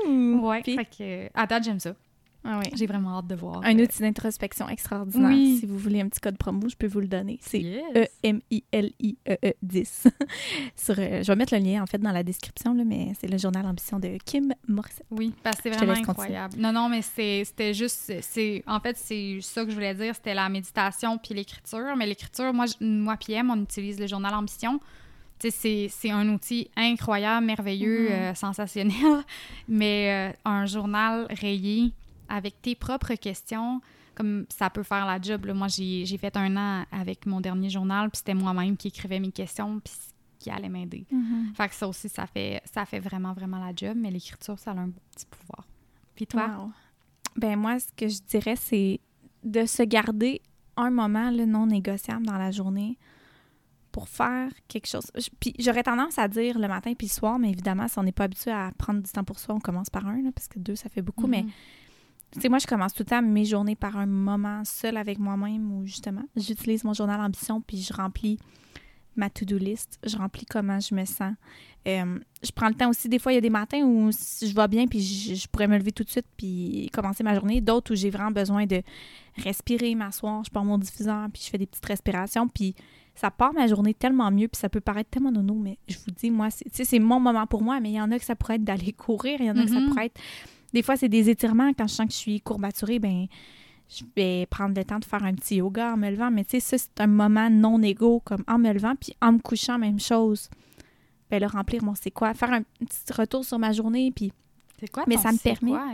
Ouais. 0.06 0.62
Fait 0.64 0.84
que, 0.84 1.30
à 1.38 1.46
date, 1.46 1.64
j'aime 1.64 1.80
ça. 1.80 1.94
Ah 2.48 2.61
oui. 2.62 2.70
J'ai 2.74 2.87
vraiment 2.87 3.18
hâte 3.18 3.26
de 3.26 3.35
voir. 3.35 3.61
Un 3.64 3.76
euh, 3.78 3.82
outil 3.85 4.00
d'introspection 4.02 4.68
extraordinaire. 4.68 5.28
Oui. 5.28 5.56
Si 5.59 5.66
vous 5.66 5.76
voulez 5.78 6.00
un 6.00 6.09
petit 6.09 6.20
code 6.20 6.38
promo, 6.38 6.68
je 6.68 6.76
peux 6.76 6.87
vous 6.87 7.00
le 7.00 7.09
donner. 7.09 7.38
C'est 7.42 7.61
yes. 7.61 7.82
E-M-I-L-I-E-E 7.96 9.52
10. 9.62 10.09
Sur, 10.76 10.94
euh, 10.98 11.22
je 11.22 11.26
vais 11.26 11.37
mettre 11.37 11.54
le 11.56 11.61
lien, 11.61 11.82
en 11.82 11.87
fait, 11.87 11.98
dans 11.98 12.12
la 12.12 12.22
description, 12.22 12.74
là, 12.74 12.85
mais 12.85 13.12
c'est 13.20 13.26
le 13.28 13.38
journal 13.38 13.66
Ambition 13.66 13.98
de 13.98 14.16
Kim 14.24 14.52
Morissette. 14.68 15.06
Oui, 15.11 15.32
parce 15.42 15.56
que 15.56 15.64
c'est 15.64 15.70
vraiment 15.70 15.92
continuer. 15.94 16.11
incroyable. 16.11 16.54
Non, 16.59 16.72
non, 16.72 16.88
mais 16.88 17.02
c'était 17.02 17.74
juste, 17.74 18.12
c'est, 18.20 18.62
en 18.66 18.80
fait, 18.80 18.96
c'est 18.96 19.38
ça 19.40 19.64
que 19.64 19.70
je 19.70 19.74
voulais 19.74 19.94
dire, 19.94 20.14
c'était 20.14 20.35
la 20.35 20.48
méditation 20.48 21.18
puis 21.18 21.35
l'écriture. 21.35 21.96
Mais 21.96 22.06
l'écriture, 22.06 22.52
moi, 22.54 22.66
je- 22.66 22.85
moi 22.85 23.16
Em, 23.28 23.50
on 23.50 23.61
utilise 23.62 23.98
le 23.98 24.06
journal 24.06 24.32
Ambition. 24.35 24.78
C'est, 25.40 25.90
un 26.11 26.28
outil 26.30 26.70
incroyable, 26.76 27.44
merveilleux, 27.44 28.06
Mhm. 28.09 28.12
euh, 28.14 28.35
sensationnel, 28.35 28.94
mais 29.68 30.30
euh, 30.30 30.37
un 30.44 30.64
journal 30.64 31.26
rayé 31.28 31.92
avec 32.28 32.60
tes 32.62 32.74
propres 32.74 33.14
questions, 33.14 33.80
comme 34.14 34.46
ça 34.48 34.70
peut 34.70 34.82
faire 34.82 35.06
la 35.06 35.20
job. 35.20 35.44
là. 35.46 35.54
Moi, 35.54 35.68
j'ai, 35.68 36.04
fait 36.18 36.36
un 36.36 36.56
an 36.56 36.84
avec 36.90 37.26
mon 37.26 37.40
dernier 37.40 37.68
journal, 37.70 38.10
puis 38.10 38.18
c'était 38.18 38.34
moi-même 38.34 38.76
qui 38.76 38.88
écrivais 38.88 39.20
mes 39.20 39.30
questions, 39.32 39.80
puis 39.80 39.92
qui 40.38 40.50
allait 40.50 40.68
m'aider. 40.68 41.06
Fait 41.54 41.68
que 41.68 41.74
ça 41.74 41.88
aussi, 41.88 42.08
ça 42.08 42.26
fait, 42.26 42.60
ça 42.64 42.84
fait 42.84 43.00
vraiment, 43.00 43.32
vraiment 43.32 43.58
la 43.58 43.72
job, 43.74 43.96
mais 43.96 44.10
l'écriture, 44.10 44.58
ça 44.58 44.72
a 44.72 44.74
un 44.74 44.90
petit 44.90 45.26
pouvoir. 45.26 45.66
Puis 46.14 46.26
toi? 46.26 46.46
Wow. 46.58 46.72
Ben 47.36 47.56
moi, 47.58 47.78
ce 47.78 47.88
que 47.96 48.08
je 48.08 48.20
dirais, 48.22 48.56
c'est 48.56 49.00
de 49.44 49.66
se 49.66 49.82
garder 49.82 50.40
un 50.76 50.90
moment 50.90 51.30
là, 51.30 51.46
non 51.46 51.66
négociable 51.66 52.24
dans 52.26 52.38
la 52.38 52.50
journée 52.50 52.98
pour 53.92 54.08
faire 54.08 54.50
quelque 54.68 54.86
chose. 54.86 55.10
Je- 55.16 55.28
Puis 55.40 55.54
j'aurais 55.58 55.82
tendance 55.82 56.18
à 56.18 56.28
dire 56.28 56.58
le 56.58 56.68
matin 56.68 56.92
puis 56.94 57.06
le 57.06 57.12
soir, 57.12 57.38
mais 57.38 57.50
évidemment, 57.50 57.88
si 57.88 57.98
on 57.98 58.02
n'est 58.02 58.12
pas 58.12 58.24
habitué 58.24 58.50
à 58.50 58.70
prendre 58.76 59.00
du 59.02 59.10
temps 59.10 59.24
pour 59.24 59.38
soi, 59.38 59.54
on 59.54 59.60
commence 59.60 59.88
par 59.90 60.06
un, 60.06 60.20
là, 60.22 60.30
parce 60.34 60.48
que 60.48 60.58
deux, 60.58 60.76
ça 60.76 60.88
fait 60.90 61.02
beaucoup. 61.02 61.26
Mais 61.26 61.42
Mhm. 61.42 61.50
Tu 62.37 62.42
sais, 62.42 62.49
moi, 62.49 62.59
je 62.59 62.66
commence 62.66 62.92
tout 62.94 63.03
le 63.03 63.11
temps 63.11 63.22
mes 63.22 63.44
journées 63.44 63.77
par 63.77 63.96
un 63.96 64.07
moment 64.07 64.62
seul 64.64 64.96
avec 64.96 65.18
moi-même 65.18 65.70
où 65.72 65.85
justement, 65.87 66.25
j'utilise 66.37 66.85
mon 66.85 66.92
journal 66.94 67.20
ambition 67.20 67.61
puis 67.61 67.83
je 67.83 67.92
remplis 67.92 68.38
ma 69.16 69.31
to-do 69.31 69.57
list. 69.57 69.99
Je 70.05 70.16
remplis 70.16 70.44
comment 70.44 70.79
je 70.79 70.94
me 70.94 71.05
sens. 71.07 71.33
Euh, 71.88 72.18
je 72.42 72.51
prends 72.53 72.68
le 72.68 72.75
temps 72.75 72.90
aussi. 72.90 73.09
Des 73.09 73.18
fois, 73.18 73.33
il 73.33 73.37
y 73.37 73.38
a 73.38 73.40
des 73.40 73.49
matins 73.51 73.81
où 73.83 74.11
je 74.12 74.55
vais 74.55 74.68
bien 74.68 74.87
puis 74.87 75.01
je, 75.01 75.35
je 75.35 75.49
pourrais 75.49 75.68
me 75.68 75.79
lever 75.79 75.92
tout 75.92 76.05
de 76.05 76.11
suite 76.11 76.27
puis 76.37 76.90
commencer 76.92 77.25
ma 77.25 77.35
journée. 77.35 77.61
D'autres 77.62 77.92
où 77.92 77.96
j'ai 77.96 78.11
vraiment 78.11 78.31
besoin 78.31 78.66
de 78.66 78.83
respirer, 79.38 79.94
m'asseoir. 79.94 80.44
Je 80.44 80.51
prends 80.51 80.64
mon 80.64 80.77
diffuseur 80.79 81.29
puis 81.33 81.42
je 81.44 81.49
fais 81.51 81.59
des 81.59 81.66
petites 81.66 81.87
respirations. 81.87 82.46
Puis 82.49 82.75
ça 83.14 83.31
part 83.31 83.55
ma 83.55 83.66
journée 83.66 83.94
tellement 83.94 84.31
mieux. 84.31 84.49
Puis 84.49 84.61
ça 84.61 84.68
peut 84.68 84.81
paraître 84.81 85.09
tellement 85.09 85.33
nono, 85.33 85.55
mais 85.55 85.79
je 85.88 85.96
vous 86.05 86.11
dis, 86.11 86.31
moi, 86.31 86.51
c'est 86.51 86.64
tu 86.64 86.70
sais, 86.75 86.85
c'est 86.85 86.99
mon 86.99 87.18
moment 87.18 87.46
pour 87.46 87.62
moi. 87.62 87.81
Mais 87.81 87.90
il 87.90 87.94
y 87.94 88.01
en 88.01 88.11
a 88.12 88.18
que 88.18 88.25
ça 88.25 88.37
pourrait 88.37 88.57
être 88.57 88.64
d'aller 88.64 88.92
courir. 88.92 89.37
Il 89.40 89.46
y 89.46 89.51
en 89.51 89.57
a 89.57 89.62
que 89.62 89.70
ça 89.70 89.81
Mhm. 89.81 89.88
pourrait 89.88 90.07
être... 90.07 90.20
Des 90.72 90.83
fois, 90.83 90.96
c'est 90.96 91.09
des 91.09 91.31
étirements. 91.31 91.72
Quand 91.72 91.87
je 91.87 91.94
sens 91.94 92.07
que 92.07 92.12
je 92.12 92.18
suis 92.18 92.40
courbaturée, 92.40 92.98
ben 92.98 93.26
je 93.88 94.02
vais 94.16 94.46
prendre 94.46 94.74
le 94.76 94.85
temps 94.85 94.98
de 94.98 95.05
faire 95.05 95.22
un 95.24 95.33
petit 95.35 95.57
yoga 95.57 95.92
en 95.92 95.96
me 95.96 96.11
levant. 96.11 96.31
Mais 96.31 96.44
tu 96.44 96.52
sais, 96.52 96.61
ça, 96.61 96.76
c'est 96.79 97.00
un 97.00 97.07
moment 97.07 97.48
non 97.50 97.81
égaux, 97.83 98.20
comme 98.20 98.42
en 98.48 98.59
me 98.59 98.72
levant, 98.72 98.94
puis 98.96 99.14
en 99.22 99.33
me 99.33 99.38
couchant, 99.38 99.79
même 99.79 100.00
chose. 100.00 100.50
Ben 101.31 101.40
là, 101.40 101.48
remplir 101.48 101.83
mon 101.85 101.94
c'est 101.94 102.11
quoi, 102.11 102.35
faire 102.35 102.52
un 102.52 102.62
petit 102.62 103.12
retour 103.12 103.44
sur 103.44 103.59
ma 103.59 103.72
journée, 103.72 104.12
puis 104.14 104.33
C'est 104.81 104.90
quoi 104.90 105.05
Mais 105.07 105.16
ton 105.16 105.22
ça 105.22 105.33
me 105.33 105.38
permet- 105.38 105.70
quoi? 105.70 105.85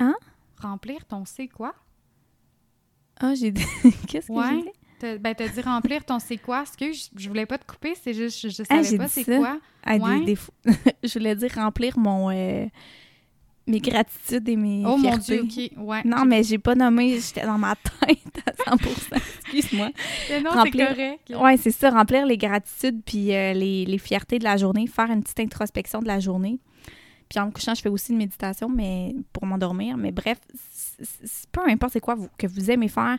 Hein? 0.00 0.14
Remplir 0.60 1.04
ton 1.06 1.24
c'est 1.24 1.48
quoi? 1.48 1.74
ah, 3.20 3.34
j'ai 3.34 3.50
dit... 3.50 3.64
Qu'est-ce 4.08 4.28
que 4.28 4.32
Ouais. 4.32 4.50
j'ai 4.50 4.62
dit? 4.62 5.18
Ben, 5.20 5.32
t'as 5.34 5.46
dit 5.48 5.60
remplir 5.60 6.04
ton 6.04 6.18
c'est 6.18 6.38
quoi? 6.38 6.62
Excuse, 6.62 7.10
je, 7.14 7.22
je 7.22 7.28
voulais 7.28 7.46
pas 7.46 7.56
te 7.58 7.64
couper, 7.64 7.94
c'est 8.02 8.14
juste, 8.14 8.40
je, 8.40 8.48
je 8.48 8.62
Ah, 8.68 8.82
savais 8.82 8.98
pas 8.98 9.06
c'est 9.08 9.24
quoi. 9.24 9.58
Ah, 9.84 9.96
Ouais. 9.96 10.24
des 10.24 10.34
fois- 10.34 10.54
je 11.04 11.12
voulais 11.18 11.36
dire 11.36 11.52
remplir 11.54 11.96
mon... 11.98 12.30
euh, 12.30 12.66
mes 13.68 13.80
gratitudes 13.80 14.48
et 14.48 14.56
mes 14.56 14.82
Oh 14.86 14.96
mon 14.96 15.20
fiertés. 15.20 15.42
Dieu, 15.42 15.70
ok, 15.76 15.86
ouais. 15.86 16.02
Non, 16.04 16.24
mais 16.24 16.42
j'ai 16.42 16.58
pas 16.58 16.74
nommé, 16.74 17.18
j'étais 17.20 17.46
dans 17.46 17.58
ma 17.58 17.74
tête 18.06 18.18
à 18.46 18.74
100% 18.76 19.16
Excuse-moi. 19.42 19.90
Mais 20.30 20.40
non, 20.40 20.50
c'est 20.64 20.70
correct. 20.70 21.32
Ouais, 21.38 21.56
c'est 21.56 21.70
ça, 21.70 21.90
remplir 21.90 22.26
les 22.26 22.36
gratitudes 22.36 23.00
puis 23.04 23.34
euh, 23.34 23.52
les, 23.52 23.84
les 23.84 23.98
fiertés 23.98 24.38
de 24.38 24.44
la 24.44 24.56
journée, 24.56 24.86
faire 24.86 25.10
une 25.10 25.22
petite 25.22 25.40
introspection 25.40 26.00
de 26.00 26.06
la 26.06 26.20
journée. 26.20 26.60
Puis 27.28 27.38
en 27.38 27.46
me 27.46 27.50
couchant, 27.50 27.74
je 27.74 27.82
fais 27.82 27.88
aussi 27.88 28.12
une 28.12 28.18
méditation 28.18 28.68
mais 28.68 29.14
pour 29.32 29.46
m'endormir. 29.46 29.96
Mais 29.96 30.12
bref, 30.12 30.38
peu 31.52 31.60
importe 31.68 31.92
c'est 31.92 32.00
quoi 32.00 32.14
vous, 32.14 32.28
que 32.38 32.46
vous 32.46 32.70
aimez 32.70 32.88
faire, 32.88 33.16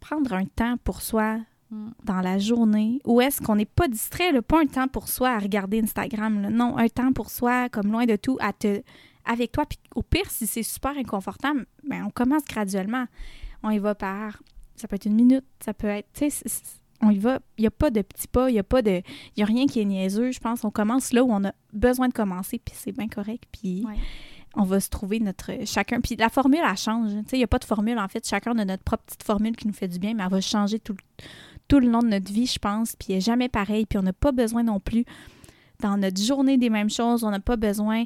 prendre 0.00 0.32
un 0.34 0.44
temps 0.44 0.76
pour 0.84 1.02
soi 1.02 1.38
Mm. 1.74 1.90
dans 2.04 2.20
la 2.20 2.38
journée. 2.38 3.00
Ou 3.04 3.20
est-ce 3.20 3.40
qu'on 3.40 3.56
n'est 3.56 3.64
pas 3.64 3.88
distrait, 3.88 4.32
là, 4.32 4.42
pas 4.42 4.60
un 4.60 4.66
temps 4.66 4.88
pour 4.88 5.08
soi 5.08 5.30
à 5.30 5.38
regarder 5.38 5.80
Instagram. 5.80 6.42
là. 6.42 6.50
Non, 6.50 6.76
un 6.76 6.88
temps 6.88 7.12
pour 7.12 7.30
soi, 7.30 7.68
comme 7.68 7.90
loin 7.90 8.04
de 8.06 8.16
tout, 8.16 8.36
à 8.40 8.52
te 8.52 8.82
avec 9.24 9.52
toi. 9.52 9.64
Puis 9.66 9.78
au 9.94 10.02
pire, 10.02 10.30
si 10.30 10.46
c'est 10.46 10.62
super 10.62 10.96
inconfortable, 10.96 11.66
ben, 11.88 12.04
on 12.06 12.10
commence 12.10 12.44
graduellement. 12.44 13.06
On 13.62 13.70
y 13.70 13.78
va 13.78 13.94
par... 13.94 14.42
Ça 14.76 14.88
peut 14.88 14.96
être 14.96 15.06
une 15.06 15.14
minute, 15.14 15.44
ça 15.64 15.72
peut 15.72 15.86
être... 15.86 16.08
Tu 16.14 16.30
sais, 16.30 16.44
on 17.00 17.10
y 17.10 17.18
va. 17.18 17.38
Il 17.58 17.62
n'y 17.62 17.66
a 17.66 17.70
pas 17.70 17.90
de 17.90 18.02
petits 18.02 18.26
pas, 18.28 18.50
il 18.50 18.54
n'y 18.54 18.58
a 18.58 18.64
pas 18.64 18.82
de... 18.82 19.02
Il 19.36 19.42
a 19.42 19.46
rien 19.46 19.66
qui 19.66 19.80
est 19.80 19.84
niaiseux, 19.84 20.32
je 20.32 20.40
pense. 20.40 20.64
On 20.64 20.70
commence 20.70 21.12
là 21.12 21.22
où 21.22 21.30
on 21.32 21.44
a 21.44 21.52
besoin 21.72 22.08
de 22.08 22.12
commencer, 22.12 22.58
puis 22.58 22.74
c'est 22.76 22.92
bien 22.92 23.08
correct. 23.08 23.44
Puis 23.52 23.84
Ouais. 23.86 23.96
on 24.56 24.64
va 24.64 24.80
se 24.80 24.88
trouver 24.88 25.20
notre... 25.20 25.52
Chacun... 25.64 26.00
Puis 26.00 26.16
la 26.16 26.28
formule, 26.28 26.60
elle 26.68 26.76
change. 26.76 27.10
Tu 27.10 27.16
sais, 27.28 27.36
il 27.36 27.38
n'y 27.38 27.44
a 27.44 27.48
pas 27.48 27.58
de 27.60 27.64
formule, 27.64 27.98
en 27.98 28.08
fait. 28.08 28.26
Chacun 28.26 28.58
a 28.58 28.64
notre 28.64 28.82
propre 28.82 29.04
petite 29.04 29.22
formule 29.22 29.54
qui 29.54 29.66
nous 29.68 29.74
fait 29.74 29.88
du 29.88 29.98
bien, 29.98 30.14
mais 30.14 30.24
elle 30.24 30.30
va 30.30 30.40
changer 30.40 30.80
tout, 30.80 30.94
le- 30.94 31.24
tout 31.68 31.78
le 31.78 31.88
long 31.88 32.00
de 32.00 32.08
notre 32.08 32.32
vie, 32.32 32.46
je 32.46 32.58
pense. 32.58 32.96
Puis 32.96 33.08
elle 33.10 33.16
n'est 33.16 33.20
jamais 33.20 33.48
pareille. 33.48 33.86
Puis 33.86 33.98
on 33.98 34.02
n'a 34.02 34.12
pas 34.12 34.32
besoin 34.32 34.62
non 34.64 34.80
plus, 34.80 35.04
dans 35.80 35.96
notre 35.96 36.20
journée, 36.20 36.58
des 36.58 36.70
mêmes 36.70 36.90
choses. 36.90 37.22
On 37.22 37.30
n'a 37.30 37.40
pas 37.40 37.56
besoin 37.56 38.04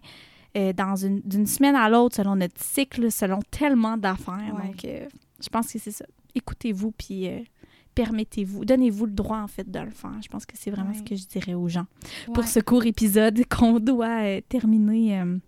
euh, 0.57 0.73
dans 0.73 0.97
une, 0.97 1.21
d'une 1.21 1.47
semaine 1.47 1.77
à 1.77 1.89
l'autre, 1.89 2.17
selon 2.17 2.37
notre 2.37 2.61
cycle, 2.63 3.11
selon 3.13 3.41
tellement 3.51 3.97
d'affaires. 3.97 4.55
Ouais. 4.57 4.69
Donc, 4.69 4.85
euh, 4.85 5.07
je 5.43 5.49
pense 5.49 5.73
que 5.73 5.79
c'est 5.79 5.91
ça. 5.91 6.05
Écoutez-vous, 6.35 6.91
puis 6.93 7.29
euh, 7.29 7.41
permettez-vous, 7.95 8.65
donnez-vous 8.65 9.07
le 9.07 9.13
droit, 9.13 9.39
en 9.41 9.49
fait, 9.49 9.71
de 9.71 9.79
le 9.81 9.91
faire. 9.91 10.13
Je 10.23 10.29
pense 10.29 10.47
que 10.47 10.55
c'est 10.57 10.71
vraiment 10.71 10.91
Ouais. 10.91 10.99
ce 10.99 11.03
que 11.03 11.17
je 11.17 11.27
dirais 11.27 11.55
aux 11.55 11.69
gens 11.69 11.87
Ouais. 12.29 12.35
pour 12.35 12.45
ce 12.45 12.61
court 12.61 12.87
épisode 12.87 13.41
qu'on 13.51 13.79
doit 13.81 14.41
terminer. 14.49 15.21
euh, 15.21 15.39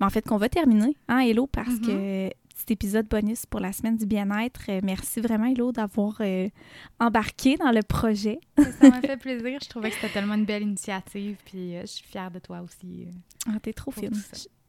ben, 0.00 0.06
en 0.06 0.10
fait, 0.10 0.22
qu'on 0.22 0.36
va 0.36 0.48
terminer, 0.48 0.96
hein, 1.08 1.18
Hello, 1.20 1.46
parce 1.46 1.80
Mhm. 1.80 1.80
que 1.80 2.30
épisode 2.72 3.06
bonus 3.08 3.46
pour 3.46 3.60
la 3.60 3.72
semaine 3.72 3.96
du 3.96 4.06
bien-être. 4.06 4.60
euh, 4.68 4.80
merci 4.82 5.20
vraiment, 5.20 5.46
Hello, 5.46 5.72
d'avoir 5.72 6.16
euh, 6.20 6.48
embarqué 7.00 7.56
dans 7.56 7.70
le 7.70 7.82
projet. 7.82 8.38
Ça 8.80 8.90
m'a 8.90 9.00
fait 9.00 9.16
plaisir. 9.20 9.58
Je 9.62 9.68
trouvais 9.68 9.90
que 9.90 9.96
c'était 9.96 10.12
tellement 10.12 10.34
une 10.34 10.44
belle 10.44 10.62
initiative. 10.62 11.36
Puis 11.44 11.76
euh, 11.76 11.82
je 11.82 11.86
suis 11.86 12.04
fière 12.06 12.30
de 12.30 12.38
toi 12.38 12.60
aussi. 12.62 13.08
Ah, 13.48 13.58
t'es 13.62 13.72
trop 13.72 13.90
fine. 13.90 14.10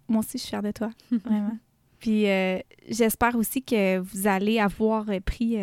Moi 0.10 0.20
aussi, 0.20 0.34
je 0.34 0.44
suis 0.44 0.50
fière 0.50 0.64
de 0.64 0.72
toi, 0.72 0.90
vraiment. 1.12 1.58
Puis 2.00 2.26
j'espère 2.90 3.36
aussi 3.36 3.64
que 3.64 3.98
vous 3.98 4.28
allez 4.28 4.60
avoir 4.60 5.06
pris 5.26 5.58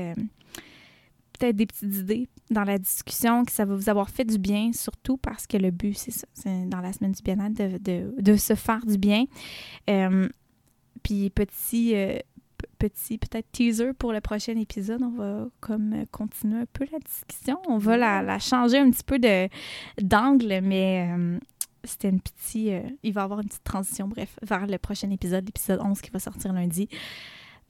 peut-être 1.38 1.57
des 1.57 1.66
petites 1.66 1.94
idées 1.97 2.29
dans 2.51 2.64
la 2.64 2.79
discussion, 2.79 3.44
que 3.44 3.53
ça 3.53 3.64
va 3.64 3.75
vous 3.75 3.88
avoir 3.88 4.11
fait 4.11 4.25
du 4.25 4.38
bien, 4.38 4.73
surtout 4.73 5.16
parce 5.16 5.47
que 5.47 5.57
le 5.57 5.70
but, 5.70 5.97
c'est 5.97 6.11
ça, 6.11 6.27
c'est 6.35 6.66
dans 6.68 6.81
la 6.81 6.92
semaine 6.92 7.12
du 7.12 7.23
bien-être, 7.23 7.55
de, 7.55 7.79
de- 7.79 8.20
de 8.20 8.37
se 8.37 8.55
faire 8.55 8.85
du 8.85 8.99
bien. 8.99 9.25
Euh, 9.88 10.29
puis 11.05 11.31
petit, 11.31 11.95
euh, 11.95 12.19
petit 12.81 13.19
peut-être 13.19 13.47
teaser 13.53 13.93
pour 13.93 14.12
le 14.12 14.21
prochain 14.21 14.57
épisode, 14.57 15.03
on 15.03 15.11
va 15.11 15.47
comme 15.61 15.93
euh, 15.93 16.05
continuer 16.11 16.61
un 16.62 16.67
peu 16.67 16.85
la 16.90 16.98
discussion. 16.98 17.61
On 17.69 17.79
va 17.79 17.96
la, 17.96 18.23
la 18.23 18.38
changer 18.40 18.79
un 18.79 18.90
petit 18.90 19.05
peu 19.05 19.19
de 19.21 19.48
d'angle, 20.02 20.61
mais 20.63 21.09
euh, 21.17 21.38
c'était 21.85 22.09
une 22.09 22.21
petite... 22.21 22.73
euh, 22.73 22.83
il 23.02 23.13
va 23.13 23.21
y 23.21 23.25
avoir 23.25 23.40
une 23.40 23.46
petite 23.48 23.63
transition, 23.65 24.09
bref, 24.09 24.37
vers 24.42 24.67
le 24.67 24.79
prochain 24.79 25.11
épisode, 25.11 25.44
l'épisode 25.46 25.81
11 25.81 26.00
qui 26.00 26.11
va 26.11 26.19
sortir 26.19 26.52
lundi. 26.52 26.88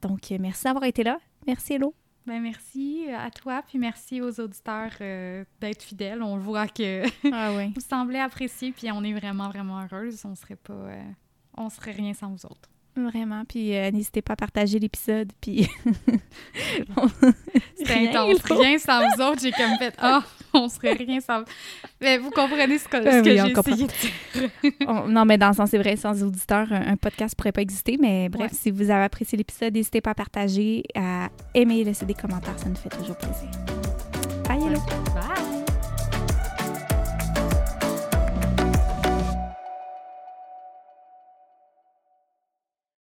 Donc, 0.00 0.30
euh, 0.32 0.38
merci 0.40 0.64
d'avoir 0.64 0.84
été 0.84 1.02
là. 1.02 1.18
Merci, 1.46 1.74
Hello. 1.74 1.94
Ben 2.26 2.40
merci 2.40 3.04
à 3.14 3.30
toi, 3.30 3.62
puis 3.68 3.78
merci 3.78 4.22
aux 4.22 4.40
auditeurs 4.40 4.92
euh, 5.02 5.44
d'être 5.60 5.82
fidèles. 5.82 6.22
On 6.22 6.38
voit 6.38 6.68
que 6.68 7.02
Ah 7.30 7.52
oui. 7.54 7.70
vous 7.74 7.82
semblez 7.82 8.18
apprécier, 8.18 8.72
puis 8.72 8.90
on 8.92 9.04
est 9.04 9.12
vraiment, 9.12 9.50
vraiment 9.50 9.82
heureuse. 9.82 10.24
On 10.24 10.34
serait 10.34 10.56
pas... 10.56 10.72
euh, 10.72 11.02
on 11.58 11.68
serait 11.68 11.90
rien 11.92 12.14
sans 12.14 12.30
vous 12.30 12.46
autres. 12.46 12.70
Vraiment. 12.96 13.44
Puis 13.48 13.76
euh, 13.76 13.90
n'hésitez 13.90 14.22
pas 14.22 14.34
à 14.34 14.36
partager 14.36 14.78
l'épisode. 14.78 15.32
Puis. 15.40 15.68
C'était 17.76 17.94
Rien, 17.94 18.10
intense. 18.10 18.42
Rien 18.50 18.78
sans 18.78 19.00
vous 19.00 19.22
autres, 19.22 19.40
j'ai 19.42 19.50
comme 19.52 19.76
fait 19.78 19.94
«Ah! 19.98 20.22
on 20.54 20.68
serait 20.68 20.92
rien 20.92 21.20
sans. 21.20 21.42
Mais 22.00 22.18
vous 22.18 22.30
comprenez 22.30 22.78
ce 22.78 22.86
que, 22.88 22.96
Euh, 22.98 23.10
ce 23.10 23.24
que 23.24 23.30
oui, 23.30 23.52
j'ai 23.64 23.72
essayé 23.72 23.86
de 23.86 24.40
dire. 24.70 24.72
On- 24.88 25.08
non, 25.08 25.24
mais 25.24 25.36
dans 25.36 25.48
le 25.48 25.54
sens, 25.54 25.70
c'est 25.70 25.78
vrai, 25.78 25.96
sans 25.96 26.22
auditeurs, 26.22 26.72
un, 26.72 26.92
un 26.92 26.96
podcast 26.96 27.34
pourrait 27.36 27.50
pas 27.52 27.62
exister. 27.62 27.96
Mais 28.00 28.28
bref, 28.28 28.52
Ouais. 28.52 28.56
si 28.58 28.70
vous 28.70 28.90
avez 28.90 29.04
apprécié 29.04 29.36
l'épisode, 29.36 29.74
n'hésitez 29.74 30.00
pas 30.00 30.10
à 30.10 30.14
partager, 30.14 30.84
à 30.94 31.28
aimer, 31.54 31.82
laisser 31.82 32.06
des 32.06 32.14
commentaires, 32.14 32.58
ça 32.58 32.68
nous 32.68 32.76
fait 32.76 32.90
toujours 32.90 33.16
plaisir. 33.16 33.48
Bye, 34.48 34.62
hello! 34.62 34.80
Bye! 35.14 35.53